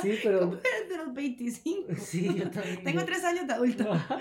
sí, 0.01 0.11
pero. 0.23 0.47
desde 0.61 0.97
los 1.05 1.13
25. 1.13 1.93
Sí, 1.97 2.25
yo 2.35 2.49
también. 2.51 2.83
Tengo 2.83 3.03
3 3.05 3.23
años 3.23 3.47
de 3.47 3.53
adulto. 3.53 3.83
No. 3.85 3.91
¡Ah, 3.93 4.19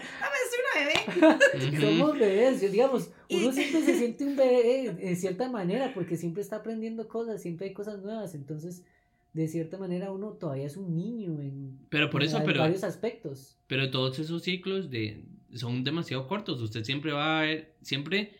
soy 0.50 1.20
una 1.20 1.28
bebé! 1.32 1.80
Somos 1.80 2.18
bebés, 2.18 2.72
digamos, 2.72 3.10
uno 3.30 3.50
Y- 3.50 3.52
siempre 3.52 3.82
se 3.82 3.98
siente 3.98 4.24
un 4.24 4.36
bebé 4.36 4.84
eh, 4.86 4.92
de 4.92 5.16
cierta 5.16 5.48
manera, 5.50 5.92
porque 5.94 6.16
siempre 6.16 6.42
está 6.42 6.56
aprendiendo 6.56 7.08
cosas, 7.08 7.42
siempre 7.42 7.68
hay 7.68 7.72
cosas 7.74 8.00
nuevas, 8.02 8.34
entonces, 8.34 8.84
de 9.32 9.48
cierta 9.48 9.78
manera, 9.78 10.10
uno 10.12 10.32
todavía 10.32 10.66
es 10.66 10.76
un 10.76 10.94
niño 10.94 11.40
en, 11.40 11.78
Pero 11.90 12.08
por 12.10 12.22
en 12.22 12.28
eso, 12.28 12.42
pero, 12.44 12.60
varios 12.60 12.84
aspectos. 12.84 13.58
pero 13.66 13.90
todos 13.90 14.18
esos 14.18 14.42
ciclos 14.42 14.90
de 14.90 15.24
son 15.54 15.84
demasiado 15.84 16.26
cortos. 16.26 16.60
Usted 16.60 16.84
siempre 16.84 17.12
va 17.12 17.38
a 17.38 17.40
haber, 17.40 17.74
siempre 17.82 18.32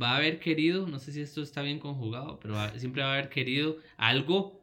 va 0.00 0.12
a 0.12 0.16
haber 0.16 0.38
querido, 0.38 0.86
no 0.86 0.98
sé 0.98 1.12
si 1.12 1.20
esto 1.20 1.42
está 1.42 1.62
bien 1.62 1.78
conjugado, 1.78 2.38
pero 2.40 2.54
va- 2.54 2.78
siempre 2.78 3.02
va 3.02 3.10
a 3.10 3.12
haber 3.14 3.28
querido 3.28 3.78
algo, 3.96 4.60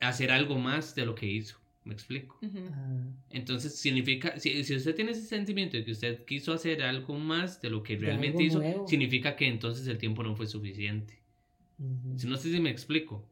hacer 0.00 0.30
algo 0.30 0.58
más 0.58 0.94
de 0.94 1.06
lo 1.06 1.14
que 1.14 1.26
hizo. 1.26 1.58
¿Me 1.84 1.94
explico? 1.94 2.38
Ah, 2.42 3.06
Entonces 3.30 3.76
significa, 3.76 4.38
si, 4.40 4.64
si 4.64 4.74
usted 4.74 4.94
tiene 4.94 5.12
ese 5.12 5.22
sentimiento 5.22 5.76
de 5.76 5.84
que 5.84 5.92
usted 5.92 6.24
quiso 6.24 6.52
hacer 6.52 6.82
algo 6.82 7.14
más 7.16 7.60
de 7.60 7.70
lo 7.70 7.82
que 7.82 7.96
De 7.96 8.06
realmente 8.06 8.42
hizo, 8.42 8.58
nuevo. 8.60 8.86
significa 8.88 9.36
que 9.36 9.46
entonces 9.46 9.86
el 9.86 9.98
tiempo 9.98 10.22
no 10.22 10.34
fue 10.34 10.46
suficiente. 10.46 11.22
Si 12.16 12.26
no 12.26 12.36
sé 12.36 12.50
si 12.52 12.60
me 12.60 12.70
explico. 12.70 13.28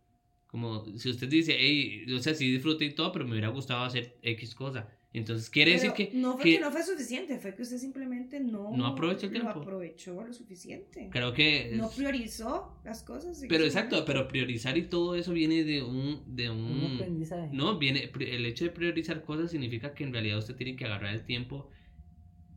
Como 0.46 0.84
si 0.98 1.10
usted 1.10 1.28
dice, 1.28 1.56
hey, 1.58 2.04
o 2.14 2.18
sea, 2.20 2.34
sí 2.34 2.50
disfruté 2.52 2.84
y 2.84 2.94
todo, 2.94 3.10
pero 3.10 3.24
me 3.24 3.32
hubiera 3.32 3.48
gustado 3.48 3.82
hacer 3.84 4.14
X 4.22 4.54
cosa. 4.54 4.88
Entonces 5.14 5.48
quiere 5.48 5.70
decir 5.72 5.92
que 5.92 6.10
no 6.12 6.32
fue 6.34 6.42
que- 6.42 6.54
que, 6.56 6.60
no 6.60 6.72
fue 6.72 6.82
suficiente, 6.82 7.38
fue 7.38 7.54
que 7.54 7.62
usted 7.62 7.78
simplemente 7.78 8.40
no, 8.40 8.76
No 8.76 8.86
aprovechó 8.86 9.26
el 9.26 9.32
tiempo. 9.32 9.50
aprovechó 9.50 10.22
lo 10.24 10.32
suficiente. 10.32 11.08
creo 11.12 11.32
que... 11.32 11.70
No 11.76 11.86
es- 11.88 11.94
priorizó 11.94 12.76
las 12.84 13.04
cosas. 13.04 13.40
pero 13.48 13.64
exacto, 13.64 14.04
pero 14.04 14.26
priorizar 14.26 14.76
y 14.76 14.82
todo 14.88 15.14
eso 15.14 15.32
viene 15.32 15.62
de 15.62 15.82
un... 15.84 16.20
De 16.26 16.50
Un 16.50 16.58
un 16.58 16.94
aprendizaje. 16.96 17.48
no, 17.52 17.78
viene, 17.78 18.08
pri- 18.08 18.30
el 18.30 18.44
hecho 18.44 18.64
de 18.64 18.70
priorizar 18.72 19.22
cosas 19.22 19.52
significa 19.52 19.94
que 19.94 20.02
en 20.02 20.12
realidad 20.12 20.38
usted 20.38 20.56
tiene 20.56 20.74
que 20.74 20.84
agarrar 20.84 21.14
el 21.14 21.24
tiempo. 21.24 21.70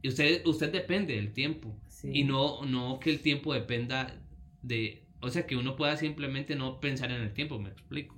Y 0.02 0.08
usted, 0.10 0.44
usted 0.48 0.72
depende 0.72 1.14
del 1.16 1.34
tiempo. 1.34 1.80
Sí. 1.88 2.10
Y 2.12 2.24
no, 2.24 2.66
no 2.66 3.00
que 3.00 3.12
el 3.12 3.20
tiempo 3.20 3.54
dependa 3.54 4.20
de... 4.64 5.04
O 5.22 5.30
sea, 5.30 5.46
que 5.46 5.56
uno 5.56 5.76
pueda 5.76 5.96
simplemente 5.98 6.56
no 6.56 6.80
pensar 6.80 7.12
en 7.12 7.22
el 7.22 7.34
tiempo, 7.34 7.60
me 7.60 7.70
explico. 7.70 8.16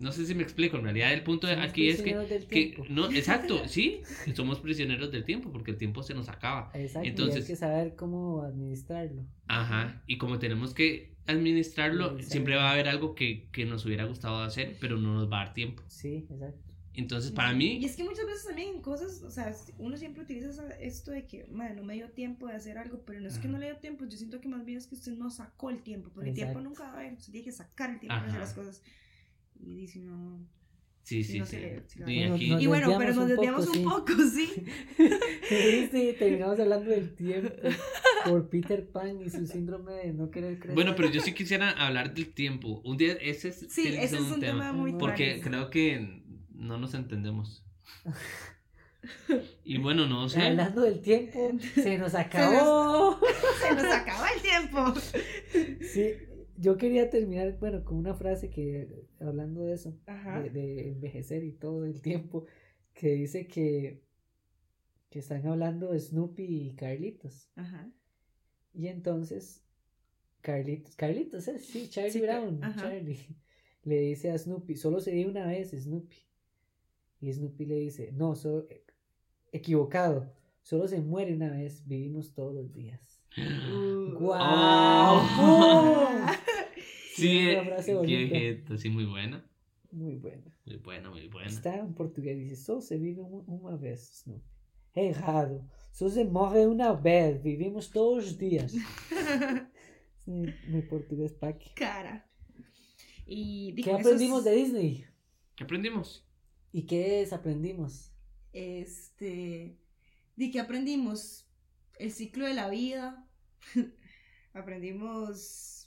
No 0.00 0.12
sé 0.12 0.26
si 0.26 0.34
me 0.34 0.42
explico, 0.42 0.76
en 0.76 0.84
realidad 0.84 1.12
el 1.12 1.22
punto 1.24 1.46
de 1.46 1.54
Somos 1.54 1.68
aquí 1.70 1.88
es 1.88 1.96
que... 1.96 2.02
prisioneros 2.02 2.30
del 2.30 2.46
que 2.46 2.66
tiempo. 2.66 2.84
no, 2.88 3.10
exacto, 3.10 3.62
sí, 3.68 4.02
somos 4.34 4.60
prisioneros 4.60 5.10
del 5.10 5.24
tiempo 5.24 5.50
porque 5.50 5.72
el 5.72 5.76
tiempo 5.76 6.02
se 6.02 6.14
nos 6.14 6.28
acaba. 6.28 6.70
Exacto, 6.74 7.06
y 7.06 7.10
entonces- 7.10 7.42
hay 7.42 7.46
que 7.48 7.56
saber 7.56 7.96
cómo 7.96 8.42
administrarlo. 8.42 9.24
Ajá, 9.48 10.02
y 10.06 10.18
como 10.18 10.38
tenemos 10.38 10.74
que 10.74 11.16
administrarlo, 11.26 12.22
siempre 12.22 12.56
va 12.56 12.70
a 12.70 12.72
haber 12.72 12.88
algo 12.88 13.14
que, 13.14 13.48
que 13.52 13.64
nos 13.66 13.84
hubiera 13.86 14.04
gustado 14.04 14.38
hacer, 14.42 14.76
pero 14.80 14.96
no 14.98 15.14
nos 15.14 15.30
va 15.30 15.42
a 15.42 15.44
dar 15.46 15.54
tiempo. 15.54 15.82
Sí, 15.88 16.26
exacto. 16.30 16.68
Entonces, 16.94 17.30
para 17.30 17.52
Y 17.52 17.56
mí, 17.56 17.84
es 17.84 17.94
que 17.94 18.02
muchas 18.02 18.26
veces 18.26 18.44
también 18.46 18.74
en 18.74 18.82
cosas, 18.82 19.22
o 19.22 19.30
sea, 19.30 19.54
uno 19.78 19.96
siempre 19.96 20.24
utiliza 20.24 20.68
esto 20.80 21.12
de 21.12 21.26
que, 21.26 21.44
madre, 21.46 21.74
no 21.76 21.84
me 21.84 21.94
dio 21.94 22.10
tiempo 22.10 22.48
de 22.48 22.54
hacer 22.54 22.76
algo, 22.76 23.02
pero 23.04 23.20
no 23.20 23.28
es 23.28 23.38
que 23.38 23.46
no 23.46 23.56
le 23.58 23.66
dio 23.66 23.76
tiempo, 23.76 24.04
yo 24.04 24.16
siento 24.16 24.40
que 24.40 24.48
más 24.48 24.64
bien 24.64 24.78
es 24.78 24.88
que 24.88 24.96
usted 24.96 25.12
no 25.12 25.30
sacó 25.30 25.70
el 25.70 25.82
tiempo, 25.82 26.10
porque 26.12 26.30
el 26.30 26.34
tiempo 26.34 26.60
nunca 26.60 26.84
va 26.84 26.90
a 26.90 26.98
haber, 27.00 27.12
usted 27.12 27.30
tiene 27.30 27.44
que 27.44 27.52
sacar 27.52 27.90
el 27.90 28.00
tiempo 28.00 28.16
para 28.16 28.26
hacer 28.28 28.40
las 28.40 28.52
cosas. 28.52 28.82
Y 29.60 29.74
dice, 29.74 29.98
no. 30.00 30.46
sí, 31.02 31.24
sí, 31.24 31.32
sí, 31.32 31.38
no 31.40 31.46
se 31.46 31.82
se 31.86 32.10
Y 32.10 32.28
va. 32.28 32.34
aquí, 32.34 32.48
Nos 32.50 32.62
y 32.62 32.66
bueno, 32.66 32.94
pero 32.98 33.14
nos 33.14 33.28
desviamos 33.28 33.66
un 33.68 33.78
un 33.78 33.84
poco, 33.84 34.06
poco, 34.06 34.22
sí. 34.34 34.48
Sí, 35.90 36.14
terminamos 36.18 36.58
hablando 36.60 36.90
del 36.90 37.14
tiempo 37.14 37.50
por 38.24 38.48
Peter 38.50 38.88
Pan 38.90 39.20
y 39.20 39.30
su 39.30 39.46
síndrome 39.46 39.92
de 39.94 40.12
no 40.12 40.30
querer 40.30 40.58
crecer. 40.58 40.74
bueno, 40.74 40.94
pero 40.96 41.10
yo 41.10 41.20
sí 41.20 41.32
quisiera 41.34 41.70
hablar 41.70 42.14
del 42.14 42.32
tiempo. 42.32 42.80
Un 42.84 42.96
día, 42.96 43.14
ese 43.14 43.48
es, 43.48 43.66
Sí, 43.70 43.88
ese 43.88 44.16
es 44.16 44.22
un 44.22 44.40
tema 44.40 44.72
muy 44.72 44.92
Porque 44.94 45.40
creo 45.42 45.70
que 45.70 46.22
no 46.52 46.78
nos 46.78 46.94
entendemos. 46.94 47.64
Y 49.64 49.78
bueno, 49.78 50.06
no 50.06 50.28
sé. 50.28 50.42
Hablando 50.42 50.82
del 50.82 51.00
tiempo, 51.00 51.56
se 51.74 51.96
nos 51.98 52.14
acabó. 52.14 53.18
Se 53.62 53.74
nos 53.74 53.84
acaba 53.84 54.28
el 54.30 54.42
tiempo. 54.42 54.94
Sí, 55.80 56.14
yo 56.60 56.76
quería 56.76 57.08
terminar, 57.08 57.56
bueno, 57.60 57.84
con 57.84 57.98
una 57.98 58.14
frase 58.14 58.50
que, 58.50 59.06
hablando 59.20 59.62
de 59.62 59.74
eso, 59.74 59.96
de, 60.42 60.50
de 60.50 60.88
envejecer 60.88 61.44
y 61.44 61.52
todo 61.52 61.84
el 61.84 62.00
tiempo, 62.02 62.46
que 62.94 63.12
dice 63.12 63.46
que, 63.46 64.02
que 65.08 65.20
están 65.20 65.46
hablando 65.46 65.96
Snoopy 65.98 66.44
y 66.44 66.74
Carlitos. 66.74 67.48
Ajá. 67.54 67.90
Y 68.74 68.88
entonces, 68.88 69.64
Carlitos, 70.40 70.96
Carlitos, 70.96 71.46
¿eh? 71.48 71.58
sí, 71.60 71.88
Charlie 71.88 72.10
Sí, 72.10 72.20
Brown, 72.20 72.62
ajá. 72.62 72.80
Charlie, 72.82 73.18
le 73.84 74.00
dice 74.00 74.30
a 74.32 74.38
Snoopy, 74.38 74.74
solo 74.76 75.00
se 75.00 75.12
dio 75.12 75.28
una 75.28 75.46
vez, 75.46 75.70
Snoopy. 75.70 76.16
Y 77.20 77.32
Snoopy 77.32 77.66
le 77.66 77.76
dice, 77.76 78.12
no, 78.12 78.34
solo, 78.34 78.66
equivocado, 79.52 80.32
solo 80.62 80.88
se 80.88 81.00
muere 81.00 81.34
una 81.34 81.50
vez, 81.50 81.86
vivimos 81.86 82.34
todos 82.34 82.52
los 82.54 82.72
días. 82.72 83.20
Uh, 83.36 84.12
¡Guau! 84.18 85.20
Oh. 85.40 86.37
Sí, 87.20 87.48
una 87.48 87.64
frase 87.64 87.96
qué 88.06 88.28
jeta, 88.28 88.76
sí, 88.78 88.88
muy 88.90 89.04
buena. 89.06 89.44
Muy 89.90 90.16
bueno. 90.16 90.42
Muy 90.66 90.76
buena, 90.76 91.10
muy 91.10 91.28
buena. 91.28 91.48
Está 91.48 91.76
en 91.78 91.94
portugués, 91.94 92.38
dice, 92.38 92.56
solo 92.56 92.80
se 92.80 92.98
vive 92.98 93.22
un- 93.22 93.44
una 93.46 93.76
vez, 93.76 94.22
Snoopy. 94.22 94.42
Errado, 94.94 95.64
solo 95.92 96.10
se 96.10 96.24
morre 96.24 96.66
una 96.66 96.92
vez, 96.92 97.42
vivimos 97.42 97.90
todos 97.90 98.24
los 98.24 98.38
días. 98.38 98.72
Sí, 98.72 98.80
mi 100.68 100.82
portugués 100.82 101.32
paque. 101.32 101.70
Cara. 101.74 102.28
Y 103.26 103.74
¿Qué 103.74 103.90
esos- 103.90 104.00
aprendimos 104.00 104.44
de 104.44 104.52
Disney? 104.54 105.04
¿Qué 105.56 105.64
aprendimos? 105.64 106.24
¿Y 106.72 106.82
qué 106.82 107.18
desaprendimos? 107.20 108.12
Este. 108.52 109.76
¿De 110.36 110.50
qué 110.50 110.60
aprendimos? 110.60 111.46
El 111.98 112.10
ciclo 112.12 112.46
de 112.46 112.54
la 112.54 112.68
vida. 112.68 113.26
aprendimos. 114.54 115.77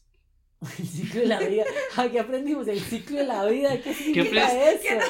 El 0.80 0.86
ciclo 0.88 1.22
de 1.22 1.28
la 1.28 1.40
vida. 1.40 1.64
Ah, 1.96 2.08
¿Qué 2.12 2.20
aprendimos? 2.20 2.68
El 2.68 2.80
ciclo 2.80 3.18
de 3.18 3.26
la 3.26 3.46
vida. 3.46 3.82
¿Qué 3.82 3.94
significa 3.94 4.46
aprendes? 4.48 4.86
eso? 4.86 5.06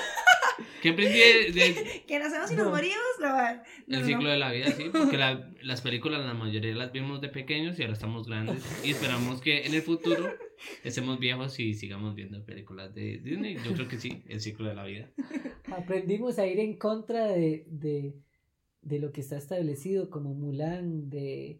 ¿Qué 0.81 0.89
aprendí 0.89 1.19
de- 1.19 1.51
de, 1.53 2.03
Que 2.07 2.19
nacemos 2.19 2.51
y 2.51 2.55
No. 2.55 2.63
nos 2.63 2.71
morimos. 2.73 2.97
No, 3.19 3.29
no, 3.29 3.49
El 3.97 4.01
no. 4.01 4.05
ciclo 4.07 4.29
de 4.29 4.37
la 4.37 4.51
vida, 4.51 4.71
sí, 4.71 4.85
porque 4.91 5.17
la- 5.17 5.51
las 5.61 5.81
películas 5.81 6.25
la 6.25 6.33
mayoría 6.33 6.73
las 6.73 6.91
vimos 6.91 7.21
de 7.21 7.29
pequeños 7.29 7.77
y 7.77 7.81
ahora 7.83 7.93
estamos 7.93 8.27
grandes 8.27 8.63
y 8.83 8.91
esperamos 8.91 9.41
que 9.41 9.65
en 9.65 9.73
el 9.75 9.81
futuro 9.81 10.33
estemos 10.83 11.19
viejos 11.19 11.59
y 11.59 11.73
sigamos 11.75 12.15
viendo 12.15 12.43
películas 12.45 12.93
de 12.95 13.17
Disney. 13.17 13.57
Yo 13.63 13.73
creo 13.73 13.87
que 13.87 13.99
sí, 13.99 14.23
el 14.27 14.39
ciclo 14.41 14.69
de 14.69 14.75
la 14.75 14.85
vida. 14.85 15.09
Aprendimos 15.71 16.39
a 16.39 16.47
ir 16.47 16.59
en 16.59 16.77
contra 16.77 17.27
de, 17.27 17.65
de, 17.67 18.15
de 18.81 18.99
lo 18.99 19.11
que 19.11 19.21
está 19.21 19.37
establecido 19.37 20.09
como 20.09 20.33
Mulan, 20.33 21.09
de 21.09 21.59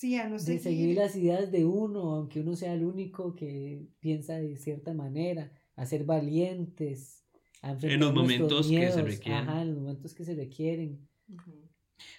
Sí, 0.00 0.16
a 0.16 0.28
no 0.28 0.38
de 0.38 0.58
seguir. 0.58 0.60
seguir 0.60 0.96
las 0.96 1.14
ideas 1.14 1.50
de 1.52 1.64
uno, 1.66 2.14
aunque 2.14 2.40
uno 2.40 2.56
sea 2.56 2.72
el 2.74 2.84
único 2.84 3.34
que 3.34 3.86
piensa 4.00 4.38
de 4.38 4.56
cierta 4.56 4.94
manera, 4.94 5.52
a 5.76 5.84
ser 5.84 6.04
valientes, 6.04 7.26
a 7.60 7.72
enfrentar 7.72 7.90
En 7.92 8.00
los 8.00 8.14
momentos 8.14 8.74
que 8.76 8.90
se 8.90 9.02
requieren. 9.02 9.48
Ajá, 9.48 9.62
en 9.62 9.68
los 9.74 9.78
momentos 9.78 10.14
que 10.14 10.24
se 10.24 10.34
requieren. 10.34 11.06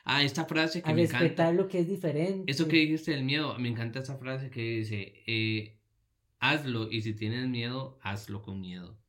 Ah, 0.03 0.23
esta 0.23 0.45
frase 0.45 0.83
que 0.83 0.91
a 0.91 0.93
me 0.93 1.01
respetar 1.01 1.53
encanta. 1.53 1.53
lo 1.53 1.67
que 1.67 1.79
es 1.79 1.87
diferente. 1.87 2.51
Eso 2.51 2.67
que 2.67 2.77
dijiste 2.77 3.11
del 3.11 3.23
miedo, 3.23 3.57
me 3.57 3.69
encanta 3.69 3.99
esa 3.99 4.17
frase 4.17 4.51
que 4.51 4.61
dice, 4.61 5.13
eh, 5.25 5.79
hazlo 6.39 6.91
y 6.91 7.01
si 7.01 7.15
tienes 7.15 7.47
miedo, 7.49 7.97
hazlo 8.01 8.43
con 8.43 8.61
miedo. 8.61 8.99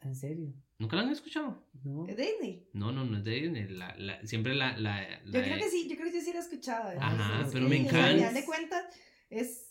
En 0.00 0.14
serio, 0.14 0.52
¿Nunca 0.82 0.96
la 0.96 1.02
han 1.02 1.10
escuchado? 1.10 1.64
¿no? 1.84 2.08
¿Es 2.08 2.16
Disney? 2.16 2.68
No, 2.72 2.90
no, 2.90 3.04
no 3.04 3.18
es 3.18 3.22
de 3.24 3.30
Disney. 3.40 3.68
La, 3.68 3.94
la- 3.96 4.26
siempre 4.26 4.52
la... 4.56 4.76
la, 4.76 5.22
Yo 5.24 5.38
la- 5.38 5.44
creo 5.44 5.58
que 5.58 5.68
sí, 5.70 5.88
yo 5.88 5.94
creo 5.96 6.10
que 6.10 6.18
yo 6.18 6.24
sí 6.24 6.32
lo 6.32 6.38
he 6.40 6.42
escuchado. 6.42 6.88
¿verdad? 6.88 7.04
Ajá, 7.04 7.42
Es 7.46 7.52
pero 7.52 7.64
que, 7.66 7.70
me 7.70 7.76
Al 7.76 7.86
encanta. 7.86 8.08
final 8.16 8.34
de 8.34 8.44
cuentas, 8.44 8.84
es. 9.30 9.68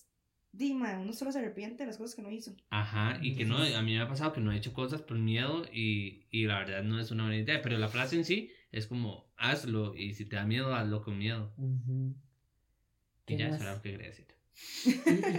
Dima, 0.54 1.00
uno 1.00 1.12
solo 1.14 1.32
se 1.34 1.40
arrepiente 1.40 1.84
de 1.84 1.88
las 1.88 1.98
cosas 1.98 2.16
que 2.16 2.22
no 2.22 2.32
hizo. 2.32 2.56
Ajá, 2.70 3.20
y 3.22 3.36
que 3.36 3.44
no, 3.46 3.58
a 3.58 3.82
mí 3.82 3.94
me 3.94 4.00
ha 4.02 4.08
pasado 4.08 4.32
que 4.34 4.40
no 4.42 4.52
he 4.54 4.58
hecho 4.58 4.74
cosas 4.74 5.02
por 5.02 5.18
miedo 5.20 5.66
y, 5.72 6.28
y 6.32 6.46
la 6.46 6.60
verdad 6.60 6.84
no 6.84 6.98
es 7.00 7.12
una 7.12 7.24
buena 7.24 7.38
idea, 7.42 7.62
pero 7.62 7.78
la 7.78 7.88
frase 7.90 8.16
en 8.18 8.24
sí 8.26 8.52
es 8.72 8.88
como, 8.88 9.32
hazlo 9.38 9.96
y 9.96 10.14
si 10.14 10.26
te 10.26 10.38
da 10.38 10.46
miedo, 10.46 10.74
hazlo 10.76 11.02
con 11.04 11.18
miedo. 11.18 11.54
Y 11.58 12.16
¿Qué 13.26 13.38
ya, 13.38 13.48
eso 13.50 13.64
era 13.64 13.76
lo 13.76 13.82
que 13.82 13.92
quería 13.92 14.08
decir. 14.08 14.28
¿Y, 14.86 14.90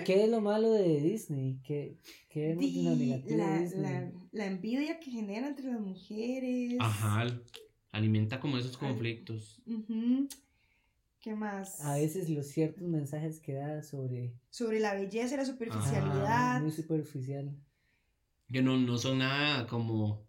y 0.00 0.04
qué 0.04 0.24
es 0.24 0.30
lo 0.30 0.40
malo 0.40 0.70
de 0.72 1.00
Disney? 1.00 1.58
¿Qué, 1.64 1.96
qué 2.30 2.48
vemos 2.48 2.74
de 2.74 2.82
lo 2.82 2.96
Di- 2.96 3.06
negativo 3.06 3.36
la, 3.38 3.50
de 3.52 3.60
Disney? 3.64 3.82
la, 3.82 4.12
la 4.32 4.46
envidia 4.46 5.00
que 5.00 5.10
genera 5.10 5.48
entre 5.48 5.66
las 5.70 5.80
mujeres. 5.80 6.76
Ajá, 6.80 7.26
alimenta 7.90 8.40
como 8.40 8.58
esos 8.58 8.76
conflictos. 8.76 9.60
¿Qué 11.20 11.34
más? 11.34 11.80
A 11.82 11.94
veces 11.94 12.28
los 12.28 12.46
ciertos 12.48 12.82
mensajes 12.88 13.38
que 13.38 13.54
da 13.54 13.82
sobre 13.82 14.32
Sobre 14.50 14.80
la 14.80 14.94
belleza 14.94 15.34
y 15.34 15.36
la 15.36 15.44
Ah, 15.44 15.46
superficialidad. 15.46 16.60
muy 16.60 16.72
superficial. 16.72 17.50
Que 18.50 18.60
no, 18.60 18.76
no 18.76 18.98
son 18.98 19.18
nada 19.18 19.66
como 19.66 20.26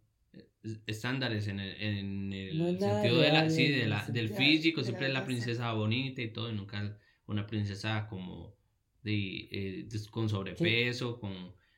estándares 0.87 1.47
en 1.47 1.59
el, 1.59 1.81
en 1.81 2.33
el 2.33 2.57
No 2.57 2.67
es 2.67 2.81
sentido 2.81 3.17
de 3.19 3.31
la, 3.31 3.49
sí, 3.49 3.67
de 3.69 3.87
la, 3.87 4.05
del 4.07 4.29
físico, 4.29 4.81
de 4.81 4.83
la 4.83 4.87
siempre 4.87 5.07
es 5.07 5.13
la 5.13 5.25
princesa 5.25 5.73
bonita 5.73 6.21
y 6.21 6.31
todo, 6.31 6.49
y 6.49 6.55
nunca 6.55 6.97
una 7.27 7.45
princesa 7.47 8.07
como 8.07 8.55
de, 9.03 9.47
eh, 9.51 9.85
des- 9.89 10.07
con 10.07 10.29
sobrepeso, 10.29 11.19
con, 11.19 11.33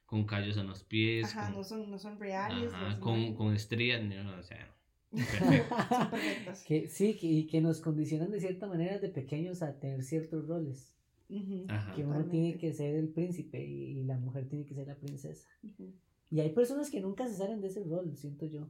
con 0.05 0.25
callos 0.25 0.57
en 0.57 0.67
los 0.67 0.83
pies, 0.83 1.25
Ajá, 1.25 1.47
con, 1.47 1.55
no 1.57 1.63
son, 1.63 1.89
no 1.91 1.97
son 1.99 2.19
reales. 2.19 2.71
ajá, 2.73 2.89
las 2.89 2.99
con, 2.99 3.13
imágenes. 3.15 3.37
con 3.37 3.53
estrías, 3.55 4.03
no, 4.03 4.37
o 4.39 4.43
sea, 4.43 4.71
perfecto. 5.11 5.75
Son 5.89 6.09
perfectas. 6.11 6.63
Que, 6.63 6.87
sí, 6.89 7.15
que, 7.17 7.27
y 7.27 7.47
que 7.47 7.61
nos 7.61 7.79
condicionan 7.81 8.31
de 8.31 8.39
cierta 8.39 8.67
manera 8.67 8.99
de 8.99 9.09
pequeños 9.09 9.61
a 9.61 9.79
tener 9.79 10.03
ciertos 10.03 10.47
roles. 10.47 10.91
Ujú, 11.29 11.65
Ajá. 11.69 11.93
Que 11.95 12.01
uno 12.03 12.15
totalmente. 12.15 12.31
tiene 12.31 12.57
que 12.57 12.73
ser 12.73 12.95
el 12.95 13.07
príncipe 13.09 13.63
y, 13.65 13.99
y 13.99 14.03
la 14.03 14.17
mujer 14.17 14.47
tiene 14.47 14.65
que 14.65 14.75
ser 14.75 14.87
la 14.87 14.95
princesa. 14.95 15.47
Ujú. 15.63 15.93
Y 16.31 16.39
hay 16.41 16.49
personas 16.51 16.89
que 16.91 16.99
nunca 17.01 17.27
se 17.27 17.35
salen 17.35 17.61
de 17.61 17.67
ese 17.67 17.83
rol, 17.83 18.15
siento 18.17 18.45
yo. 18.45 18.67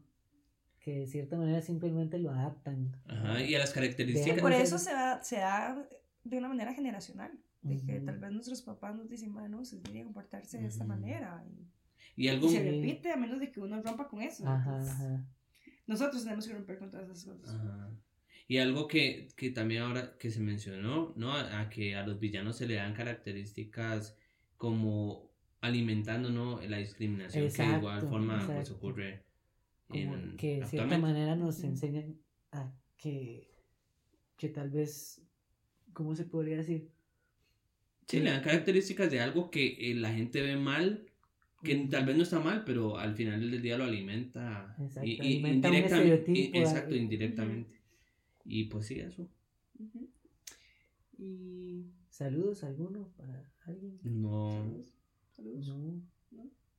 Que 0.79 0.99
de 0.99 1.07
cierta 1.07 1.35
manera 1.35 1.61
simplemente 1.61 2.19
lo 2.19 2.29
adaptan. 2.29 2.95
Ajá, 3.07 3.41
y 3.43 3.55
a 3.55 3.59
las 3.59 3.71
Y 3.71 3.73
características. 3.73 4.39
por 4.39 4.53
eso 4.53 4.77
se 4.77 4.91
da, 4.91 5.23
se 5.23 5.37
da 5.37 5.87
de 6.23 6.37
una 6.37 6.47
manera 6.47 6.73
generacional. 6.75 7.31
De 7.67 7.81
que 7.81 7.99
tal 8.01 8.19
vez 8.19 8.31
nuestros 8.31 8.61
papás 8.61 8.95
nos 8.95 9.09
dicen, 9.09 9.33
bueno, 9.33 9.65
se 9.65 9.77
debería 9.77 10.03
comportarse 10.03 10.59
de 10.59 10.67
esta 10.67 10.85
manera. 10.85 11.43
Y, 11.49 11.67
Y 12.15 12.25
y 12.25 12.27
algo. 12.29 12.49
se 12.49 12.63
repite 12.63 13.11
a 13.11 13.17
menos 13.17 13.39
de 13.39 13.51
que 13.51 13.59
uno 13.59 13.81
rompa 13.81 14.07
con 14.07 14.21
eso. 14.21 14.47
Ajá, 14.47 14.77
Entonces, 14.79 14.93
ajá. 14.93 15.25
Nosotros 15.87 16.23
tenemos 16.23 16.47
que 16.47 16.53
romper 16.53 16.79
con 16.79 16.91
todas 16.91 17.09
esas 17.09 17.25
cosas. 17.25 17.55
Ajá. 17.55 17.89
Y 18.47 18.57
algo 18.59 18.87
que, 18.87 19.27
que 19.35 19.49
también 19.51 19.81
ahora 19.83 20.17
que 20.17 20.29
se 20.31 20.39
mencionó, 20.39 21.13
¿no? 21.15 21.33
A, 21.33 21.61
a 21.61 21.69
que 21.69 21.95
a 21.95 22.05
los 22.05 22.19
villanos 22.19 22.57
se 22.57 22.67
le 22.67 22.75
dan 22.75 22.93
características 22.93 24.17
como 24.57 25.31
alimentando, 25.61 26.29
¿no? 26.29 26.61
La 26.61 26.77
discriminación 26.77 27.51
que 27.51 27.63
de 27.63 27.73
igual 27.73 28.03
Exacto, 28.03 28.09
forma 28.09 28.37
pues 28.37 28.49
exacto. 28.49 28.75
ocurre 28.75 29.25
en, 29.89 30.37
que 30.37 30.59
de 30.59 30.65
cierta 30.67 30.97
manera 30.97 31.35
nos 31.35 31.63
enseñan 31.63 32.19
a 32.51 32.71
que, 32.97 33.51
que 34.37 34.49
tal 34.49 34.69
vez, 34.69 35.21
¿cómo 35.93 36.15
se 36.15 36.25
podría 36.25 36.57
decir? 36.57 36.91
Sí, 38.07 38.19
le 38.19 38.29
dan 38.31 38.43
características 38.43 39.09
de 39.11 39.19
algo 39.19 39.49
que 39.49 39.91
eh, 39.91 39.95
la 39.95 40.13
gente 40.13 40.41
ve 40.41 40.55
mal, 40.57 41.07
que 41.63 41.75
tal 41.89 42.05
vez 42.05 42.15
no 42.15 42.23
está 42.23 42.39
mal, 42.39 42.63
pero 42.65 42.97
al 42.97 43.15
final 43.15 43.49
del 43.49 43.61
día 43.61 43.77
lo 43.77 43.85
alimenta. 43.85 44.75
Exacto, 44.79 45.07
y, 45.09 45.13
y 45.15 45.19
alimenta 45.19 45.69
un 45.69 45.75
indirectamente. 45.75 46.31
y- 46.31 46.57
exacto, 46.57 46.95
indirectamente. 46.95 47.81
Y 48.45 48.65
pues 48.65 48.85
sí, 48.85 48.99
eso. 48.99 49.27
Y. 51.17 51.85
¿Saludos 52.09 52.63
alguno 52.63 53.09
para 53.17 53.51
alguien? 53.65 53.99
No. 54.03 54.51
Saludos. 54.51 54.93
Saludos. 55.31 55.67
No. 55.67 56.01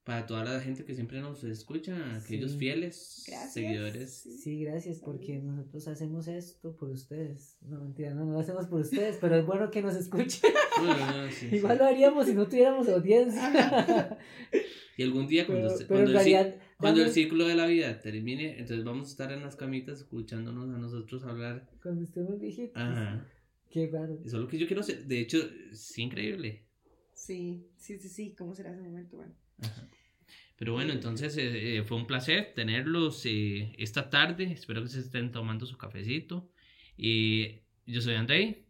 Para 0.07 0.25
toda 0.25 0.45
la 0.45 0.61
gente 0.61 0.85
que 0.85 0.95
siempre 0.95 1.21
nos 1.21 1.43
escucha, 1.43 2.15
aquellos 2.17 2.53
Sí. 2.53 2.59
fieles 2.59 3.25
Gracias. 3.27 3.53
seguidores. 3.53 4.13
Sí, 4.41 4.61
gracias, 4.63 5.01
porque 5.01 5.39
nosotros 5.41 5.89
hacemos 5.89 6.29
esto 6.29 6.77
por 6.77 6.91
ustedes. 6.91 7.57
No, 7.61 7.81
mentira, 7.81 8.15
no, 8.15 8.25
no 8.25 8.35
lo 8.35 8.39
hacemos 8.39 8.67
por 8.69 8.81
ustedes, 8.83 9.19
pero 9.21 9.35
es 9.35 9.45
bueno 9.45 9.69
que 9.73 9.83
nos 9.83 9.97
escuchen. 9.97 10.41
Bueno, 10.79 11.29
sí, 11.31 11.49
sí. 11.51 11.57
Igual 11.57 11.79
lo 11.79 11.85
haríamos 11.87 12.27
si 12.27 12.35
no 12.35 12.47
tuviéramos 12.47 12.89
audiencia. 12.89 14.17
Y 14.99 15.03
algún 15.03 15.27
día 15.27 15.45
cuando, 15.47 15.67
pero 15.69 15.77
se- 15.77 15.85
pero 15.85 15.99
en 16.01 16.05
cuando, 16.07 16.11
el, 16.21 16.25
realidad, 16.25 16.57
cuando 16.79 17.03
el 17.03 17.49
de 17.49 17.55
la 17.55 17.67
vida 17.67 18.01
termine, 18.01 18.53
entonces 18.59 18.83
vamos 18.83 19.09
a 19.09 19.11
estar 19.11 19.31
en 19.33 19.43
las 19.43 19.55
camitas 19.55 19.99
escuchándonos 19.99 20.71
a 20.75 20.79
nosotros 20.79 21.23
hablar. 21.25 21.69
cuando 21.83 22.03
estemos 22.05 22.39
viejitos. 22.41 22.81
Ajá. 22.81 23.27
Qué 23.69 23.89
raro. 23.93 24.15
Eso 24.25 24.37
es 24.37 24.43
lo 24.43 24.49
que 24.49 24.57
yo 24.57 24.67
quiero 24.67 24.81
hacer. 24.81 25.05
De 25.05 25.21
hecho, 25.21 25.39
es 25.71 25.99
increíble. 25.99 26.63
Sí, 27.13 27.67
sí, 27.77 27.99
sí, 27.99 28.09
sí. 28.09 28.35
¿Cómo 28.39 28.55
será 28.55 28.71
ese 28.73 28.81
momento? 28.81 29.17
Bueno. 29.17 29.35
Ajá. 29.59 29.87
Pero 30.57 30.73
bueno, 30.73 30.93
entonces 30.93 31.37
eh, 31.37 31.77
eh, 31.77 31.83
fue 31.83 31.99
un 31.99 32.07
placer 32.07 32.53
tenerlos 32.55 33.25
eh, 33.27 33.73
esta 33.79 34.09
tarde. 34.09 34.53
Espero 34.53 34.83
que 34.83 34.89
se 34.89 35.01
estén 35.01 35.31
tomando 35.31 35.67
su 35.67 35.77
cafecito. 35.77 36.49
Y 36.97 37.61
yo 37.85 38.01
soy 38.01 38.15
Andrei 38.15 38.65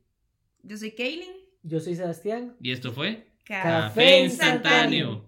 Yo 0.63 0.77
soy 0.77 0.91
Kaylin. 0.93 1.47
Yo 1.63 1.81
soy 1.81 1.95
Sebastián. 1.97 2.57
y 2.61 2.73
esto 2.73 2.93
fue 2.93 3.27
Café 3.45 4.25
instantáneo. 4.25 5.25